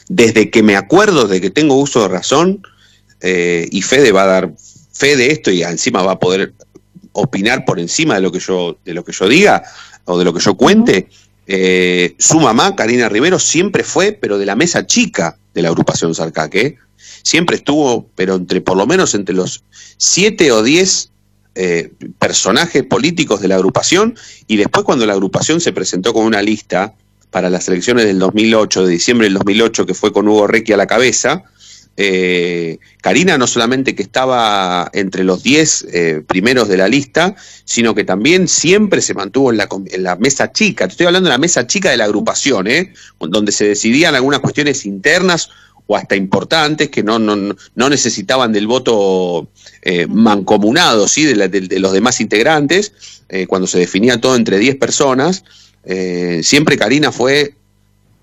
desde 0.10 0.50
que 0.52 0.62
me 0.62 0.76
acuerdo 0.76 1.28
de 1.28 1.42
que 1.42 1.50
tengo 1.50 1.76
uso 1.76 2.02
de 2.04 2.08
razón, 2.10 2.62
eh, 3.22 3.68
y 3.72 3.82
Fede 3.82 4.12
va 4.12 4.24
a 4.24 4.28
dar 4.28 4.54
fe 4.94 5.16
de 5.16 5.32
esto 5.32 5.52
y 5.52 5.64
encima 5.64 6.04
va 6.04 6.14
a 6.14 6.20
poder 6.20 6.54
opinar 7.14 7.66
por 7.66 7.80
encima 7.80 8.16
de 8.16 8.22
lo 8.22 8.32
que 8.32 8.40
yo, 8.40 8.78
de 8.86 8.94
lo 8.94 9.04
que 9.04 9.12
yo 9.14 9.28
diga 9.28 9.64
o 10.08 10.18
de 10.18 10.26
lo 10.26 10.34
que 10.34 10.40
yo 10.40 10.56
cuente. 10.56 11.08
eh, 11.50 12.16
su 12.18 12.40
mamá, 12.40 12.76
Karina 12.76 13.08
Rivero, 13.08 13.40
siempre 13.40 13.84
fue, 13.84 14.12
pero 14.12 14.38
de 14.38 14.46
la 14.46 14.56
mesa 14.56 14.86
chica 14.86 15.38
de 15.54 15.62
la 15.62 15.70
agrupación 15.70 16.14
Sarcac, 16.14 16.54
¿eh? 16.56 16.76
Siempre 17.24 17.56
estuvo, 17.56 18.08
pero 18.16 18.36
entre 18.36 18.60
por 18.60 18.76
lo 18.76 18.86
menos 18.86 19.14
entre 19.14 19.34
los 19.36 19.64
siete 19.98 20.52
o 20.52 20.62
diez 20.64 21.10
eh, 21.56 21.92
personajes 22.20 22.84
políticos 22.84 23.42
de 23.42 23.48
la 23.48 23.56
agrupación 23.56 24.16
y 24.46 24.58
después 24.58 24.84
cuando 24.86 25.06
la 25.06 25.14
agrupación 25.14 25.60
se 25.62 25.74
presentó 25.74 26.14
con 26.14 26.26
una 26.26 26.42
lista 26.42 26.94
para 27.32 27.50
las 27.50 27.68
elecciones 27.68 28.06
del 28.06 28.20
2008, 28.20 28.86
de 28.86 28.92
diciembre 28.92 29.26
del 29.26 29.36
2008, 29.36 29.86
que 29.86 29.94
fue 29.94 30.14
con 30.14 30.28
Hugo 30.28 30.48
Requi 30.48 30.74
a 30.74 30.78
la 30.78 30.88
cabeza, 30.88 31.44
eh, 32.00 32.78
Karina 33.02 33.38
no 33.40 33.48
solamente 33.48 33.96
que 33.96 34.04
estaba 34.04 34.90
entre 34.94 35.24
los 35.24 35.42
10 35.42 35.88
eh, 35.92 36.22
primeros 36.28 36.68
de 36.68 36.78
la 36.78 36.88
lista, 36.88 37.36
sino 37.66 37.96
que 37.96 38.04
también 38.04 38.48
siempre 38.48 39.02
se 39.02 39.16
mantuvo 39.16 39.52
en 39.52 39.58
la, 39.58 39.68
en 39.88 40.04
la 40.04 40.16
mesa 40.16 40.52
chica. 40.52 40.86
Te 40.88 40.92
estoy 40.92 41.08
hablando 41.08 41.28
de 41.28 41.34
la 41.34 41.40
mesa 41.40 41.66
chica 41.66 41.90
de 41.90 41.98
la 41.98 42.06
agrupación, 42.06 42.68
¿eh? 42.68 42.94
donde 43.20 43.52
se 43.52 43.68
decidían 43.68 44.14
algunas 44.14 44.40
cuestiones 44.42 44.86
internas 44.86 45.50
o 45.88 45.96
hasta 45.96 46.16
importantes 46.16 46.90
que 46.90 47.02
no, 47.02 47.18
no, 47.18 47.36
no- 47.36 47.90
necesitaban 47.90 48.52
del 48.52 48.68
voto 48.68 49.50
eh, 49.82 50.06
mancomunado 50.08 51.08
¿sí? 51.08 51.24
de, 51.24 51.36
la- 51.36 51.48
de- 51.48 51.62
de 51.62 51.80
los 51.80 51.94
demás 51.94 52.22
integrantes, 52.22 52.94
eh, 53.30 53.48
cuando 53.48 53.66
se 53.68 53.80
definía 53.80 54.22
todo 54.22 54.36
entre 54.36 54.60
10 54.60 54.76
personas. 54.76 55.44
siempre 56.42 56.78
Karina 56.78 57.12
fue 57.12 57.56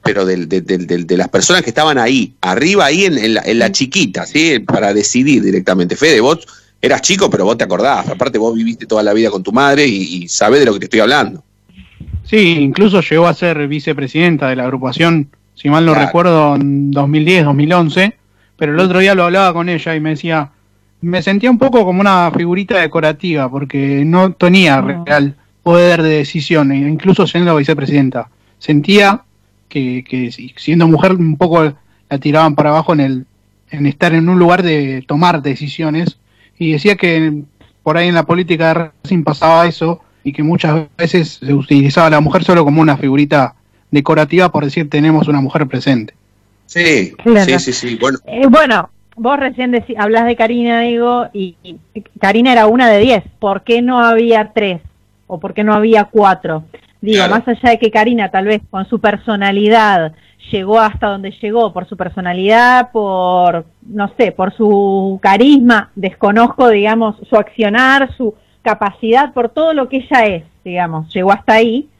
pero 0.04 0.24
del- 0.26 0.48
de, 0.48 0.60
de- 0.60 0.78
de- 0.78 1.04
de 1.04 1.16
las 1.16 1.28
personas 1.28 1.62
que 1.62 1.70
estaban 1.70 1.98
ahí, 1.98 2.34
arriba 2.40 2.84
ahí 2.86 3.04
en, 3.06 3.16
en 3.18 3.34
la, 3.34 3.42
en 3.44 3.58
la 3.58 3.72
chiquita, 3.72 4.26
¿sí? 4.26 4.58
Para 4.60 4.92
decidir 4.92 5.42
directamente. 5.42 5.96
Fede, 5.96 6.20
vos 6.20 6.46
eras 6.80 7.00
chico, 7.02 7.30
pero 7.30 7.44
vos 7.46 7.56
te 7.56 7.64
acordás. 7.64 8.08
Aparte, 8.08 8.36
vos 8.38 8.54
viviste 8.54 8.86
toda 8.86 9.02
la 9.02 9.12
vida 9.14 9.30
con 9.30 9.42
tu 9.42 9.52
madre 9.52 9.86
y, 9.86 10.24
y 10.24 10.28
sabés 10.28 10.60
de 10.60 10.66
lo 10.66 10.74
que 10.74 10.80
te 10.80 10.84
estoy 10.86 11.00
hablando. 11.00 11.42
Sí, 12.24 12.36
incluso 12.60 13.00
llegó 13.00 13.26
a 13.26 13.34
ser 13.34 13.66
vicepresidenta 13.68 14.48
de 14.48 14.56
la 14.56 14.64
agrupación, 14.64 15.28
si 15.54 15.68
mal 15.68 15.84
no 15.84 15.92
Claro. 15.92 16.06
recuerdo, 16.06 16.54
en 16.56 16.90
2010, 16.90 17.44
2011, 17.44 18.16
pero 18.56 18.72
el 18.72 18.80
otro 18.80 18.98
día 18.98 19.14
lo 19.14 19.24
hablaba 19.24 19.52
con 19.52 19.68
ella 19.68 19.94
y 19.96 20.00
me 20.00 20.10
decía, 20.10 20.50
me 21.00 21.22
sentía 21.22 21.50
un 21.50 21.58
poco 21.58 21.84
como 21.84 22.00
una 22.00 22.30
figurita 22.34 22.78
decorativa, 22.78 23.50
porque 23.50 24.04
no 24.06 24.32
tenía 24.32 24.80
real 24.80 25.34
poder 25.62 26.02
de 26.02 26.10
decisión, 26.18 26.72
e 26.72 26.76
incluso 26.78 27.26
siendo 27.26 27.56
vicepresidenta. 27.56 28.28
Sentía 28.58 29.22
que, 29.74 30.04
que 30.04 30.30
si- 30.30 30.54
siendo 30.56 30.86
mujer 30.86 31.12
un 31.12 31.36
poco 31.36 31.64
la 32.08 32.18
tiraban 32.18 32.54
para 32.54 32.70
abajo 32.70 32.92
en 32.92 33.00
el 33.00 33.26
en 33.70 33.86
estar 33.86 34.14
en 34.14 34.28
un 34.28 34.38
lugar 34.38 34.62
de 34.62 35.02
tomar 35.06 35.42
decisiones 35.42 36.16
y 36.58 36.72
decía 36.72 36.94
que 36.94 37.42
por 37.82 37.96
ahí 37.96 38.06
en 38.08 38.14
la 38.14 38.22
política 38.22 38.68
de 38.68 38.74
Racing 39.02 39.24
pasaba 39.24 39.66
eso 39.66 40.00
y 40.22 40.32
que 40.32 40.44
muchas 40.44 40.86
veces 40.96 41.40
se 41.44 41.52
utilizaba 41.52 42.06
a 42.06 42.10
la 42.10 42.20
mujer 42.20 42.44
solo 42.44 42.64
como 42.64 42.80
una 42.80 42.96
figurita 42.96 43.54
decorativa 43.90 44.52
por 44.52 44.64
decir 44.64 44.88
tenemos 44.88 45.26
una 45.26 45.40
mujer 45.40 45.66
presente. 45.66 46.14
Sí, 46.66 47.12
Claro. 47.24 47.58
sí, 47.58 47.58
sí, 47.58 47.72
sí. 47.72 47.96
Bueno, 48.00 48.18
Eh, 48.26 48.46
bueno, 48.48 48.90
vos 49.16 49.38
recién 49.40 49.72
deci- 49.72 49.96
hablas 49.98 50.24
de 50.26 50.36
Karina, 50.36 50.80
digo, 50.82 51.26
y, 51.32 51.56
y 51.64 51.76
Karina 52.20 52.52
era 52.52 52.66
una 52.66 52.88
de 52.88 52.98
diez. 53.00 53.24
¿Por 53.40 53.62
qué 53.64 53.82
no 53.82 53.98
había 53.98 54.52
tres? 54.54 54.80
¿O 55.26 55.40
por 55.40 55.52
qué 55.52 55.64
no 55.64 55.74
había 55.74 56.04
cuatro? 56.04 56.64
Digo, 57.04 57.18
Claro. 57.26 57.34
más 57.34 57.46
allá 57.46 57.70
de 57.72 57.78
que 57.78 57.90
Karina 57.90 58.30
tal 58.30 58.46
vez 58.46 58.62
con 58.70 58.88
su 58.88 58.98
personalidad 58.98 60.14
llegó 60.50 60.80
hasta 60.80 61.08
donde 61.08 61.32
llegó, 61.32 61.70
por 61.70 61.86
su 61.86 61.98
personalidad, 61.98 62.90
por, 62.92 63.66
no 63.86 64.10
sé, 64.16 64.32
por 64.32 64.54
su 64.54 65.18
carisma, 65.20 65.90
desconozco, 65.94 66.70
digamos, 66.70 67.16
su 67.28 67.36
accionar, 67.36 68.14
su 68.16 68.34
capacidad, 68.62 69.34
por 69.34 69.50
todo 69.50 69.74
lo 69.74 69.90
que 69.90 69.98
ella 69.98 70.24
es, 70.24 70.44
digamos, 70.64 71.12
llegó 71.12 71.30
hasta 71.30 71.52
ahí. 71.52 71.90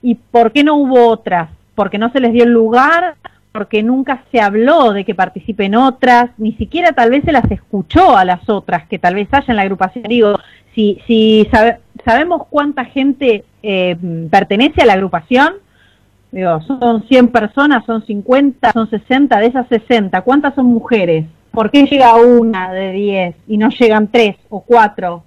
¿Y 0.00 0.14
por 0.14 0.52
qué 0.52 0.64
no 0.64 0.76
hubo 0.76 1.06
otras? 1.08 1.50
Porque 1.74 1.98
no 1.98 2.10
se 2.10 2.20
les 2.20 2.32
dio 2.32 2.44
el 2.44 2.50
lugar, 2.50 3.16
porque 3.52 3.82
nunca 3.82 4.24
se 4.32 4.40
habló 4.40 4.94
de 4.94 5.04
que 5.04 5.14
participen 5.14 5.74
otras, 5.74 6.30
ni 6.38 6.52
siquiera 6.52 6.92
tal 6.92 7.10
vez 7.10 7.24
se 7.24 7.32
las 7.32 7.50
escuchó 7.50 8.16
a 8.16 8.24
las 8.24 8.48
otras 8.48 8.86
que 8.88 8.98
tal 8.98 9.16
vez 9.16 9.28
haya 9.32 9.46
en 9.48 9.56
la 9.56 9.62
agrupación. 9.62 10.04
Digo, 10.08 10.38
si, 10.76 11.00
si 11.08 11.48
sabe- 11.50 11.80
sabemos 12.04 12.42
cuánta 12.48 12.84
gente 12.84 13.44
eh, 13.62 13.96
pertenece 14.30 14.82
a 14.82 14.86
la 14.86 14.92
agrupación, 14.92 15.54
digo, 16.30 16.60
son 16.60 17.02
100 17.08 17.28
personas, 17.28 17.84
son 17.84 18.04
50, 18.06 18.72
son 18.72 18.88
60, 18.88 19.40
de 19.40 19.46
esas 19.46 19.66
60, 19.68 20.20
¿cuántas 20.20 20.54
son 20.54 20.66
mujeres? 20.66 21.24
¿Por 21.50 21.70
qué 21.70 21.86
llega 21.86 22.14
una 22.16 22.70
de 22.72 22.92
10 22.92 23.36
y 23.48 23.56
no 23.56 23.70
llegan 23.70 24.08
3 24.08 24.36
o 24.50 24.60
4? 24.60 25.22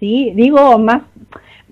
¿Sí? 0.00 0.32
Digo, 0.34 0.78
más 0.78 1.02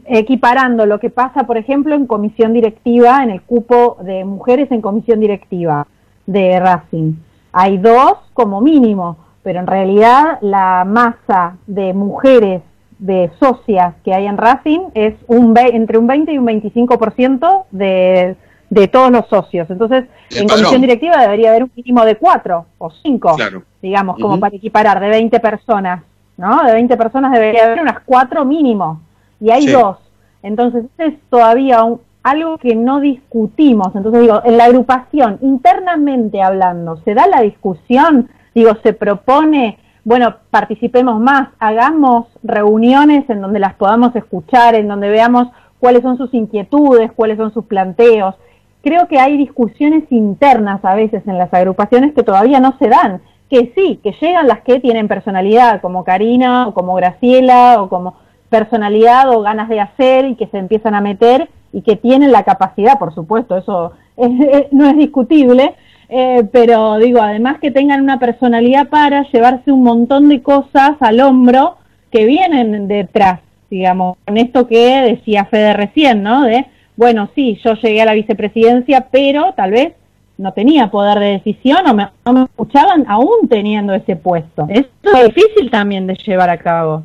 equiparando 0.07 0.85
lo 0.85 1.01
que 1.01 1.09
pasa, 1.09 1.45
por 1.45 1.57
ejemplo, 1.57 1.95
en 1.95 2.07
comisión 2.07 2.53
directiva, 2.53 3.23
en 3.25 3.31
el 3.31 3.41
cupo 3.41 3.97
de 4.03 4.25
mujeres 4.27 4.71
en 4.71 4.83
comisión 4.83 5.19
directiva 5.21 5.87
de 6.27 6.61
Racing. 6.61 7.15
Hay 7.53 7.79
dos 7.79 8.19
como 8.35 8.61
mínimo, 8.61 9.17
pero 9.43 9.61
en 9.61 9.67
realidad 9.67 10.39
la 10.43 10.85
masa 10.87 11.57
de 11.67 11.95
mujeres 11.95 12.61
de 12.99 13.31
socias 13.41 13.95
que 14.05 14.15
hay 14.15 14.27
en 14.27 14.37
Racing 14.37 14.81
es 14.95 15.15
un 15.27 15.57
entre 15.59 15.99
un 15.99 16.07
20 16.07 16.33
y 16.33 16.39
un 16.39 16.47
25% 16.47 17.65
de, 17.71 18.37
de 18.71 18.89
todos 18.89 19.11
los 19.11 19.27
socios. 19.29 19.69
Entonces, 19.71 20.05
en 20.31 20.47
padrón. 20.47 20.65
comisión 20.65 20.81
directiva 20.81 21.19
debería 21.21 21.51
haber 21.51 21.65
un 21.65 21.71
mínimo 21.77 22.05
de 22.05 22.17
cuatro 22.17 22.67
o 22.79 22.91
cinco 22.91 23.35
Claro. 23.37 23.63
digamos, 23.83 24.17
como 24.19 24.39
para 24.41 24.57
equiparar, 24.57 25.01
de 25.01 25.09
20 25.09 25.39
personas, 25.41 26.03
¿no? 26.37 26.63
De 26.65 26.73
20 26.73 26.97
personas 26.97 27.33
debería 27.33 27.65
haber 27.67 27.83
unas 27.83 28.01
cuatro 28.05 28.45
mínimo, 28.45 29.01
y 29.41 29.51
hay 29.51 29.63
Sí. 29.63 29.73
dos. 29.73 29.99
Entonces, 30.43 30.85
es 30.99 31.15
todavía 31.31 31.83
un- 31.85 32.01
algo 32.23 32.57
que 32.57 32.75
no 32.75 33.01
discutimos. 33.01 33.89
Entonces, 33.95 34.23
digo, 34.23 34.41
en 34.45 34.57
la 34.57 34.65
agrupación, 34.65 35.39
internamente 35.43 36.41
hablando, 36.43 36.97
¿se 37.05 37.13
da 37.15 37.27
la 37.27 37.43
discusión? 37.43 38.31
Digo, 38.55 38.71
se 38.83 38.95
propone, 38.95 39.79
bueno, 40.05 40.35
participemos 40.51 41.19
más, 41.21 41.49
hagamos 41.59 42.27
reuniones 42.43 43.29
en 43.31 43.41
donde 43.41 43.59
las 43.59 43.75
podamos 43.75 44.15
escuchar, 44.17 44.75
en 44.75 44.89
donde 44.89 45.09
veamos 45.09 45.49
cuáles 45.81 46.03
son 46.03 46.17
sus 46.19 46.33
inquietudes, 46.35 47.11
cuáles 47.13 47.37
son 47.39 47.53
sus 47.53 47.65
planteos. 47.65 48.35
Creo 48.83 49.09
que 49.09 49.19
hay 49.19 49.37
discusiones 49.39 50.05
internas 50.11 50.85
a 50.85 50.95
veces 50.95 51.27
en 51.27 51.39
las 51.39 51.53
agrupaciones 51.55 52.13
que 52.13 52.23
todavía 52.23 52.61
no 52.61 52.77
se 52.79 52.89
dan, 52.89 53.23
que 53.49 53.73
sí, 53.75 53.99
que 54.03 54.13
llegan 54.21 54.47
las 54.47 54.61
que 54.61 54.79
tienen 54.81 55.09
personalidad, 55.09 55.81
como 55.81 56.05
Karina 56.05 56.69
o 56.69 56.75
como 56.75 56.95
Graciela 56.95 57.81
o 57.83 57.89
como 57.89 58.15
personalidad 58.51 59.31
o 59.31 59.41
ganas 59.41 59.69
de 59.69 59.81
hacer 59.81 60.27
y 60.27 60.37
que 60.37 60.47
se 60.49 60.59
empiezan 60.59 60.95
a 60.95 61.01
meter 61.01 61.49
y 61.73 61.83
que 61.83 61.97
tienen 61.97 62.31
la 62.31 62.45
capacidad, 62.45 62.99
por 62.99 63.15
supuesto, 63.15 63.57
eso 63.57 63.93
es- 64.17 64.71
no 64.73 64.87
es 64.87 64.97
discutible, 64.97 65.75
eh, 66.17 66.45
pero 66.53 66.99
digo, 66.99 67.21
además 67.21 67.59
que 67.61 67.73
tengan 67.73 68.01
una 68.01 68.21
personalidad 68.21 68.89
para 68.89 69.29
llevarse 69.33 69.73
un 69.73 69.83
montón 69.83 70.29
de 70.29 70.43
cosas 70.43 70.93
al 71.01 71.19
hombro 71.19 71.77
que 72.13 72.25
vienen 72.25 72.87
detrás, 72.87 73.41
digamos, 73.69 74.17
con 74.25 74.37
esto 74.37 74.69
que 74.69 75.03
decía 75.03 75.45
Fede 75.47 75.73
recién, 75.73 76.23
¿no? 76.23 76.45
De, 76.45 76.67
bueno, 76.95 77.29
sí, 77.35 77.59
yo 77.65 77.75
llegué 77.75 78.03
a 78.03 78.05
la 78.05 78.15
vicepresidencia, 78.15 79.09
pero 79.11 79.55
tal 79.57 79.73
vez 79.73 79.95
no 80.39 80.53
tenía 80.53 80.89
poder 80.89 81.19
de 81.19 81.27
decisión 81.33 81.85
o 81.89 81.95
me, 81.95 82.09
no 82.25 82.33
me 82.33 82.45
escuchaban 82.45 83.05
aún 83.09 83.49
teniendo 83.49 83.93
ese 83.93 84.15
puesto. 84.15 84.69
Esto 84.69 85.17
es 85.17 85.35
difícil 85.35 85.69
también 85.69 86.07
de 86.07 86.15
llevar 86.15 86.49
a 86.49 86.59
cabo. 86.59 87.03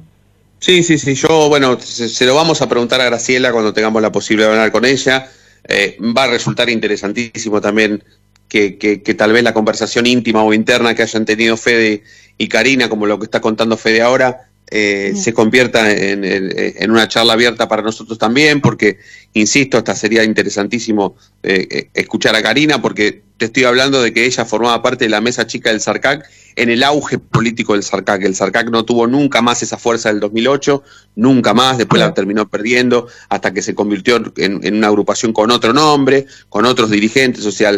Sí, 0.60 0.84
sí, 0.84 1.00
sí. 1.00 1.16
Yo, 1.16 1.50
bueno, 1.50 1.80
se, 1.80 2.10
se 2.10 2.26
lo 2.28 2.36
vamos 2.36 2.62
a 2.62 2.70
preguntar 2.70 3.02
a 3.02 3.06
Graciela 3.06 3.52
cuando 3.52 3.74
tengamos 3.74 4.04
la 4.04 4.12
posibilidad 4.12 4.50
de 4.50 4.56
hablar 4.56 4.72
con 4.72 4.86
ella. 4.86 5.26
Eh, 5.68 5.98
va 6.16 6.24
a 6.24 6.28
resultar 6.28 6.70
interesantísimo 6.70 7.60
también 7.60 8.04
que, 8.50 8.78
que- 8.78 9.02
que 9.02 9.14
tal 9.14 9.32
vez 9.32 9.44
la 9.44 9.54
conversación 9.54 10.06
íntima 10.08 10.44
o 10.44 10.54
interna 10.54 10.96
que 10.96 11.04
hayan 11.04 11.24
tenido 11.26 11.56
Fede 11.56 12.04
y 12.38 12.48
Karina, 12.50 12.90
como 12.90 13.06
lo 13.06 13.18
que 13.20 13.26
está 13.26 13.40
contando 13.42 13.78
Fede 13.78 14.02
ahora, 14.02 14.50
eh, 14.72 15.14
se 15.16 15.34
convierta 15.34 15.90
en, 15.92 16.24
en- 16.24 16.52
en 16.56 16.92
una 16.92 17.08
charla 17.08 17.34
abierta 17.34 17.68
para 17.68 17.82
nosotros 17.82 18.18
también, 18.20 18.62
porque, 18.62 19.00
insisto, 19.34 19.78
hasta 19.78 19.96
sería 19.96 20.24
interesantísimo 20.24 21.16
eh, 21.42 21.68
eh, 21.72 21.90
escuchar 21.96 22.36
a 22.36 22.44
Karina, 22.44 22.80
porque 22.82 23.24
te 23.38 23.46
estoy 23.46 23.64
hablando 23.64 24.02
de 24.02 24.14
que 24.14 24.26
ella 24.26 24.46
formaba 24.46 24.82
parte 24.84 25.06
de 25.06 25.10
la 25.10 25.22
mesa 25.22 25.48
chica 25.48 25.70
del 25.72 25.80
Sarcac 25.82 26.24
en 26.56 26.70
el 26.70 26.84
auge 26.84 27.18
político 27.18 27.74
del 27.74 27.84
Sarcac. 27.84 28.22
El 28.24 28.36
Sarcac 28.36 28.70
no 28.70 28.84
tuvo 28.86 29.08
nunca 29.08 29.42
más 29.42 29.64
esa 29.64 29.78
fuerza 29.78 30.10
del 30.10 30.20
2008, 30.20 30.84
nunca 31.16 31.54
más, 31.54 31.78
después 31.78 32.00
la 32.02 32.14
terminó 32.14 32.48
perdiendo 32.50 33.08
hasta 33.30 33.54
que 33.54 33.62
se 33.62 33.74
convirtió 33.74 34.18
en, 34.38 34.60
en 34.64 34.76
una 34.76 34.88
agrupación 34.88 35.32
con 35.34 35.50
otro 35.52 35.74
nombre, 35.74 36.26
con 36.50 36.66
otros 36.66 36.90
dirigentes, 36.92 37.46
o 37.46 37.52
sea, 37.52 37.72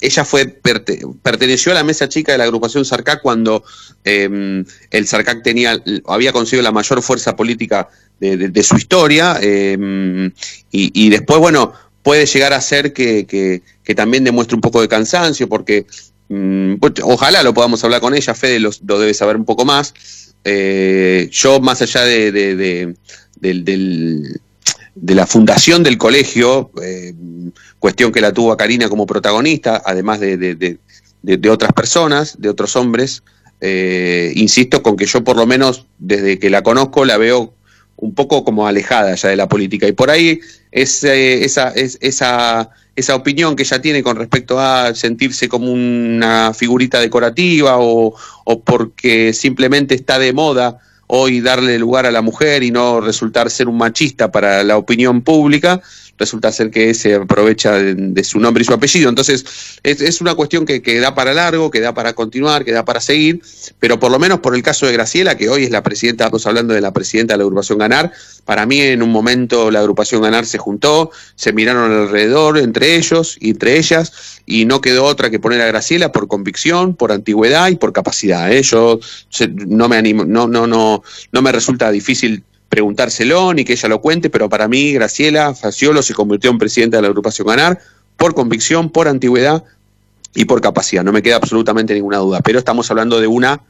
ella 0.00 0.24
fue 0.24 0.46
perte- 0.46 1.00
perteneció 1.22 1.72
a 1.72 1.74
la 1.76 1.84
mesa 1.84 2.08
chica 2.08 2.32
de 2.32 2.38
la 2.38 2.44
agrupación 2.44 2.84
Sarcac 2.84 3.20
cuando 3.22 3.64
eh, 4.04 4.64
el 4.90 5.06
Sarcac 5.06 5.42
tenía 5.42 5.82
había 6.06 6.32
conseguido 6.32 6.62
la 6.62 6.72
mayor 6.72 7.02
fuerza 7.02 7.36
política 7.36 7.88
de, 8.18 8.62
su 8.62 8.76
historia 8.76 9.38
eh, 9.42 10.30
y, 10.70 11.08
después 11.10 11.38
bueno 11.40 11.72
puede 12.02 12.26
llegar 12.26 12.52
a 12.52 12.60
ser 12.60 12.92
que, 12.92 13.26
que- 13.26 13.62
también 13.94 14.22
demuestre 14.22 14.54
un 14.54 14.60
poco 14.60 14.80
de 14.80 14.86
cansancio 14.86 15.48
porque 15.48 15.84
mm, 16.28 16.76
pues, 16.76 16.92
ojalá 17.02 17.42
lo 17.42 17.52
podamos 17.52 17.82
hablar 17.82 18.00
con 18.00 18.14
ella 18.14 18.34
Fede 18.34 18.60
lo, 18.60 18.70
debe 18.70 19.14
saber 19.14 19.36
un 19.36 19.44
poco 19.44 19.64
más. 19.64 19.94
Eh, 20.44 21.28
yo 21.32 21.60
más 21.60 21.82
allá 21.82 22.04
de, 22.04 22.30
de- 22.30 22.94
la 25.14 25.26
fundación 25.26 25.82
del 25.82 25.98
colegio, 25.98 26.70
eh, 26.82 27.14
cuestión 27.80 28.12
que 28.12 28.20
la 28.20 28.32
tuvo 28.32 28.52
a 28.52 28.56
Karina 28.56 28.88
como 28.88 29.06
protagonista, 29.06 29.82
además 29.84 30.20
de, 30.20 30.36
de- 30.36 30.54
de- 31.22 31.50
otras 31.50 31.72
personas, 31.72 32.36
de 32.40 32.48
otros 32.48 32.76
hombres. 32.76 33.22
eh, 33.62 34.32
insisto 34.36 34.82
con 34.82 34.96
que 34.96 35.04
yo 35.04 35.22
por 35.22 35.36
lo 35.36 35.46
menos 35.46 35.84
desde 35.98 36.38
que 36.38 36.48
la 36.48 36.62
conozco 36.62 37.04
la 37.04 37.18
veo 37.18 37.52
un 37.96 38.14
poco 38.14 38.42
como 38.42 38.66
alejada 38.66 39.14
ya 39.14 39.28
de 39.28 39.36
la 39.36 39.48
política. 39.48 39.86
Y 39.86 39.92
por 39.92 40.08
ahí 40.10 40.40
es, 40.72 41.04
eh, 41.04 41.44
esa, 41.44 41.68
es- 41.72 41.98
esa, 42.00 42.70
esa 42.96 43.14
opinión 43.14 43.56
que 43.56 43.62
ella 43.64 43.82
tiene 43.82 44.02
con 44.02 44.16
respecto 44.16 44.58
a 44.58 44.94
sentirse 44.94 45.48
como 45.50 45.70
una 45.72 46.52
figurita 46.54 47.00
decorativa 47.00 47.76
o, 47.78 48.14
o 48.44 48.60
porque 48.60 49.34
simplemente 49.34 49.94
está 49.94 50.18
de 50.18 50.32
moda 50.32 50.78
hoy 51.06 51.40
darle 51.42 51.78
lugar 51.78 52.06
a 52.06 52.10
la 52.10 52.22
mujer 52.22 52.62
y 52.62 52.70
no 52.70 53.00
resultar 53.02 53.50
ser 53.50 53.68
un 53.68 53.76
machista 53.76 54.30
para 54.32 54.62
la 54.62 54.76
opinión 54.78 55.20
pública, 55.22 55.82
resulta 56.20 56.52
ser 56.52 56.70
que 56.70 56.92
se 56.92 57.14
aprovecha 57.14 57.72
de, 57.72 58.24
su 58.24 58.38
nombre 58.38 58.62
y 58.62 58.66
su 58.66 58.74
apellido. 58.74 59.08
Entonces, 59.08 59.44
es, 59.82 60.00
es 60.02 60.20
una 60.20 60.34
cuestión 60.34 60.66
que, 60.66 60.82
que 60.82 61.00
da 61.00 61.14
para 61.14 61.32
largo, 61.32 61.70
que 61.70 61.80
da 61.80 61.94
para 61.94 62.12
continuar, 62.12 62.64
que 62.64 62.72
da 62.72 62.84
para 62.84 63.00
seguir, 63.00 63.42
pero 63.78 63.98
por 63.98 64.12
lo 64.12 64.18
menos 64.18 64.40
por 64.40 64.54
el 64.54 64.62
caso 64.62 64.86
de 64.86 64.92
Graciela, 64.92 65.36
que 65.36 65.48
hoy 65.48 65.64
es 65.64 65.70
la 65.70 65.82
presidenta, 65.82 66.24
estamos 66.24 66.46
hablando 66.46 66.74
de 66.74 66.82
la 66.82 66.92
presidenta 66.92 67.34
de 67.34 67.38
la 67.38 67.44
agrupación 67.44 67.78
Ganar, 67.78 68.12
para 68.44 68.66
mí 68.66 68.80
en 68.80 69.02
un 69.02 69.10
momento 69.10 69.70
la 69.70 69.80
agrupación 69.80 70.20
Ganar 70.20 70.44
se 70.44 70.58
juntó, 70.58 71.10
se 71.36 71.52
miraron 71.54 71.90
alrededor 71.90 72.58
entre 72.58 72.96
ellos 72.96 73.38
y 73.40 73.50
entre 73.50 73.78
ellas, 73.78 74.42
y 74.44 74.66
no 74.66 74.82
quedó 74.82 75.04
otra 75.04 75.30
que 75.30 75.40
poner 75.40 75.62
a 75.62 75.66
Graciela 75.66 76.12
por 76.12 76.28
convicción, 76.28 76.94
por 76.94 77.12
antigüedad 77.12 77.68
y 77.70 77.76
por 77.76 77.94
capacidad. 77.94 78.52
¿eh? 78.52 78.62
Yo 78.62 79.00
no 79.66 79.88
me 79.88 79.96
animo, 79.96 80.26
no, 80.26 80.46
no, 80.46 80.66
no, 80.66 81.02
no 81.32 81.42
me 81.42 81.50
resulta 81.50 81.90
difícil 81.90 82.44
preguntárselo 82.70 83.52
ni 83.52 83.64
que 83.64 83.74
ella 83.74 83.88
lo 83.88 84.00
cuente, 84.00 84.30
pero 84.30 84.48
para 84.48 84.68
mí 84.68 84.92
Graciela 84.92 85.54
Faciolo 85.54 86.02
se 86.02 86.14
convirtió 86.14 86.50
en 86.50 86.58
presidenta 86.58 86.96
de 86.96 87.02
la 87.02 87.08
agrupación 87.08 87.46
Ganar 87.46 87.78
por 88.16 88.34
convicción, 88.34 88.88
por 88.90 89.08
antigüedad 89.08 89.64
y 90.34 90.44
por 90.44 90.60
capacidad. 90.60 91.02
No 91.02 91.12
me 91.12 91.20
queda 91.20 91.36
absolutamente 91.36 91.92
ninguna 91.92 92.18
duda, 92.18 92.40
pero 92.40 92.58
estamos 92.58 92.90
hablando 92.90 93.20
de 93.20 93.26
una 93.26 93.60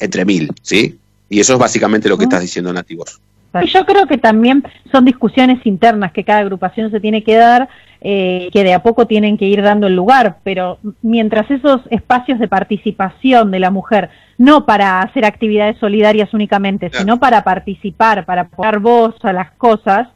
entre 0.00 0.24
mil, 0.24 0.50
¿sí? 0.62 0.98
Y 1.30 1.40
eso 1.40 1.52
es 1.54 1.58
básicamente 1.58 2.08
lo 2.08 2.18
que 2.18 2.24
estás 2.24 2.40
diciendo, 2.40 2.72
Nati, 2.72 2.96
vos. 2.96 3.20
Yo 3.66 3.86
creo 3.86 4.06
que 4.06 4.18
también 4.18 4.64
son 4.92 5.04
discusiones 5.04 5.64
internas 5.64 6.12
que 6.12 6.24
cada 6.24 6.40
agrupación 6.40 6.90
se 6.90 7.00
tiene 7.00 7.22
que 7.22 7.36
dar, 7.36 7.68
eh, 8.00 8.50
que 8.52 8.64
de 8.64 8.74
a 8.74 8.82
poco 8.82 9.06
tienen 9.06 9.38
que 9.38 9.46
ir 9.46 9.62
dando 9.62 9.86
el 9.86 9.94
lugar, 9.94 10.38
pero 10.42 10.78
mientras 11.02 11.50
esos 11.50 11.80
espacios 11.90 12.38
de 12.38 12.48
participación 12.48 13.50
de 13.50 13.58
la 13.58 13.70
mujer, 13.70 14.10
no 14.38 14.64
para 14.64 15.00
hacer 15.00 15.24
actividades 15.24 15.76
solidarias 15.78 16.32
únicamente, 16.32 16.90
sino 16.92 17.18
para 17.18 17.42
participar, 17.42 18.24
para 18.24 18.48
poner 18.48 18.78
voz 18.78 19.14
a 19.22 19.32
las 19.32 19.50
cosas, 19.52 20.08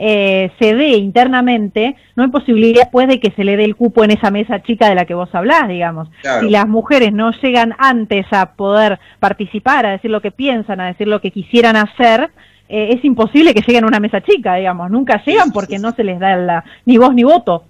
eh, 0.00 0.52
se 0.60 0.74
dé 0.74 0.90
internamente, 0.90 1.96
no 2.14 2.22
hay 2.22 2.30
posibilidad 2.30 2.88
pues 2.90 3.08
de 3.08 3.18
que 3.18 3.32
se 3.32 3.42
le 3.42 3.56
dé 3.56 3.64
el 3.64 3.74
cupo 3.74 4.04
en 4.04 4.12
esa 4.12 4.30
mesa 4.30 4.62
chica 4.62 4.88
de 4.88 4.94
la 4.94 5.06
que 5.06 5.14
vos 5.14 5.28
hablás, 5.32 5.68
digamos. 5.68 6.08
Claro. 6.22 6.42
Si 6.46 6.50
las 6.50 6.68
mujeres 6.68 7.12
no 7.12 7.32
llegan 7.42 7.74
antes 7.78 8.26
a 8.32 8.52
poder 8.52 8.98
participar, 9.18 9.86
a 9.86 9.90
decir 9.90 10.10
lo 10.10 10.20
que 10.20 10.30
piensan, 10.30 10.80
a 10.80 10.86
decir 10.86 11.08
lo 11.08 11.20
que 11.20 11.32
quisieran 11.32 11.76
hacer, 11.76 12.30
eh, 12.68 12.90
es 12.96 13.04
imposible 13.04 13.54
que 13.54 13.62
lleguen 13.66 13.84
a 13.84 13.88
una 13.88 13.98
mesa 13.98 14.20
chica, 14.20 14.54
digamos. 14.54 14.90
Nunca 14.90 15.22
llegan 15.24 15.50
porque 15.50 15.78
no 15.78 15.92
se 15.92 16.04
les 16.04 16.20
da 16.20 16.36
la, 16.36 16.64
ni 16.84 16.96
voz 16.96 17.12
ni 17.12 17.24
voto. 17.24 17.64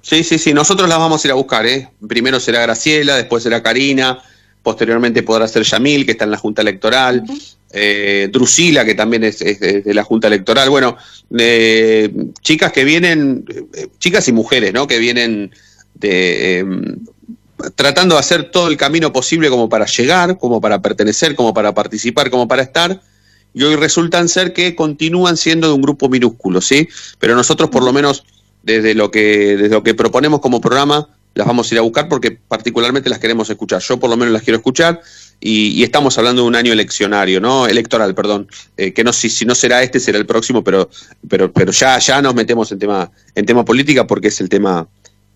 Sí, 0.00 0.24
sí, 0.24 0.38
sí, 0.38 0.52
nosotros 0.52 0.88
las 0.88 0.98
vamos 0.98 1.24
a 1.24 1.28
ir 1.28 1.32
a 1.32 1.36
buscar, 1.36 1.64
¿eh? 1.64 1.88
Primero 2.08 2.40
será 2.40 2.60
Graciela, 2.62 3.14
después 3.14 3.44
será 3.44 3.62
Karina, 3.62 4.18
posteriormente 4.62 5.22
podrá 5.22 5.48
ser 5.48 5.64
Yamil, 5.64 6.04
que 6.04 6.12
está 6.12 6.24
en 6.24 6.30
la 6.30 6.38
Junta 6.38 6.62
Electoral, 6.62 7.24
eh, 7.72 8.28
Drusila, 8.32 8.84
que 8.84 8.94
también 8.94 9.24
es, 9.24 9.38
de 9.38 9.94
la 9.94 10.04
Junta 10.04 10.28
Electoral. 10.28 10.70
Bueno, 10.70 10.96
eh, 11.38 12.12
chicas 12.40 12.72
que 12.72 12.84
vienen, 12.84 13.44
eh, 13.74 13.88
chicas 13.98 14.28
y 14.28 14.32
mujeres, 14.32 14.72
¿no? 14.72 14.86
Que 14.86 14.98
vienen 14.98 15.50
de, 15.94 16.60
eh, 16.60 16.64
tratando 17.74 18.16
de 18.16 18.20
hacer 18.20 18.50
todo 18.50 18.68
el 18.68 18.76
camino 18.76 19.12
posible 19.12 19.48
como 19.48 19.68
para 19.68 19.86
llegar, 19.86 20.38
como 20.38 20.60
para 20.60 20.82
pertenecer, 20.82 21.34
como 21.34 21.54
para 21.54 21.74
participar, 21.74 22.30
como 22.30 22.48
para 22.48 22.62
estar, 22.62 23.00
y 23.54 23.62
hoy 23.64 23.76
resultan 23.76 24.28
ser 24.28 24.52
que 24.52 24.74
continúan 24.74 25.36
siendo 25.36 25.68
de 25.68 25.74
un 25.74 25.82
grupo 25.82 26.08
minúsculo, 26.08 26.60
¿sí? 26.60 26.88
Pero 27.18 27.34
nosotros 27.34 27.70
por 27.70 27.84
lo 27.84 27.92
menos 27.92 28.24
desde 28.62 28.94
lo 28.94 29.10
que, 29.10 29.56
desde 29.56 29.74
lo 29.74 29.82
que 29.82 29.94
proponemos 29.94 30.40
como 30.40 30.60
programa, 30.60 31.08
las 31.34 31.46
vamos 31.46 31.70
a 31.70 31.74
ir 31.74 31.78
a 31.78 31.82
buscar 31.82 32.08
porque 32.08 32.30
particularmente 32.30 33.08
las 33.10 33.18
queremos 33.18 33.48
escuchar. 33.50 33.80
Yo 33.82 33.98
por 33.98 34.10
lo 34.10 34.16
menos 34.16 34.32
las 34.32 34.42
quiero 34.42 34.56
escuchar 34.58 35.00
y, 35.40 35.68
y 35.70 35.82
estamos 35.82 36.16
hablando 36.18 36.42
de 36.42 36.48
un 36.48 36.54
año 36.56 36.72
eleccionario, 36.72 37.40
¿no? 37.40 37.66
Electoral, 37.66 38.14
perdón. 38.14 38.48
Eh, 38.76 38.92
que 38.92 39.02
no 39.04 39.12
si, 39.12 39.28
si 39.30 39.44
no 39.44 39.54
será 39.54 39.82
este, 39.82 39.98
será 40.00 40.18
el 40.18 40.26
próximo, 40.26 40.62
pero, 40.62 40.88
pero, 41.28 41.52
pero 41.52 41.72
ya, 41.72 41.98
ya 41.98 42.20
nos 42.22 42.34
metemos 42.34 42.70
en 42.72 42.78
tema, 42.78 43.10
en 43.34 43.46
tema 43.46 43.64
política 43.64 44.06
porque 44.06 44.28
es 44.28 44.40
el 44.40 44.48
tema, 44.48 44.86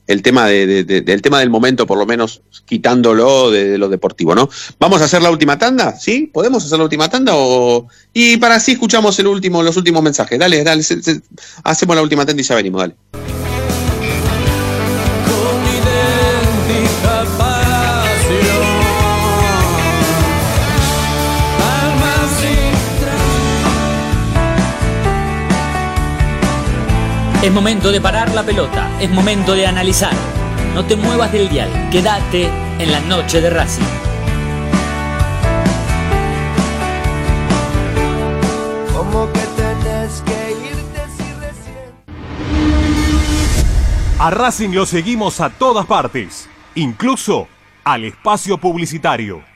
el 0.07 0.23
tema 0.23 0.47
de, 0.47 0.67
de- 0.67 0.85
de- 0.85 1.01
del 1.01 1.23
tema 1.23 1.41
del 1.41 1.51
momento, 1.51 1.87
por 1.87 1.99
lo 1.99 2.07
menos 2.07 2.43
quitándolo 2.67 3.51
de, 3.51 3.77
lo 3.79 3.89
deportivo, 3.89 4.35
¿no? 4.35 4.49
Vamos 4.79 5.01
a 5.01 5.07
hacer 5.07 5.23
la 5.23 5.31
última 5.31 5.59
tanda, 5.59 5.97
¿sí? 5.99 6.31
¿Podemos 6.33 6.65
hacer 6.65 6.79
la 6.79 6.85
última 6.85 7.09
tanda? 7.09 7.33
O... 7.35 7.89
Y 8.13 8.37
para 8.37 8.57
así 8.57 8.73
escuchamos 8.73 9.19
el 9.19 9.27
último, 9.27 9.63
los 9.63 9.77
últimos 9.77 10.03
mensajes. 10.03 10.39
Dale, 10.39 10.63
dale, 10.63 10.83
se- 10.85 11.21
hacemos 11.65 11.97
la 11.97 12.03
última 12.03 12.25
tanda 12.25 12.41
y 12.43 12.45
ya 12.45 12.55
venimos, 12.55 12.81
dale. 12.83 13.46
Es 27.47 27.53
momento 27.53 27.93
de 27.93 28.01
parar 28.01 28.35
la 28.35 28.43
pelota, 28.43 28.91
es 29.01 29.09
momento 29.09 29.55
de 29.55 29.69
analizar. 29.69 30.13
No 30.75 30.85
te 30.85 30.97
muevas 30.97 31.31
del 31.31 31.49
dial, 31.49 31.71
quédate 31.93 32.51
en 32.81 32.91
la 32.91 32.99
noche 32.99 33.41
de 33.41 33.51
Racing. 33.51 33.85
Como 38.93 39.33
que 39.33 39.39
tenés 39.57 40.25
que 40.27 40.57
irte 40.71 41.05
si 41.17 41.33
recién. 41.35 41.95
A 44.19 44.31
Racing 44.31 44.71
lo 44.71 44.85
seguimos 44.85 45.41
a 45.41 45.51
todas 45.51 45.87
partes, 45.87 46.49
incluso 46.75 47.47
al 47.85 48.03
espacio 48.07 48.59
publicitario. 48.59 49.56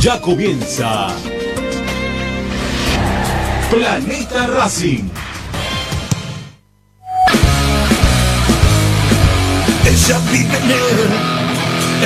Ya 0.00 0.18
comienza. 0.18 1.08
Planeta 3.70 4.46
Racing. 4.46 5.10
Ella 9.84 10.18
vive 10.32 10.56
en 10.56 10.70
él, 10.70 11.10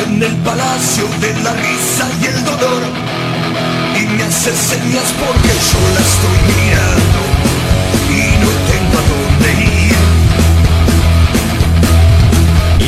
en 0.07 0.22
el 0.24 0.36
palacio 0.38 1.05
de 1.20 1.34
la 1.45 1.53
risa 1.53 2.09
y 2.20 2.24
el 2.26 2.45
dolor. 2.45 2.82
Y 3.97 4.07
me 4.07 4.24
hace 4.24 4.53
señas 4.53 5.14
porque 5.20 5.55
yo 5.70 5.78
la 5.95 6.01
estoy 6.01 6.38
mirando 6.51 7.20
y 8.11 8.20
no 8.42 8.51
tengo 8.72 8.97
a 8.99 9.05
dónde 9.12 9.49
ir. 9.62 9.95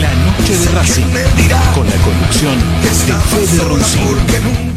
La 0.00 0.12
noche 0.26 0.52
de 0.58 0.66
Racing, 0.74 1.12
con 1.76 1.86
la 1.88 1.96
conducción 1.98 2.58
de 2.82 2.90
Fede 2.90 3.62
Roncino. 3.68 4.75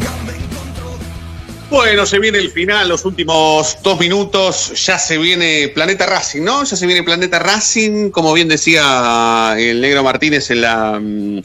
Bueno, 1.70 2.04
se 2.04 2.18
viene 2.18 2.38
el 2.38 2.50
final, 2.50 2.88
los 2.88 3.04
últimos 3.04 3.78
dos 3.80 4.00
minutos, 4.00 4.72
ya 4.84 4.98
se 4.98 5.16
viene 5.18 5.68
Planeta 5.72 6.04
Racing, 6.04 6.42
¿no? 6.42 6.64
Ya 6.64 6.76
se 6.76 6.84
viene 6.84 7.04
Planeta 7.04 7.38
Racing, 7.38 8.10
como 8.10 8.32
bien 8.32 8.48
decía 8.48 9.54
el 9.56 9.80
negro 9.80 10.02
Martínez 10.02 10.50
en 10.50 10.62
la 10.62 10.98
mm, 11.00 11.38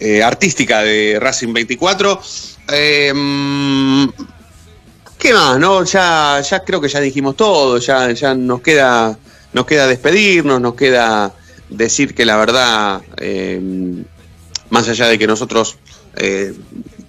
eh, 0.00 0.22
artística 0.22 0.82
de 0.82 1.18
Racing 1.20 1.52
24. 1.52 2.18
Eh, 2.72 3.12
mm, 3.14 4.08
¿Qué 5.18 5.34
más, 5.34 5.58
no? 5.58 5.84
Ya, 5.84 6.40
ya 6.40 6.64
creo 6.64 6.80
que 6.80 6.88
ya 6.88 7.00
dijimos 7.00 7.36
todo, 7.36 7.76
ya, 7.76 8.10
ya 8.12 8.34
nos 8.34 8.62
queda, 8.62 9.18
nos 9.52 9.66
queda 9.66 9.86
despedirnos, 9.86 10.62
nos 10.62 10.74
queda 10.76 11.34
decir 11.68 12.14
que 12.14 12.24
la 12.24 12.38
verdad, 12.38 13.02
eh, 13.18 13.60
más 14.70 14.88
allá 14.88 15.08
de 15.08 15.18
que 15.18 15.26
nosotros 15.26 15.76
eh, 16.16 16.54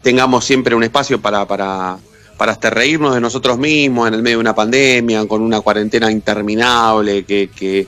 tengamos 0.02 0.44
siempre 0.44 0.76
un 0.76 0.84
espacio 0.84 1.22
para, 1.22 1.48
para, 1.48 1.98
para 2.44 2.52
hasta 2.52 2.70
reírnos 2.70 3.16
de 3.16 3.22
nosotros 3.22 3.58
mismos 3.58 4.10
en 4.10 4.16
el 4.16 4.22
medio 4.22 4.36
de 4.36 4.42
una 4.42 4.54
pandemia, 4.54 5.26
con 5.30 5.42
una 5.42 5.62
cuarentena 5.62 6.12
interminable 6.12 7.24
que, 7.24 7.50
que, 7.56 7.88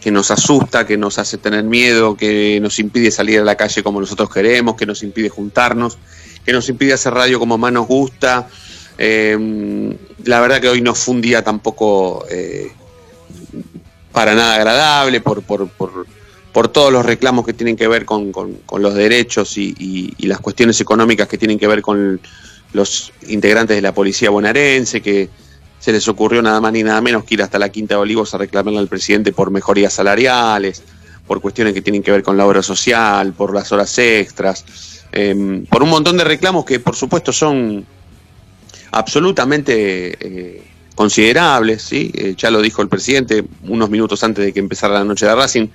que 0.00 0.10
nos 0.10 0.32
asusta, 0.32 0.84
que 0.84 0.96
nos 0.96 1.20
hace 1.20 1.38
tener 1.38 1.62
miedo, 1.62 2.16
que 2.16 2.58
nos 2.60 2.80
impide 2.80 3.12
salir 3.12 3.38
a 3.38 3.44
la 3.44 3.54
calle 3.54 3.80
como 3.84 4.00
nosotros 4.00 4.28
queremos, 4.28 4.74
que 4.74 4.86
nos 4.86 5.04
impide 5.04 5.28
juntarnos, 5.28 5.98
que 6.44 6.52
nos 6.52 6.68
impide 6.68 6.94
hacer 6.94 7.14
radio 7.14 7.38
como 7.38 7.56
más 7.58 7.72
nos 7.72 7.86
gusta. 7.86 8.48
Eh, 8.98 9.96
la 10.24 10.40
verdad 10.40 10.60
que 10.60 10.68
hoy 10.68 10.80
no 10.80 10.96
fue 10.96 11.14
un 11.14 11.20
día 11.20 11.44
tampoco 11.44 12.24
eh, 12.28 12.72
para 14.10 14.34
nada 14.34 14.56
agradable 14.56 15.20
por, 15.20 15.42
por, 15.44 15.68
por, 15.68 16.06
por 16.52 16.66
todos 16.66 16.92
los 16.92 17.06
reclamos 17.06 17.46
que 17.46 17.52
tienen 17.52 17.76
que 17.76 17.86
ver 17.86 18.04
con, 18.04 18.32
con- 18.32 18.54
con 18.66 18.82
los 18.82 18.94
derechos 18.94 19.56
y, 19.58 19.72
y- 19.78 20.12
y 20.18 20.26
las 20.26 20.40
cuestiones 20.40 20.80
económicas 20.80 21.28
que 21.28 21.38
tienen 21.38 21.56
que 21.56 21.68
ver 21.68 21.82
con 21.82 22.20
los 22.72 23.12
integrantes 23.28 23.76
de 23.76 23.82
la 23.82 23.92
policía 23.92 24.30
bonaerense, 24.30 25.00
que 25.00 25.28
se 25.78 25.92
les 25.92 26.06
ocurrió 26.08 26.42
nada 26.42 26.60
más 26.60 26.72
ni 26.72 26.82
nada 26.82 27.00
menos 27.00 27.24
que 27.24 27.34
ir 27.34 27.42
hasta 27.42 27.58
la 27.58 27.68
Quinta 27.68 27.96
de 27.96 28.00
Olivos 28.00 28.34
a 28.34 28.38
reclamarle 28.38 28.78
al 28.78 28.88
presidente 28.88 29.32
por 29.32 29.50
mejorías 29.50 29.92
salariales, 29.92 30.82
por 31.26 31.40
cuestiones 31.40 31.74
que 31.74 31.82
tienen 31.82 32.02
que 32.02 32.12
ver 32.12 32.22
con 32.22 32.36
la 32.36 32.46
obra 32.46 32.62
social, 32.62 33.32
por 33.32 33.54
las 33.54 33.72
horas 33.72 33.98
extras, 33.98 34.64
eh, 35.10 35.64
por 35.68 35.82
un 35.82 35.90
montón 35.90 36.16
de 36.16 36.24
reclamos 36.24 36.64
que 36.64 36.80
por 36.80 36.94
supuesto 36.94 37.32
son 37.32 37.84
absolutamente 38.92 40.16
eh, 40.20 40.62
considerables, 40.94 41.82
¿sí? 41.82 42.10
Eh, 42.14 42.34
ya 42.36 42.50
lo 42.50 42.62
dijo 42.62 42.80
el 42.82 42.88
presidente 42.88 43.44
unos 43.66 43.90
minutos 43.90 44.22
antes 44.22 44.44
de 44.44 44.52
que 44.52 44.60
empezara 44.60 44.94
la 44.94 45.04
noche 45.04 45.26
de 45.26 45.34
Racing, 45.34 45.66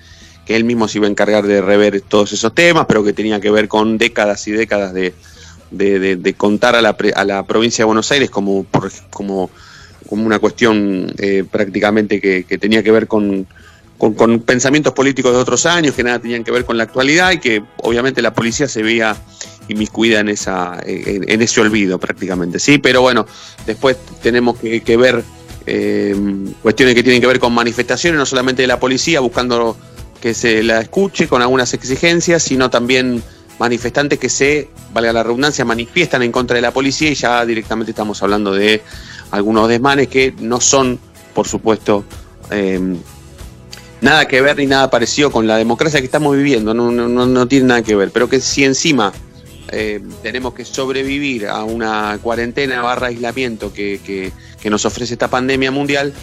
que 0.45 0.55
él 0.55 0.63
mismo 0.63 0.87
se 0.87 0.99
iba 0.99 1.07
a 1.07 1.09
encargar 1.09 1.45
de 1.45 1.61
rever 1.61 1.99
todos 2.01 2.31
esos 2.31 2.55
temas, 2.55 2.85
pero 2.87 3.03
que 3.03 3.11
tenía 3.11 3.41
que 3.41 3.51
ver 3.51 3.67
con 3.67 3.97
décadas 3.97 4.47
y 4.47 4.51
décadas 4.51 4.93
de, 4.93 5.13
de- 5.71 6.15
de- 6.15 6.33
contar 6.33 6.75
a 6.75 6.81
la, 6.81 6.95
a 7.15 7.23
la 7.23 7.45
provincia 7.45 7.83
de 7.83 7.85
Buenos 7.87 8.11
Aires 8.11 8.29
como, 8.29 8.63
por- 8.63 8.91
como, 9.11 9.49
como 10.09 10.25
una 10.25 10.39
cuestión 10.39 11.13
eh, 11.17 11.43
prácticamente 11.49 12.21
que, 12.21 12.43
que 12.45 12.57
tenía 12.57 12.83
que 12.83 12.91
ver 12.91 13.07
con, 13.07 13.47
con, 13.97 14.39
pensamientos 14.41 14.93
políticos 14.93 15.33
de 15.33 15.39
otros 15.39 15.65
años, 15.65 15.95
que 15.95 16.03
nada 16.03 16.19
tenían 16.19 16.43
que 16.43 16.51
ver 16.51 16.65
con 16.65 16.77
la 16.77 16.83
actualidad 16.83 17.31
y 17.31 17.39
que 17.39 17.63
obviamente 17.83 18.21
la 18.21 18.33
policía 18.33 18.67
se 18.67 18.83
veía 18.83 19.15
inmiscuida 19.69 20.19
en, 20.19 20.29
esa, 20.29 20.79
en, 20.85 21.41
ese 21.41 21.59
olvido 21.59 21.99
prácticamente, 21.99 22.59
¿sí? 22.59 22.77
Pero 22.77 23.01
bueno, 23.01 23.25
después 23.65 23.97
tenemos 24.21 24.57
que, 24.59 24.81
que 24.81 24.95
ver 24.95 25.23
eh, 25.65 26.15
cuestiones 26.61 26.95
que 26.95 27.03
tienen 27.03 27.19
que 27.19 27.27
ver 27.27 27.39
con 27.39 27.53
manifestaciones, 27.53 28.17
no 28.17 28.25
solamente 28.25 28.61
de 28.61 28.67
la 28.67 28.79
policía, 28.79 29.19
buscando 29.19 29.75
que 30.21 30.33
se 30.33 30.63
la 30.63 30.79
escuche 30.79 31.27
con 31.27 31.41
algunas 31.41 31.73
exigencias, 31.73 32.43
sino 32.43 32.69
también 32.69 33.21
manifestantes 33.59 34.19
que 34.19 34.29
se, 34.29 34.69
valga 34.93 35.11
la 35.13 35.23
redundancia, 35.23 35.65
manifiestan 35.65 36.21
en 36.23 36.31
contra 36.31 36.55
de 36.55 36.61
la 36.61 36.71
policía 36.71 37.09
y 37.09 37.15
ya 37.15 37.45
directamente 37.45 37.91
estamos 37.91 38.21
hablando 38.23 38.53
de 38.53 38.81
algunos 39.31 39.67
desmanes 39.67 40.07
que 40.07 40.33
no 40.39 40.61
son, 40.61 40.99
por 41.33 41.47
supuesto, 41.47 42.03
eh, 42.51 42.79
nada 44.01 44.27
que 44.27 44.41
ver 44.41 44.57
ni 44.57 44.65
nada 44.67 44.89
parecido 44.89 45.31
con 45.31 45.47
la 45.47 45.57
democracia 45.57 45.99
que 45.99 46.05
estamos 46.05 46.35
viviendo, 46.35 46.73
no, 46.73 46.91
no, 46.91 47.07
no, 47.07 47.47
tiene 47.47 47.65
nada 47.67 47.81
que 47.81 47.95
ver, 47.95 48.11
pero 48.11 48.29
que 48.29 48.39
si 48.39 48.63
encima 48.63 49.11
eh, 49.71 49.99
tenemos 50.23 50.53
que 50.53 50.63
sobrevivir 50.63 51.47
a 51.47 51.63
una 51.63 52.17
cuarentena 52.21 52.81
barra 52.81 53.07
aislamiento 53.07 53.73
que, 53.73 53.99
que- 54.05 54.31
que 54.61 54.69
nos 54.69 54.85
ofrece 54.85 55.13
esta 55.13 55.27
pandemia 55.29 55.71
mundial, 55.71 56.13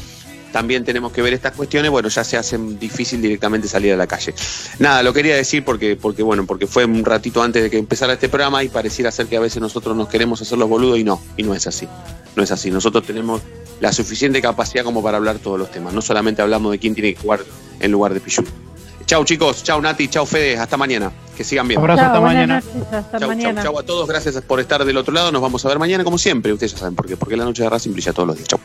también 0.54 0.84
tenemos 0.84 1.10
que 1.10 1.20
ver 1.20 1.34
estas 1.34 1.50
cuestiones, 1.50 1.90
bueno, 1.90 2.08
ya 2.08 2.22
se 2.22 2.36
hace 2.36 2.56
difícil 2.56 3.20
directamente 3.20 3.66
salir 3.66 3.92
a 3.92 3.96
la 3.96 4.06
calle. 4.06 4.32
Nada, 4.78 5.02
lo 5.02 5.12
quería 5.12 5.34
decir 5.34 5.64
porque, 5.64 5.96
porque 5.96 6.22
bueno, 6.22 6.46
porque 6.46 6.68
fue 6.68 6.84
un 6.84 7.04
ratito 7.04 7.42
antes 7.42 7.60
de 7.60 7.70
que 7.70 7.76
empezara 7.76 8.12
este 8.12 8.28
programa 8.28 8.62
y 8.62 8.68
pareciera 8.68 9.10
ser 9.10 9.26
que 9.26 9.36
a 9.36 9.40
veces 9.40 9.60
nosotros 9.60 9.96
nos 9.96 10.06
queremos 10.06 10.40
hacer 10.40 10.56
los 10.56 10.68
boludos 10.68 10.96
y 11.00 11.02
no, 11.02 11.20
y 11.36 11.42
no 11.42 11.56
es 11.56 11.66
así. 11.66 11.88
No 12.36 12.44
es 12.44 12.52
así. 12.52 12.70
Nosotros 12.70 13.02
tenemos 13.04 13.42
la 13.80 13.92
suficiente 13.92 14.40
capacidad 14.40 14.84
como 14.84 15.02
para 15.02 15.16
hablar 15.16 15.40
todos 15.40 15.58
los 15.58 15.72
temas. 15.72 15.92
No 15.92 16.00
solamente 16.00 16.40
hablamos 16.40 16.70
de 16.70 16.78
quién 16.78 16.94
tiene 16.94 17.14
que 17.14 17.20
jugar 17.20 17.40
en 17.80 17.90
lugar 17.90 18.14
de 18.14 18.20
Pichu. 18.20 18.44
Chau 19.06 19.24
chicos, 19.24 19.64
chau 19.64 19.82
Nati, 19.82 20.06
chau 20.06 20.24
Fede, 20.24 20.56
hasta 20.56 20.76
mañana. 20.76 21.10
Que 21.36 21.42
sigan 21.42 21.66
bien. 21.66 21.80
Abrazo, 21.80 22.00
hasta 22.00 22.20
mañana. 22.20 22.60
noches, 22.60 22.92
hasta 22.92 23.18
Chau, 23.18 23.28
mañana. 23.28 23.60
chau, 23.60 23.72
chau 23.72 23.80
a 23.80 23.82
todos, 23.82 24.08
gracias 24.08 24.40
por 24.42 24.60
estar 24.60 24.84
del 24.84 24.96
otro 24.98 25.12
lado. 25.12 25.32
Nos 25.32 25.42
vamos 25.42 25.64
a 25.64 25.68
ver 25.68 25.80
mañana 25.80 26.04
como 26.04 26.16
siempre. 26.16 26.52
Ustedes 26.52 26.74
ya 26.74 26.78
saben 26.78 26.94
por 26.94 27.06
qué, 27.08 27.16
porque 27.16 27.36
la 27.36 27.44
noche 27.44 27.64
de 27.64 27.70
Racing 27.70 27.90
brilla 27.90 28.12
todos 28.12 28.28
los 28.28 28.36
días. 28.36 28.46
Chau. 28.50 28.60